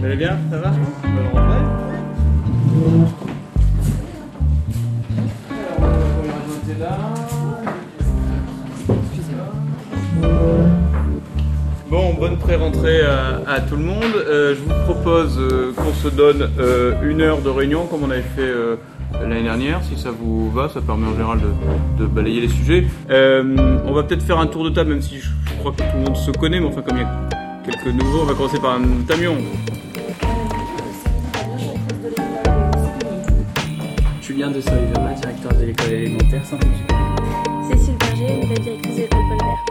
Bonne 0.08 0.24
rentrée 1.34 1.58
Bon, 11.90 12.14
bonne 12.14 12.38
pré-rentrée 12.38 13.02
à, 13.02 13.60
tout 13.60 13.76
le 13.76 13.82
monde. 13.82 14.02
Euh, 14.16 14.54
je 14.54 14.60
vous 14.60 14.84
propose 14.84 15.38
euh, 15.38 15.72
qu'on 15.76 15.92
se 15.92 16.08
donne 16.08 16.48
euh, 16.58 16.94
une 17.02 17.20
heure 17.20 17.42
de 17.42 17.50
réunion 17.50 17.84
comme 17.86 18.04
on 18.04 18.10
avait 18.10 18.22
fait 18.22 18.50
l'année 19.12 19.42
dernière, 19.42 19.82
si 19.84 20.00
ça 20.00 20.10
vous 20.10 20.50
va, 20.50 20.70
ça 20.70 20.80
permet 20.80 21.06
en 21.06 21.12
général 21.12 21.40
de, 21.98 22.06
balayer 22.06 22.40
les 22.40 22.48
sujets. 22.48 22.86
On 23.10 23.92
va 23.92 24.04
peut-être 24.04 24.22
faire 24.22 24.38
un 24.38 24.46
tour 24.46 24.64
de 24.64 24.70
table, 24.70 24.88
même 24.90 25.02
si 25.02 25.18
je, 25.18 25.28
je, 25.50 25.58
crois 25.58 25.72
que 25.72 25.82
tout 25.82 25.96
le 25.98 26.04
monde 26.04 26.16
se 26.16 26.30
connaît, 26.30 26.60
mais 26.60 26.66
enfin 26.66 26.80
comme 26.80 26.96
il 26.96 27.02
y 27.02 27.04
a 27.04 27.28
quelques 27.66 27.94
nouveaux, 27.94 28.20
on 28.22 28.24
va 28.24 28.32
commencer 28.32 28.58
par 28.58 28.76
un 28.76 29.02
Tamion. 29.06 29.36
Julien 34.38 34.52
de 34.52 34.60
Solivera, 34.60 35.12
directeur 35.14 35.52
de 35.52 35.64
l'école 35.64 35.90
élémentaire 35.90 36.44
Saint-Exupéry. 36.44 37.00
Cécile 37.68 37.96
Berger, 37.98 38.40
nouvelle 38.40 38.60
directrice 38.60 38.94
de 38.94 39.00
l'école 39.00 39.24
Paul 39.28 39.38
Vert. 39.42 39.64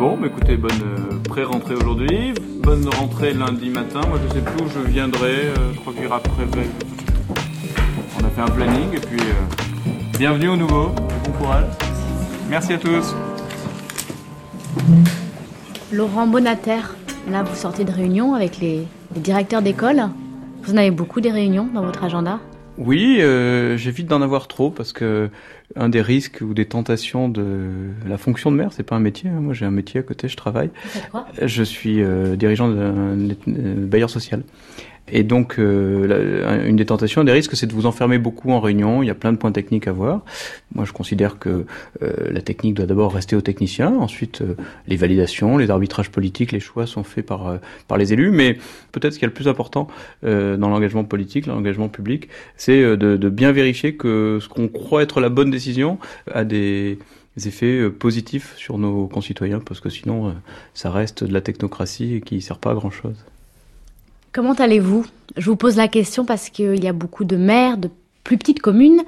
Bon, 0.00 0.16
bah 0.16 0.26
écoutez, 0.26 0.56
bonne 0.56 0.72
euh, 0.82 1.18
pré-rentrée 1.28 1.76
aujourd'hui, 1.76 2.34
bonne 2.60 2.88
rentrée 2.88 3.34
lundi 3.34 3.70
matin. 3.70 4.00
Moi, 4.08 4.18
je 4.26 4.34
sais 4.34 4.40
plus 4.40 4.64
où 4.64 4.68
je 4.68 4.80
viendrai, 4.80 5.30
euh, 5.30 5.72
je 5.74 5.78
crois 5.78 5.92
qu'il 5.92 6.02
y 6.02 6.06
aura 6.06 6.18
prévu. 6.18 6.68
On 8.20 8.24
a 8.24 8.30
fait 8.30 8.40
un 8.40 8.48
planning 8.48 8.96
et 8.96 9.00
puis 9.00 9.20
euh, 9.20 9.32
bienvenue 10.18 10.48
au 10.48 10.56
nouveau, 10.56 10.88
bon 10.88 11.30
courage. 11.38 11.66
Merci 12.50 12.72
à 12.72 12.78
tous. 12.78 13.14
Laurent 15.92 16.26
Bonater, 16.26 16.97
là 17.30 17.42
vous 17.42 17.54
sortez 17.54 17.84
de 17.84 17.92
réunion 17.92 18.34
avec 18.34 18.58
les, 18.58 18.84
les 19.14 19.20
directeurs 19.20 19.62
d'école. 19.62 20.02
Vous 20.62 20.72
en 20.72 20.76
avez 20.76 20.90
beaucoup 20.90 21.20
des 21.20 21.30
réunions 21.30 21.68
dans 21.72 21.82
votre 21.82 22.04
agenda? 22.04 22.40
Oui, 22.78 23.18
euh, 23.20 23.76
j'évite 23.76 24.06
d'en 24.06 24.22
avoir 24.22 24.46
trop 24.46 24.70
parce 24.70 24.92
que 24.92 25.30
un 25.74 25.88
des 25.88 26.00
risques 26.00 26.38
ou 26.40 26.54
des 26.54 26.64
tentations 26.64 27.28
de 27.28 27.70
la 28.06 28.18
fonction 28.18 28.52
de 28.52 28.56
maire, 28.56 28.72
c'est 28.72 28.84
pas 28.84 28.94
un 28.94 29.00
métier. 29.00 29.28
Moi, 29.30 29.52
j'ai 29.52 29.66
un 29.66 29.72
métier 29.72 29.98
à 30.00 30.02
côté, 30.04 30.28
je 30.28 30.36
travaille. 30.36 30.70
Vous 30.84 30.90
faites 30.90 31.10
quoi? 31.10 31.26
Je 31.42 31.62
suis 31.64 32.00
euh, 32.02 32.36
dirigeant 32.36 32.68
d'un 32.68 33.16
bailleur 33.46 34.10
social. 34.10 34.42
Et 35.12 35.22
donc, 35.22 35.58
euh, 35.58 36.66
une 36.66 36.76
des 36.76 36.86
tentations, 36.86 37.24
des 37.24 37.32
risques, 37.32 37.56
c'est 37.56 37.66
de 37.66 37.72
vous 37.72 37.86
enfermer 37.86 38.18
beaucoup 38.18 38.50
en 38.50 38.60
réunion. 38.60 39.02
Il 39.02 39.06
y 39.06 39.10
a 39.10 39.14
plein 39.14 39.32
de 39.32 39.38
points 39.38 39.52
techniques 39.52 39.88
à 39.88 39.92
voir. 39.92 40.24
Moi, 40.74 40.84
je 40.84 40.92
considère 40.92 41.38
que 41.38 41.64
euh, 42.02 42.12
la 42.30 42.40
technique 42.40 42.74
doit 42.74 42.86
d'abord 42.86 43.12
rester 43.12 43.36
aux 43.36 43.40
techniciens. 43.40 43.94
Ensuite, 43.94 44.42
euh, 44.42 44.54
les 44.86 44.96
validations, 44.96 45.56
les 45.56 45.70
arbitrages 45.70 46.10
politiques, 46.10 46.52
les 46.52 46.60
choix 46.60 46.86
sont 46.86 47.04
faits 47.04 47.24
par, 47.24 47.58
par 47.86 47.98
les 47.98 48.12
élus. 48.12 48.30
Mais 48.30 48.58
peut-être 48.92 49.14
ce 49.14 49.18
qui 49.18 49.24
est 49.24 49.28
le 49.28 49.34
plus 49.34 49.48
important 49.48 49.88
dans 50.22 50.68
l'engagement 50.68 51.04
politique, 51.04 51.46
l'engagement 51.46 51.88
public, 51.88 52.28
c'est 52.56 52.96
de, 52.96 53.28
bien 53.28 53.52
vérifier 53.52 53.94
que 53.94 54.38
ce 54.40 54.48
qu'on 54.48 54.68
croit 54.68 55.02
être 55.02 55.20
la 55.20 55.28
bonne 55.28 55.50
décision 55.50 55.98
a 56.32 56.44
des 56.44 56.98
effets 57.36 57.88
positifs 57.90 58.54
sur 58.56 58.78
nos 58.78 59.06
concitoyens, 59.06 59.60
parce 59.60 59.80
que 59.80 59.90
sinon, 59.90 60.34
ça 60.74 60.90
reste 60.90 61.24
de 61.24 61.32
la 61.32 61.40
technocratie 61.40 62.22
qui 62.24 62.36
ne 62.36 62.40
sert 62.40 62.58
pas 62.58 62.72
à 62.72 62.74
grand-chose. 62.74 63.16
Comment 64.38 64.54
allez-vous? 64.54 65.04
Je 65.36 65.50
vous 65.50 65.56
pose 65.56 65.74
la 65.74 65.88
question 65.88 66.24
parce 66.24 66.48
qu'il 66.48 66.84
y 66.84 66.86
a 66.86 66.92
beaucoup 66.92 67.24
de 67.24 67.36
maires 67.36 67.76
de 67.76 67.90
plus 68.22 68.38
petites 68.38 68.60
communes 68.60 69.02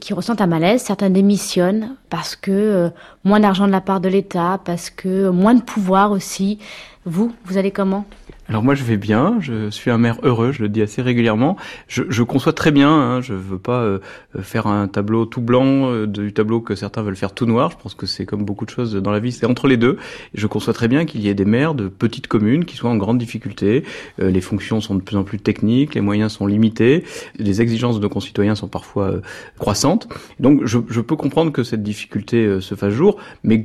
qui 0.00 0.12
ressentent 0.12 0.40
un 0.40 0.48
malaise. 0.48 0.82
Certains 0.82 1.08
démissionnent 1.08 1.94
parce 2.10 2.34
que 2.34 2.50
euh, 2.50 2.88
moins 3.22 3.38
d'argent 3.38 3.68
de 3.68 3.70
la 3.70 3.80
part 3.80 4.00
de 4.00 4.08
l'État, 4.08 4.60
parce 4.64 4.90
que 4.90 5.28
moins 5.28 5.54
de 5.54 5.62
pouvoir 5.62 6.10
aussi. 6.10 6.58
Vous, 7.04 7.32
vous 7.46 7.58
allez 7.58 7.72
comment? 7.72 8.06
Alors 8.48 8.62
moi 8.62 8.74
je 8.74 8.84
vais 8.84 8.96
bien, 8.96 9.38
je 9.40 9.70
suis 9.70 9.90
un 9.90 9.98
maire 9.98 10.18
heureux, 10.22 10.52
je 10.52 10.62
le 10.62 10.68
dis 10.68 10.82
assez 10.82 11.00
régulièrement. 11.02 11.56
Je, 11.88 12.22
conçois 12.22 12.52
très 12.52 12.70
bien, 12.70 12.90
hein, 12.90 13.20
je 13.20 13.34
veux 13.34 13.58
pas 13.58 13.80
euh, 13.80 13.98
faire 14.40 14.66
un 14.66 14.88
tableau 14.88 15.26
tout 15.26 15.40
blanc 15.40 15.90
euh, 15.90 16.06
du 16.06 16.32
tableau 16.32 16.60
que 16.60 16.74
certains 16.74 17.02
veulent 17.02 17.16
faire 17.16 17.32
tout 17.32 17.46
noir. 17.46 17.70
Je 17.70 17.76
pense 17.82 17.94
que 17.94 18.06
c'est 18.06 18.26
comme 18.26 18.44
beaucoup 18.44 18.64
de 18.64 18.70
choses 18.70 18.94
dans 18.94 19.10
la 19.10 19.20
vie, 19.20 19.32
c'est 19.32 19.46
entre 19.46 19.68
les 19.68 19.76
deux. 19.76 19.96
Je 20.34 20.46
conçois 20.46 20.74
très 20.74 20.88
bien 20.88 21.04
qu'il 21.04 21.22
y 21.22 21.28
ait 21.28 21.34
des 21.34 21.44
maires 21.44 21.74
de 21.74 21.88
petites 21.88 22.26
communes 22.26 22.64
qui 22.64 22.76
soient 22.76 22.90
en 22.90 22.96
grande 22.96 23.18
difficulté. 23.18 23.84
Euh, 24.20 24.30
les 24.30 24.40
fonctions 24.40 24.80
sont 24.80 24.94
de 24.94 25.02
plus 25.02 25.16
en 25.16 25.24
plus 25.24 25.38
techniques, 25.38 25.94
les 25.94 26.00
moyens 26.00 26.32
sont 26.32 26.46
limités, 26.46 27.04
les 27.38 27.62
exigences 27.62 27.96
de 27.96 28.02
nos 28.02 28.08
concitoyens 28.08 28.54
sont 28.54 28.68
parfois 28.68 29.10
euh, 29.10 29.20
croissantes. 29.58 30.08
Donc 30.40 30.64
je, 30.64 31.00
peux 31.00 31.16
comprendre 31.16 31.52
que 31.52 31.62
cette 31.62 31.82
difficulté 31.82 32.44
euh, 32.44 32.60
se 32.60 32.74
fasse 32.74 32.92
jour, 32.92 33.18
mais 33.44 33.64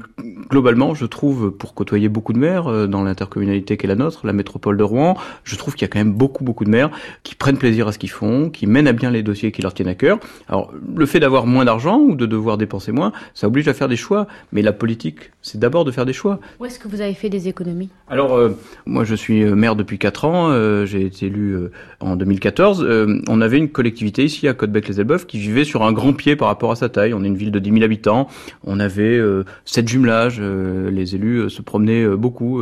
globalement 0.50 0.94
je 0.94 1.06
trouve, 1.06 1.52
pour 1.52 1.74
côtoyer 1.74 2.10
beaucoup 2.10 2.34
de 2.34 2.40
maires 2.40 2.68
euh, 2.68 2.88
dans 2.88 3.04
l'intercommunalité 3.28 3.78
qu'est 3.78 3.88
la 3.88 3.96
nôtre, 3.96 4.26
la 4.26 4.34
métropole 4.34 4.78
de 4.78 4.84
Rouen, 4.84 5.18
je 5.44 5.56
trouve 5.56 5.76
qu'il 5.76 5.84
y 5.84 5.86
a 5.86 5.88
quand 5.90 6.00
même 6.00 6.14
beaucoup 6.14 6.44
beaucoup 6.44 6.66
de 6.66 6.70
maires 6.70 6.90
qui 7.24 7.36
prennent 7.36 7.58
plaisir 7.58 7.88
à 7.88 7.92
ce 7.92 8.00
qu'ils 8.00 8.10
font, 8.10 8.50
qui 8.50 8.68
mènent 8.68 8.88
à 8.88 8.94
bien 8.94 9.12
les 9.12 9.24
dossiers 9.24 9.52
qui 9.52 9.62
leur 9.62 9.74
tiennent 9.74 9.88
à 9.88 9.96
cœur. 9.96 10.20
Alors 10.48 10.72
le 10.96 11.06
fait 11.06 11.20
d'avoir 11.20 11.46
moins 11.46 11.66
d'argent 11.66 12.00
ou 12.00 12.16
de 12.16 12.26
devoir 12.26 12.58
dépenser 12.58 12.92
moins, 12.92 13.12
ça 13.34 13.48
oblige 13.48 13.68
à 13.68 13.74
faire 13.74 13.88
des 13.88 13.96
choix, 13.96 14.28
mais 14.52 14.62
la 14.62 14.74
politique, 14.74 15.32
c'est 15.42 15.60
d'abord 15.60 15.86
de 15.86 15.92
faire 15.92 16.06
des 16.06 16.14
choix. 16.14 16.40
Où 16.60 16.66
est-ce 16.66 16.80
que 16.80 16.88
vous 16.88 17.02
avez 17.02 17.14
fait 17.14 17.30
des 17.30 17.48
économies? 17.48 17.90
Alors 18.10 18.36
euh, 18.36 18.58
moi 18.86 19.04
je 19.04 19.16
suis 19.16 19.44
maire 19.44 19.76
depuis 19.76 20.00
4 20.00 20.26
ans, 20.26 20.50
euh, 20.52 20.86
j'ai 20.86 21.06
été 21.06 21.28
élu 21.28 21.52
euh, 21.52 21.72
en 22.00 22.16
2014. 22.16 22.84
Euh, 22.84 23.22
on 23.28 23.42
avait 23.42 23.58
une 23.58 23.70
collectivité 23.70 24.24
ici 24.24 24.48
à 24.48 24.54
Côte-Bec-les-Elbeuf 24.54 25.26
qui 25.26 25.38
vivait 25.38 25.64
sur 25.64 25.84
un 25.84 25.92
grand 25.92 26.14
pied 26.14 26.36
par 26.36 26.48
rapport 26.48 26.72
à 26.72 26.76
sa 26.76 26.90
taille. 26.90 27.14
On 27.14 27.24
est 27.24 27.28
une 27.28 27.38
ville 27.38 27.52
de 27.52 27.60
10 27.60 27.72
000 27.72 27.84
habitants, 27.84 28.28
on 28.64 28.80
avait 28.80 29.20
sept 29.66 29.88
jumelages, 29.88 30.42
les 30.42 31.16
élus 31.16 31.50
se 31.50 31.62
promenaient 31.62 32.08
beaucoup. 32.08 32.62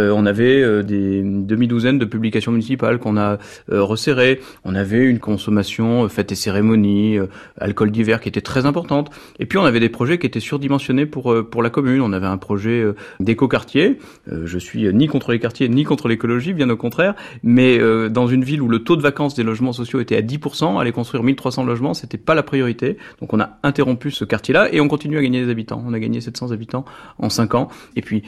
On 0.00 0.26
avait 0.26 0.82
des 0.82 1.22
demi-douzaine 1.22 1.98
de 1.98 2.04
publications 2.04 2.52
municipales 2.52 2.98
qu'on 2.98 3.16
a 3.16 3.38
euh, 3.70 3.82
resserrées. 3.82 4.40
On 4.64 4.74
avait 4.74 5.04
une 5.04 5.18
consommation 5.18 6.04
euh, 6.04 6.08
fêtes 6.08 6.32
et 6.32 6.34
cérémonies, 6.34 7.18
euh, 7.18 7.26
alcool 7.58 7.90
d'hiver 7.90 8.20
qui 8.20 8.28
était 8.28 8.40
très 8.40 8.66
importante. 8.66 9.10
Et 9.38 9.46
puis 9.46 9.58
on 9.58 9.64
avait 9.64 9.80
des 9.80 9.88
projets 9.88 10.18
qui 10.18 10.26
étaient 10.26 10.40
surdimensionnés 10.40 11.06
pour 11.06 11.34
pour 11.50 11.62
la 11.62 11.70
commune. 11.70 12.00
On 12.00 12.12
avait 12.12 12.26
un 12.26 12.38
projet 12.38 12.84
d'éco-quartier. 13.20 13.98
je 14.30 14.58
suis 14.58 14.92
ni 14.92 15.06
contre 15.06 15.32
les 15.32 15.38
quartiers 15.38 15.68
ni 15.68 15.84
contre 15.84 16.08
l'écologie, 16.08 16.52
bien 16.52 16.68
au 16.70 16.76
contraire. 16.76 17.14
Mais 17.42 17.78
dans 18.10 18.26
une 18.26 18.44
ville 18.44 18.62
où 18.62 18.68
le 18.68 18.80
taux 18.80 18.96
de 18.96 19.02
vacances 19.02 19.34
des 19.34 19.42
logements 19.42 19.72
sociaux 19.72 20.00
était 20.00 20.16
à 20.16 20.22
10%, 20.22 20.80
aller 20.80 20.92
construire 20.92 21.22
1300 21.22 21.64
logements, 21.64 21.94
c'était 21.94 22.18
pas 22.18 22.34
la 22.34 22.42
priorité. 22.42 22.96
Donc 23.20 23.32
on 23.32 23.40
a 23.40 23.58
interrompu 23.62 24.10
ce 24.10 24.24
quartier-là 24.24 24.72
et 24.72 24.80
on 24.80 24.88
continue 24.88 25.18
à 25.18 25.22
gagner 25.22 25.44
des 25.44 25.50
habitants. 25.50 25.82
On 25.86 25.92
a 25.92 25.98
gagné 25.98 26.20
700 26.20 26.52
habitants 26.52 26.84
en 27.18 27.28
5 27.28 27.54
ans. 27.54 27.68
Et 27.96 28.02
puis 28.02 28.22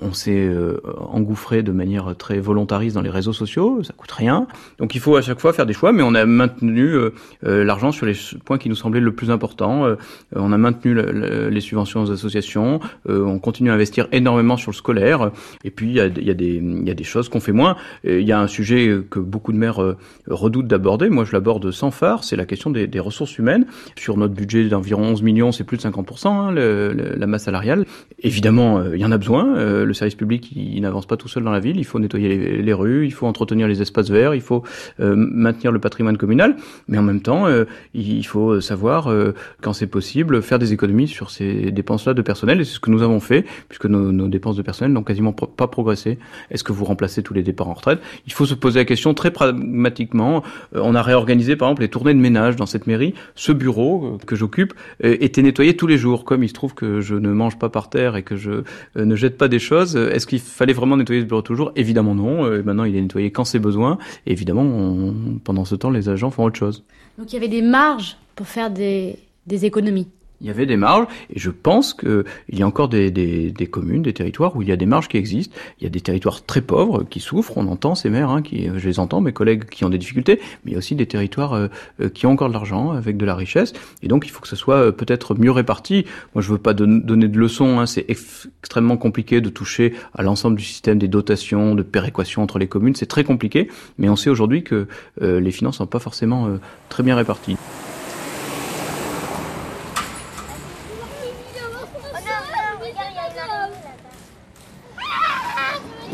on, 0.00 0.12
s'est 0.12 0.50
engouffré 0.98 1.62
de 1.62 1.72
manière 1.72 2.14
très 2.16 2.38
volontariste 2.38 2.94
dans 2.94 3.02
les 3.02 3.10
réseaux 3.10 3.32
sociaux, 3.32 3.82
ça 3.82 3.92
coûte 3.96 4.12
rien. 4.12 4.46
Donc 4.78 4.94
il 4.94 5.00
faut 5.00 5.16
à 5.16 5.22
chaque 5.22 5.40
fois 5.40 5.52
faire 5.52 5.66
des 5.66 5.72
choix, 5.72 5.92
mais 5.92 6.02
on 6.02 6.14
a 6.14 6.24
maintenu 6.24 6.94
euh, 6.94 7.10
euh, 7.44 7.64
l'argent 7.64 7.92
sur 7.92 8.06
les 8.06 8.14
points 8.44 8.58
qui 8.58 8.68
nous 8.68 8.74
semblaient 8.74 9.00
le 9.00 9.12
plus 9.12 9.30
important. 9.30 9.86
Euh, 9.86 9.96
on 10.34 10.52
a 10.52 10.58
maintenu 10.58 10.94
le, 10.94 11.10
le, 11.10 11.48
les 11.48 11.60
subventions 11.60 12.02
aux 12.02 12.10
associations, 12.10 12.80
euh, 13.08 13.24
on 13.24 13.38
continue 13.38 13.70
à 13.70 13.74
investir 13.74 14.08
énormément 14.12 14.56
sur 14.56 14.70
le 14.70 14.76
scolaire, 14.76 15.30
et 15.64 15.70
puis 15.70 15.88
il 15.88 15.94
y 15.94 16.00
a, 16.00 16.06
y, 16.06 16.30
a 16.30 16.94
des 16.94 17.04
choses 17.04 17.28
qu'on 17.28 17.40
fait 17.40 17.52
moins. 17.52 17.76
Il 18.04 18.22
y 18.22 18.32
a 18.32 18.40
un 18.40 18.46
sujet 18.46 19.00
que 19.10 19.18
beaucoup 19.18 19.52
de 19.52 19.58
maires 19.58 19.80
redoutent 20.26 20.66
d'aborder, 20.66 21.08
moi 21.08 21.24
je 21.24 21.32
l'aborde 21.32 21.70
sans 21.70 21.90
phare, 21.90 22.24
c'est 22.24 22.36
la 22.36 22.46
question 22.46 22.70
des, 22.70 23.00
ressources 23.00 23.38
humaines. 23.38 23.66
Sur 23.96 24.16
notre 24.16 24.34
budget 24.34 24.68
d'environ 24.68 25.02
11 25.02 25.22
millions, 25.22 25.52
c'est 25.52 25.64
plus 25.64 25.76
de 25.76 25.82
50%, 25.82 26.28
hein, 26.28 26.52
la 26.54 27.26
masse 27.26 27.44
salariale. 27.44 27.84
Évidemment, 28.20 28.82
il 28.92 29.00
y 29.00 29.04
en 29.04 29.12
a 29.12 29.18
besoin, 29.18 29.54
Euh, 29.73 29.73
le 29.84 29.94
service 29.94 30.14
public, 30.14 30.52
il, 30.54 30.80
n'avance 30.80 31.06
pas 31.06 31.16
tout 31.16 31.28
seul 31.28 31.42
dans 31.42 31.50
la 31.50 31.60
ville. 31.60 31.78
Il 31.78 31.84
faut 31.84 31.98
nettoyer 31.98 32.62
les, 32.62 32.72
rues, 32.72 33.06
il 33.06 33.12
faut 33.12 33.26
entretenir 33.26 33.66
les 33.66 33.82
espaces 33.82 34.10
verts, 34.10 34.34
il 34.34 34.40
faut 34.40 34.62
euh, 35.00 35.14
maintenir 35.16 35.72
le 35.72 35.78
patrimoine 35.78 36.16
communal, 36.16 36.56
mais 36.88 36.98
en 36.98 37.02
même 37.02 37.20
temps, 37.20 37.46
euh, 37.46 37.64
il 37.94 38.24
faut 38.26 38.60
savoir, 38.60 39.12
quand 39.60 39.72
c'est 39.72 39.86
possible, 39.86 40.42
faire 40.42 40.58
des 40.58 40.72
économies 40.72 41.08
sur 41.08 41.30
ces 41.30 41.70
dépenses-là 41.70 42.14
de 42.14 42.22
personnel. 42.22 42.60
Et 42.60 42.64
c'est 42.64 42.74
ce 42.74 42.80
que 42.80 42.90
nous 42.90 43.02
avons 43.02 43.20
fait, 43.20 43.44
puisque 43.68 43.86
nos, 43.86 44.12
nos 44.12 44.28
dépenses 44.28 44.56
de 44.56 44.62
personnel 44.62 44.92
n'ont 44.92 45.02
quasiment 45.02 45.32
pas 45.32 45.66
progressé. 45.66 46.18
Est-ce 46.50 46.64
que 46.64 46.72
vous 46.72 46.84
remplacez 46.84 47.22
tous 47.22 47.34
les 47.34 47.42
départs 47.42 47.68
en 47.68 47.74
retraite? 47.74 48.00
Il 48.26 48.32
faut 48.32 48.46
se 48.46 48.54
poser 48.54 48.80
la 48.80 48.84
question 48.84 49.14
très 49.14 49.30
pragmatiquement. 49.30 50.42
on 50.72 50.94
a 50.94 51.02
réorganisé, 51.02 51.56
par 51.56 51.68
exemple, 51.68 51.82
les 51.82 51.88
tournées 51.88 52.14
de 52.14 52.18
ménage 52.18 52.56
dans 52.56 52.66
cette 52.66 52.86
mairie. 52.86 53.14
Ce 53.34 53.52
bureau 53.52 54.18
que 54.26 54.36
j'occupe 54.36 54.74
était 55.02 55.42
nettoyé 55.42 55.76
tous 55.76 55.86
les 55.86 55.98
jours. 55.98 56.24
Comme 56.24 56.42
il 56.42 56.48
se 56.48 56.54
trouve 56.54 56.74
que 56.74 57.00
je 57.00 57.14
ne 57.14 57.32
mange 57.32 57.58
pas 57.58 57.68
par 57.68 57.90
terre 57.90 58.16
et 58.16 58.22
que 58.22 58.36
je 58.36 58.62
ne 58.96 59.16
jette 59.16 59.38
pas 59.38 59.48
des 59.48 59.58
choses, 59.64 59.96
est-ce 59.96 60.26
qu'il 60.26 60.40
fallait 60.40 60.72
vraiment 60.72 60.96
nettoyer 60.96 61.22
ce 61.22 61.26
bureau 61.26 61.42
toujours? 61.42 61.72
Évidemment 61.76 62.14
non. 62.14 62.48
maintenant, 62.62 62.84
il 62.84 62.96
est 62.96 63.02
nettoyé 63.02 63.30
quand 63.30 63.44
c'est 63.44 63.58
besoin. 63.58 63.98
Évidemment, 64.26 65.12
pendant 65.42 65.64
ce 65.64 65.74
temps, 65.74 65.90
les 65.90 66.08
agents 66.08 66.30
font 66.30 66.44
autre 66.44 66.58
chose. 66.58 66.84
Donc 67.18 67.32
il 67.32 67.34
y 67.34 67.38
avait 67.38 67.48
des 67.48 67.62
marges 67.62 68.16
pour 68.36 68.46
faire 68.46 68.70
des 68.70 69.16
économies 69.48 70.08
il 70.44 70.48
y 70.48 70.50
avait 70.50 70.66
des 70.66 70.76
marges, 70.76 71.06
et 71.30 71.38
je 71.38 71.50
pense 71.50 71.94
qu'il 71.94 72.24
y 72.52 72.62
a 72.62 72.66
encore 72.66 72.90
des, 72.90 73.10
des, 73.10 73.66
communes, 73.66 74.02
des 74.02 74.12
territoires 74.12 74.54
où 74.54 74.62
il 74.62 74.68
y 74.68 74.72
a 74.72 74.76
des 74.76 74.84
marges 74.84 75.08
qui 75.08 75.16
existent. 75.16 75.56
Il 75.80 75.84
y 75.84 75.86
a 75.86 75.90
des 75.90 76.02
territoires 76.02 76.44
très 76.44 76.60
pauvres 76.60 77.02
qui 77.02 77.18
souffrent, 77.18 77.56
on 77.56 77.66
entend 77.66 77.94
ces 77.94 78.10
maires, 78.10 78.28
hein, 78.28 78.42
qui, 78.42 78.68
je 78.76 78.86
les 78.86 78.98
entends, 78.98 79.22
mes 79.22 79.32
collègues 79.32 79.64
qui 79.64 79.86
ont 79.86 79.88
des 79.88 79.96
difficultés, 79.96 80.40
mais 80.64 80.72
il 80.72 80.72
y 80.72 80.74
a 80.74 80.78
aussi 80.78 80.94
des 80.94 81.06
territoires 81.06 81.54
euh, 81.54 81.68
euh, 82.00 82.10
qui 82.10 82.26
ont 82.26 82.32
encore 82.32 82.48
de 82.48 82.52
l'argent, 82.52 82.92
avec 82.92 83.16
de 83.16 83.24
la 83.24 83.34
richesse, 83.34 83.72
et 84.02 84.08
donc 84.08 84.26
il 84.26 84.30
faut 84.30 84.40
que 84.40 84.48
ce 84.48 84.56
soit 84.56 84.76
euh, 84.76 84.92
peut-être 84.92 85.34
mieux 85.34 85.50
réparti. 85.50 86.04
Moi, 86.34 86.42
je 86.42 86.50
veux 86.50 86.58
pas 86.58 86.74
donner 86.74 87.28
de 87.28 87.38
leçons, 87.38 87.80
hein, 87.80 87.86
c'est 87.86 88.04
extrêmement 88.08 88.98
compliqué 88.98 89.40
de 89.40 89.48
toucher 89.48 89.94
à 90.14 90.22
l'ensemble 90.22 90.56
du 90.56 90.64
système 90.64 90.98
des 90.98 91.08
dotations, 91.08 91.74
de 91.74 91.82
péréquation 91.82 92.42
entre 92.42 92.58
les 92.58 92.68
communes, 92.68 92.94
c'est 92.94 93.06
très 93.06 93.24
compliqué, 93.24 93.68
mais 93.96 94.10
on 94.10 94.16
sait 94.16 94.28
aujourd'hui 94.28 94.62
que 94.62 94.86
les 95.20 95.50
finances 95.50 95.78
sont 95.78 95.86
pas 95.86 95.98
forcément 95.98 96.58
très 96.88 97.02
bien 97.02 97.16
réparties. 97.16 97.56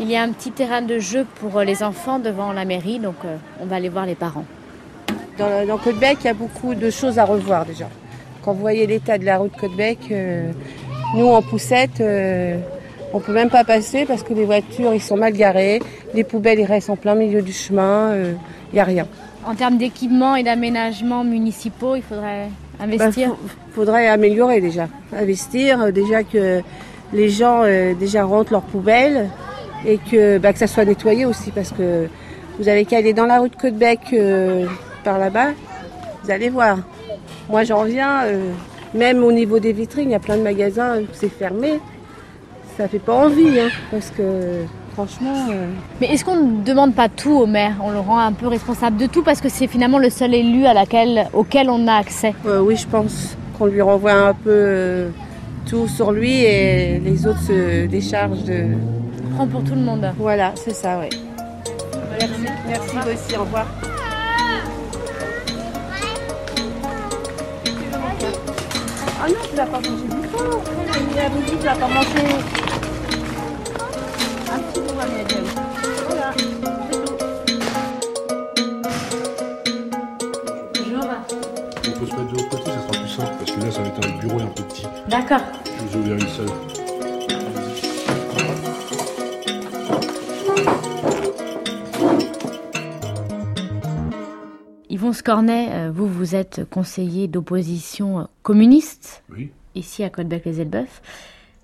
y 0.11 0.17
a 0.17 0.23
un 0.23 0.31
petit 0.31 0.51
terrain 0.51 0.81
de 0.81 0.99
jeu 0.99 1.25
pour 1.39 1.61
les 1.61 1.83
enfants 1.83 2.19
devant 2.19 2.51
la 2.51 2.65
mairie, 2.65 2.99
donc 2.99 3.15
euh, 3.23 3.37
on 3.61 3.65
va 3.65 3.77
aller 3.77 3.89
voir 3.89 4.05
les 4.05 4.15
parents. 4.15 4.45
Dans, 5.37 5.65
dans 5.65 5.77
Côte-Bec, 5.77 6.17
il 6.21 6.25
y 6.25 6.29
a 6.29 6.33
beaucoup 6.33 6.75
de 6.75 6.89
choses 6.89 7.17
à 7.17 7.23
revoir 7.23 7.65
déjà. 7.65 7.87
Quand 8.43 8.53
vous 8.53 8.59
voyez 8.59 8.87
l'état 8.87 9.17
de 9.17 9.25
la 9.25 9.37
route 9.37 9.53
Côte-Bec, 9.57 9.99
euh, 10.11 10.51
nous 11.15 11.27
en 11.27 11.41
poussette, 11.41 12.01
euh, 12.01 12.57
on 13.13 13.19
peut 13.19 13.33
même 13.33 13.49
pas 13.49 13.63
passer 13.63 14.05
parce 14.05 14.23
que 14.23 14.33
les 14.33 14.43
voitures 14.43 14.93
ils 14.93 15.01
sont 15.01 15.17
mal 15.17 15.33
garées, 15.33 15.81
les 16.13 16.23
poubelles 16.23 16.59
ils 16.59 16.65
restent 16.65 16.89
en 16.89 16.95
plein 16.95 17.15
milieu 17.15 17.41
du 17.41 17.53
chemin, 17.53 18.13
il 18.15 18.73
n'y 18.73 18.79
a 18.79 18.83
rien. 18.83 19.07
En 19.45 19.55
termes 19.55 19.77
d'équipement 19.77 20.35
et 20.35 20.43
d'aménagement 20.43 21.23
municipaux, 21.23 21.95
il 21.95 22.03
faudrait 22.03 22.49
investir 22.79 23.29
Il 23.41 23.47
bah, 23.47 23.53
faudrait 23.73 24.07
améliorer 24.07 24.61
déjà. 24.61 24.87
Investir, 25.15 25.91
déjà 25.91 26.23
que 26.23 26.61
les 27.13 27.29
gens 27.29 27.63
déjà 27.99 28.23
rentrent 28.23 28.51
leurs 28.51 28.61
poubelles, 28.61 29.29
et 29.85 29.97
que, 29.97 30.37
bah, 30.37 30.53
que 30.53 30.59
ça 30.59 30.67
soit 30.67 30.85
nettoyé 30.85 31.25
aussi 31.25 31.51
parce 31.51 31.71
que 31.71 32.07
vous 32.59 32.67
avez 32.67 32.85
qu'à 32.85 32.97
aller 32.97 33.13
dans 33.13 33.25
la 33.25 33.39
route 33.39 33.55
Côte-Bec 33.55 33.99
euh, 34.13 34.65
par 35.03 35.17
là-bas, 35.17 35.49
vous 36.23 36.31
allez 36.31 36.49
voir. 36.49 36.77
Moi 37.49 37.63
j'en 37.63 37.83
viens, 37.83 38.23
euh, 38.25 38.51
même 38.93 39.23
au 39.23 39.31
niveau 39.31 39.59
des 39.59 39.73
vitrines, 39.73 40.09
il 40.09 40.11
y 40.11 40.15
a 40.15 40.19
plein 40.19 40.37
de 40.37 40.43
magasins 40.43 40.99
où 40.99 41.05
c'est 41.13 41.29
fermé. 41.29 41.79
Ça 42.77 42.87
fait 42.87 42.99
pas 42.99 43.13
envie, 43.13 43.59
hein, 43.59 43.69
parce 43.89 44.11
que 44.11 44.63
franchement. 44.93 45.47
Euh, 45.51 45.67
Mais 45.99 46.07
est-ce 46.07 46.23
qu'on 46.23 46.35
ne 46.35 46.63
demande 46.63 46.93
pas 46.93 47.09
tout 47.09 47.31
au 47.31 47.45
maire? 47.45 47.75
On 47.83 47.91
le 47.91 47.99
rend 47.99 48.19
un 48.19 48.31
peu 48.31 48.47
responsable 48.47 48.97
de 48.97 49.07
tout 49.07 49.23
parce 49.23 49.41
que 49.41 49.49
c'est 49.49 49.67
finalement 49.67 49.99
le 49.99 50.09
seul 50.09 50.33
élu 50.33 50.65
à 50.65 50.73
laquelle, 50.73 51.27
auquel 51.33 51.69
on 51.69 51.87
a 51.87 51.93
accès 51.93 52.33
Oui, 52.45 52.75
je 52.77 52.87
pense 52.87 53.35
qu'on 53.57 53.65
lui 53.65 53.81
renvoie 53.81 54.13
un 54.13 54.33
peu 54.33 55.07
tout 55.67 55.87
sur 55.87 56.11
lui 56.11 56.43
et 56.43 56.99
les 56.99 57.27
autres 57.27 57.41
se 57.41 57.85
déchargent 57.87 58.43
de, 58.43 58.65
prend 59.41 59.47
pour 59.47 59.63
tout 59.63 59.75
le 59.75 59.81
monde. 59.81 60.05
Voilà, 60.17 60.53
c'est 60.55 60.73
ça, 60.73 60.99
oui. 60.99 61.09
Merci. 62.19 62.45
Merci 62.67 62.95
vous 62.95 63.11
aussi, 63.11 63.35
au 63.35 63.41
revoir. 63.41 63.65
Ah 69.23 69.27
non, 69.27 69.35
tu 69.49 69.55
l'as 69.55 69.65
pas 69.65 69.79
mangé 69.79 69.89
du 69.91 70.27
tout. 70.27 70.61
Il 71.11 71.19
a 71.19 71.29
dit 71.29 71.57
tu 71.59 71.65
l'as 71.65 71.75
pas 71.75 71.87
mangé. 71.87 72.07
Un 74.51 74.59
petit 74.59 74.79
peu, 74.79 74.93
Voilà, 76.07 76.33
c'est 76.37 76.51
tout. 76.91 77.15
Bonjour. 80.75 81.05
On 81.87 81.99
peut 81.99 82.05
se 82.05 82.11
mettre 82.11 82.27
de 82.27 82.37
l'autre 82.37 82.49
côté, 82.49 82.65
ça 82.65 82.81
sera 82.81 82.91
plus 82.91 83.09
simple 83.09 83.33
parce 83.39 83.51
que 83.51 83.59
là, 83.59 83.71
ça 83.71 83.81
va 83.81 83.87
être 83.87 84.07
un 84.07 84.17
bureau 84.19 84.39
un 84.39 84.47
peu 84.47 84.63
petit. 84.63 84.87
D'accord. 85.07 85.41
Je 85.65 85.83
vous 85.87 85.97
ouvrir 85.99 86.13
une 86.15 86.29
salle. 86.29 86.80
Yvon 95.11 95.17
Scornet, 95.17 95.67
euh, 95.71 95.91
vous, 95.93 96.07
vous 96.07 96.35
êtes 96.35 96.61
conseiller 96.69 97.27
d'opposition 97.27 98.29
communiste 98.43 99.25
ici 99.75 100.05
à 100.05 100.09
Côte-Bec-les-Elbeuf. 100.09 101.01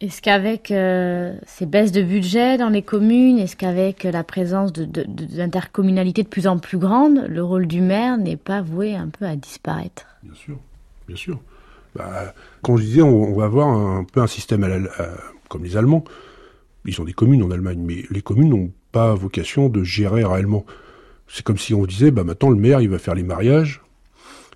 Est-ce 0.01 0.21
qu'avec 0.21 0.69
euh, 0.69 1.33
ces 1.45 1.65
baisses 1.65 1.93
de 1.93 2.01
budget 2.01 2.57
dans 2.57 2.67
les 2.67 2.81
communes, 2.81 3.39
est-ce 3.39 3.55
qu'avec 3.55 4.03
la 4.03 4.25
présence 4.25 4.73
d'intercommunalités 4.73 6.23
de, 6.23 6.27
de, 6.27 6.29
plus 6.29 6.45
en 6.45 6.57
plus 6.57 6.77
grandes, 6.77 7.25
le 7.29 7.41
rôle 7.41 7.67
du 7.67 7.79
maire 7.79 8.17
n'est 8.17 8.35
pas 8.35 8.61
voué 8.61 8.97
un 8.97 9.07
peu 9.07 9.23
à 9.23 9.37
disparaître? 9.37 10.07
Bien 10.23 10.35
sûr, 10.35 10.57
bien 11.07 11.15
sûr. 11.15 11.39
Bah, 11.95 12.33
comme 12.63 12.75
je 12.75 12.83
disais, 12.83 13.01
on, 13.01 13.33
va 13.33 13.45
avoir 13.45 13.69
un, 13.69 14.03
peu 14.03 14.19
un 14.21 14.27
système 14.27 14.89
comme 15.47 15.63
les 15.63 15.77
Allemands. 15.77 16.03
Ils 16.83 16.99
ont 16.99 17.05
des 17.05 17.13
communes 17.13 17.43
en 17.43 17.51
Allemagne, 17.51 17.79
mais 17.81 18.03
les 18.11 18.21
communes 18.21 18.49
n'ont 18.49 18.71
pas 18.91 19.15
vocation 19.15 19.69
de 19.69 19.85
gérer 19.85 20.25
réellement. 20.25 20.65
C'est 21.28 21.43
comme 21.43 21.57
si 21.57 21.73
on 21.73 21.86
disait, 21.86 22.11
bah 22.11 22.23
maintenant 22.23 22.49
le 22.49 22.55
maire, 22.55 22.82
il 22.82 22.89
va 22.89 22.99
faire 22.99 23.15
les 23.15 23.23
mariages, 23.23 23.82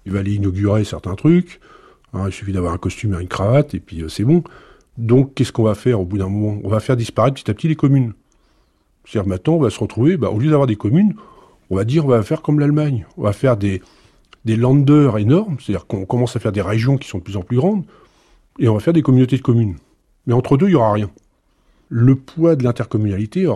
il 0.06 0.14
va 0.14 0.20
aller 0.20 0.36
inaugurer 0.36 0.84
certains 0.84 1.16
trucs, 1.16 1.60
hein, 2.14 2.24
il 2.28 2.32
suffit 2.32 2.54
d'avoir 2.54 2.74
un 2.74 2.78
costume 2.78 3.14
et 3.14 3.22
une 3.22 3.28
cravate, 3.28 3.74
et 3.74 3.80
puis 3.80 4.02
euh, 4.02 4.10
c'est 4.10 4.24
bon. 4.24 4.44
Donc 4.98 5.34
qu'est-ce 5.34 5.52
qu'on 5.52 5.64
va 5.64 5.76
faire 5.76 6.00
au 6.00 6.06
bout 6.06 6.18
d'un 6.18 6.30
moment? 6.30 6.60
On 6.64 6.70
va 6.70 6.80
faire 6.80 6.98
disparaître 6.98 7.36
petit 7.36 7.52
à 7.52 7.54
petit 7.54 7.68
les 7.68 7.76
communes. 7.76 8.14
C'est-à-dire 9.06 9.30
maintenant, 9.30 9.54
on 9.54 9.60
va 9.60 9.70
se 9.70 9.80
retrouver, 9.80 10.18
bah, 10.18 10.30
au 10.30 10.40
lieu 10.40 10.50
d'avoir 10.50 10.68
des 10.68 10.76
communes, 10.76 11.14
on 11.70 11.76
va 11.76 11.84
dire, 11.84 12.06
on 12.06 12.10
va 12.10 12.22
faire 12.24 12.42
comme 12.42 12.60
l'Allemagne. 12.60 13.06
On 13.18 13.24
va 13.24 13.34
faire 13.34 13.58
des, 13.58 13.82
des 14.46 14.56
landers 14.56 15.18
énormes, 15.18 15.58
c'est-à-dire 15.60 15.88
qu'on 15.88 16.06
commence 16.06 16.36
à 16.36 16.40
faire 16.40 16.52
des 16.52 16.62
régions 16.62 16.98
qui 16.98 17.08
sont 17.08 17.18
de 17.18 17.24
plus 17.24 17.38
en 17.38 17.42
plus 17.42 17.58
grandes, 17.58 17.84
et 18.60 18.68
on 18.68 18.74
va 18.74 18.80
faire 18.80 18.94
des 18.94 19.02
communautés 19.02 19.38
de 19.38 19.42
communes. 19.42 19.76
Mais 20.28 20.34
entre 20.34 20.58
deux, 20.58 20.68
il 20.68 20.72
n'y 20.72 20.76
aura 20.76 20.94
rien. 20.94 21.10
Le 21.90 22.16
poids 22.16 22.56
de 22.56 22.64
l'intercommunalité 22.64 23.48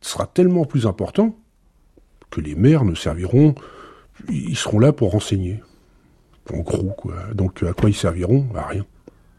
sera 0.00 0.26
tellement 0.26 0.64
plus 0.64 0.86
important 0.86 1.36
que 2.32 2.40
les 2.40 2.56
maires 2.56 2.84
ne 2.84 2.96
serviront, 2.96 3.54
ils 4.28 4.56
seront 4.56 4.80
là 4.80 4.92
pour 4.92 5.12
renseigner. 5.12 5.60
En 6.52 6.58
gros, 6.60 6.92
quoi. 6.96 7.14
Donc 7.34 7.62
à 7.62 7.72
quoi 7.72 7.90
ils 7.90 7.94
serviront? 7.94 8.46
À 8.56 8.66
rien. 8.66 8.84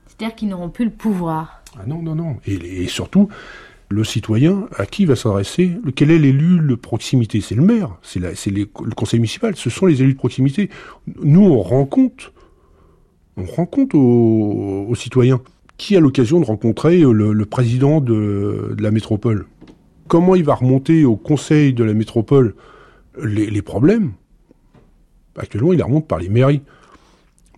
C'est-à-dire 0.08 0.36
qu'ils 0.36 0.50
n'auront 0.50 0.70
plus 0.70 0.86
le 0.86 0.92
pouvoir. 0.92 1.64
Ah 1.78 1.84
non, 1.88 2.02
non, 2.02 2.16
non. 2.16 2.38
Et, 2.46 2.88
surtout, 2.88 3.30
le 3.90 4.04
citoyen, 4.04 4.68
à 4.78 4.86
qui 4.86 5.06
va 5.06 5.16
s'adresser? 5.16 5.72
Quel 5.96 6.12
est 6.12 6.20
l'élu 6.20 6.60
de 6.60 6.76
proximité? 6.76 7.42
C'est 7.42 7.56
le 7.56 7.64
maire, 7.64 7.98
c'est 8.04 8.20
le 8.20 8.66
conseil 8.96 9.20
municipal, 9.20 9.56
ce 9.56 9.70
sont 9.70 9.88
les 9.88 10.02
élus 10.02 10.14
de 10.14 10.18
proximité. 10.18 10.70
Nous, 11.22 11.44
on 11.44 11.62
rend 11.62 11.86
compte, 11.86 12.32
on 13.38 13.46
rend 13.46 13.66
compte 13.66 13.96
aux, 13.96 14.94
citoyens. 14.96 15.42
Qui 15.78 15.98
a 15.98 16.00
l'occasion 16.00 16.40
de 16.40 16.46
rencontrer 16.46 17.00
le, 17.00 17.46
président 17.46 18.00
de, 18.00 18.76
de 18.78 18.84
la 18.84 18.92
métropole? 18.92 19.48
Comment 20.08 20.36
il 20.36 20.44
va 20.44 20.54
remonter 20.54 21.04
au 21.04 21.16
conseil 21.16 21.74
de 21.74 21.84
la 21.84 21.96
métropole? 21.96 22.54
Les, 23.22 23.62
problèmes, 23.62 24.14
actuellement, 25.38 25.74
ils 25.74 25.78
les 25.78 25.84
remontent 25.84 26.08
par 26.08 26.20
les 26.20 26.30
mairies. 26.30 26.62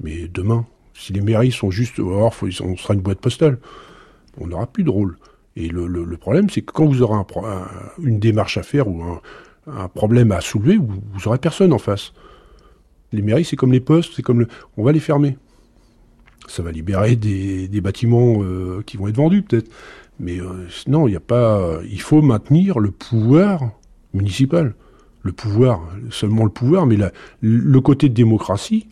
Mais 0.02 0.28
demain, 0.28 0.66
si 0.94 1.14
les 1.14 1.22
mairies 1.22 1.52
sont 1.52 1.72
juste, 1.72 2.00
oh, 2.00 2.30
faut, 2.32 2.48
on 2.62 2.78
sera 2.78 2.94
une 2.94 3.02
boîte 3.02 3.20
postale, 3.20 3.60
on 4.40 4.48
n'aura 4.48 4.68
plus 4.68 4.84
de 4.84 4.90
rôle. 4.90 5.18
Et 5.56 5.70
le, 5.70 6.18
problème, 6.18 6.50
c'est 6.50 6.62
que 6.62 6.74
quand 6.74 6.86
vous 6.86 7.02
aurez 7.02 7.18
une 8.02 8.20
démarche 8.20 8.58
à 8.58 8.64
faire 8.64 8.88
ou 8.88 9.02
un, 9.68 9.88
problème 9.90 10.32
à 10.32 10.42
soulever, 10.42 10.78
vous, 10.78 11.02
n'aurez 11.24 11.38
personne 11.38 11.72
en 11.72 11.78
face. 11.78 12.12
Les 13.14 13.22
mairies, 13.22 13.46
c'est 13.46 13.56
comme 13.56 13.72
les 13.72 13.80
postes, 13.80 14.14
c'est 14.16 14.22
comme 14.22 14.42
le, 14.42 14.48
on 14.76 14.84
va 14.84 14.92
les 14.92 15.00
fermer. 15.00 15.38
Ça 16.48 16.62
va 16.62 16.72
libérer 16.72 17.16
des, 17.16 17.82
bâtiments 17.82 18.44
euh, 18.44 18.84
qui 18.86 18.98
vont 18.98 19.08
être 19.08 19.16
vendus 19.16 19.44
peut-être. 19.44 19.72
Mais 20.20 20.40
euh, 20.40 20.68
non, 20.88 21.08
il 21.08 21.12
n'y 21.12 21.18
a 21.18 21.22
pas. 21.22 21.80
Il 21.90 22.02
faut 22.02 22.22
maintenir 22.22 22.80
le 22.80 22.92
pouvoir 22.92 23.72
municipal 24.14 24.76
le 25.26 25.32
pouvoir, 25.32 25.82
seulement 26.12 26.44
le 26.44 26.52
pouvoir, 26.52 26.86
mais 26.86 26.98
le 27.42 27.82
côté 27.82 28.10
démocratie 28.10 28.88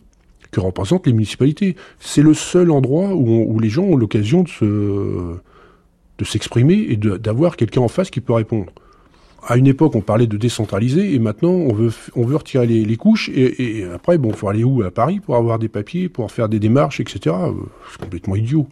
que 0.50 0.60
représentent 0.60 1.06
les 1.06 1.12
municipalités. 1.12 1.76
C'est 2.00 2.22
le 2.22 2.34
seul 2.34 2.70
endroit 2.70 3.14
où, 3.14 3.58
les 3.60 3.68
gens 3.68 3.84
ont 3.84 3.96
l'occasion 3.96 4.42
de 4.42 4.48
se, 4.48 4.64
de 4.64 6.24
s'exprimer 6.24 6.74
et 6.88 6.96
d'avoir 6.96 7.56
quelqu'un 7.56 7.82
en 7.82 7.88
face 7.88 8.10
qui 8.10 8.20
peut 8.20 8.32
répondre. 8.32 8.72
À 9.46 9.56
une 9.58 9.66
époque, 9.66 9.94
on 9.94 10.00
parlait 10.00 10.26
de 10.26 10.36
décentraliser 10.36 11.14
et 11.14 11.18
maintenant, 11.20 11.52
on 11.52 11.72
veut, 11.72 11.92
on 12.16 12.24
veut 12.24 12.36
retirer 12.36 12.66
les, 12.66 12.96
couches 12.96 13.28
et, 13.28 13.84
après, 13.94 14.18
bon, 14.18 14.32
faut 14.32 14.48
aller 14.48 14.64
où? 14.64 14.82
À 14.82 14.90
Paris 14.90 15.20
pour 15.20 15.36
avoir 15.36 15.58
des 15.58 15.68
papiers, 15.68 16.08
pour 16.08 16.32
faire 16.32 16.48
des 16.48 16.58
démarches, 16.58 16.98
etc. 17.00 17.20
Euh, 17.26 17.52
c'est 17.92 18.00
complètement 18.00 18.36
idiot. 18.36 18.66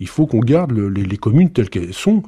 Il 0.00 0.08
faut 0.08 0.26
qu'on 0.26 0.40
garde 0.40 0.72
les, 0.72 1.02
les, 1.02 1.16
communes 1.16 1.50
telles 1.50 1.70
qu'elles 1.70 1.92
sont. 1.92 2.22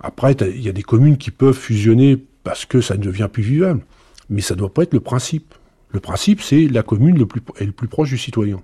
Après, 0.00 0.32
il 0.32 0.60
y 0.60 0.68
a 0.68 0.72
des 0.72 0.82
communes 0.82 1.16
qui 1.16 1.30
peuvent 1.30 1.56
fusionner 1.56 2.18
parce 2.48 2.64
que 2.64 2.80
ça 2.80 2.96
ne 2.96 3.02
devient 3.02 3.28
plus 3.30 3.42
vivable. 3.42 3.82
Mais 4.30 4.40
ça 4.40 4.54
ne 4.54 4.60
doit 4.60 4.72
pas 4.72 4.84
être 4.84 4.94
le 4.94 5.00
principe. 5.00 5.54
Le 5.90 6.00
principe, 6.00 6.40
c'est 6.40 6.66
la 6.66 6.82
commune 6.82 7.18
le 7.18 7.26
plus, 7.26 7.42
est 7.58 7.66
le 7.66 7.72
plus 7.72 7.88
proche 7.88 8.08
du 8.08 8.16
citoyen. 8.16 8.62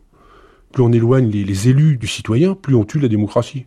Plus 0.72 0.82
on 0.82 0.91
éloigne 0.91 1.28
les, 1.28 1.45
les 1.45 1.68
élus 1.68 1.99
du 1.99 2.07
citoyen, 2.07 2.55
plus 2.55 2.74
on 2.74 2.87
tue 2.87 2.99
la 2.99 3.09
démocratie. 3.09 3.66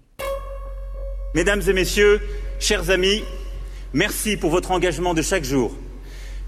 Mesdames 1.36 1.62
et 1.68 1.74
messieurs, 1.74 2.20
chers 2.60 2.90
amis, 2.90 3.22
merci 3.94 4.38
pour 4.38 4.50
votre 4.50 4.72
engagement 4.72 5.14
de 5.14 5.22
chaque 5.22 5.44
jour. 5.44 5.78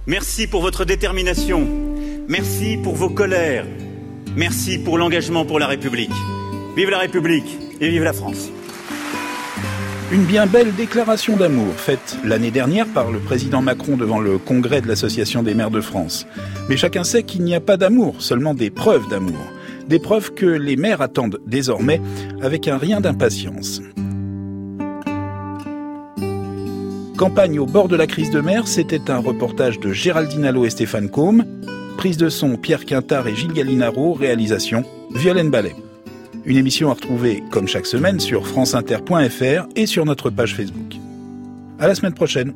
Merci 0.08 0.48
pour 0.48 0.64
votre 0.64 0.84
détermination. 0.84 1.68
Merci 2.28 2.76
pour 2.84 2.96
vos 2.96 3.12
colères. 3.12 3.68
Merci 4.36 4.80
pour 4.80 4.98
l'engagement 4.98 5.46
pour 5.46 5.60
la 5.60 5.68
République. 5.68 6.10
Vive 6.76 6.90
la 6.90 6.98
République 6.98 7.60
et 7.80 7.90
vive 7.90 8.04
la 8.04 8.14
France. 8.14 8.50
Une 10.12 10.24
bien 10.24 10.48
belle 10.48 10.74
déclaration 10.74 11.38
d'amour 11.38 11.72
faite 11.76 12.18
l'année 12.26 12.50
dernière 12.50 12.88
par 12.88 13.12
le 13.12 13.20
président 13.20 13.62
Macron 13.62 13.96
devant 13.96 14.20
le 14.20 14.40
congrès 14.40 14.82
de 14.82 14.88
l'Association 14.88 15.44
des 15.44 15.54
maires 15.54 15.70
de 15.70 15.82
France. 15.82 16.26
Mais 16.68 16.78
chacun 16.78 17.04
sait 17.04 17.22
qu'il 17.22 17.44
n'y 17.44 17.54
a 17.54 17.60
pas 17.60 17.78
d'amour, 17.78 18.16
seulement 18.18 18.56
des 18.56 18.72
preuves 18.72 19.08
d'amour. 19.08 19.38
Des 19.88 20.00
preuves 20.00 20.34
que 20.34 20.48
les 20.48 20.78
maires 20.78 21.02
attendent 21.02 21.40
désormais 21.46 22.02
avec 22.42 22.68
un 22.68 22.80
rien 22.80 23.02
d'impatience. 23.02 23.84
Campagne 27.16 27.60
au 27.60 27.68
bord 27.68 27.88
de 27.88 27.96
la 27.96 28.08
crise 28.08 28.32
de 28.32 28.42
mer, 28.42 28.68
c'était 28.68 29.12
un 29.12 29.20
reportage 29.20 29.80
de 29.80 29.94
Géraldine 29.94 30.46
Allo 30.46 30.66
et 30.66 30.72
Stéphane 30.72 31.10
Combe. 31.10 31.44
Prise 31.98 32.18
de 32.18 32.30
son 32.30 32.58
Pierre 32.58 32.86
Quintard 32.86 33.28
et 33.28 33.36
Gilles 33.36 33.54
Gallinaro, 33.54 34.14
réalisation 34.14 34.86
Violaine 35.14 35.52
Ballet. 35.52 35.76
Une 36.50 36.58
émission 36.58 36.90
à 36.90 36.96
retrouver, 36.96 37.44
comme 37.52 37.68
chaque 37.68 37.86
semaine, 37.86 38.20
sur 38.20 38.48
franceinter.fr 38.48 39.68
et 39.76 39.86
sur 39.86 40.04
notre 40.04 40.32
page 40.32 40.56
Facebook. 40.56 40.96
À 41.78 41.88
la 41.88 41.94
semaine 41.94 42.16
prochaine. 42.16 42.56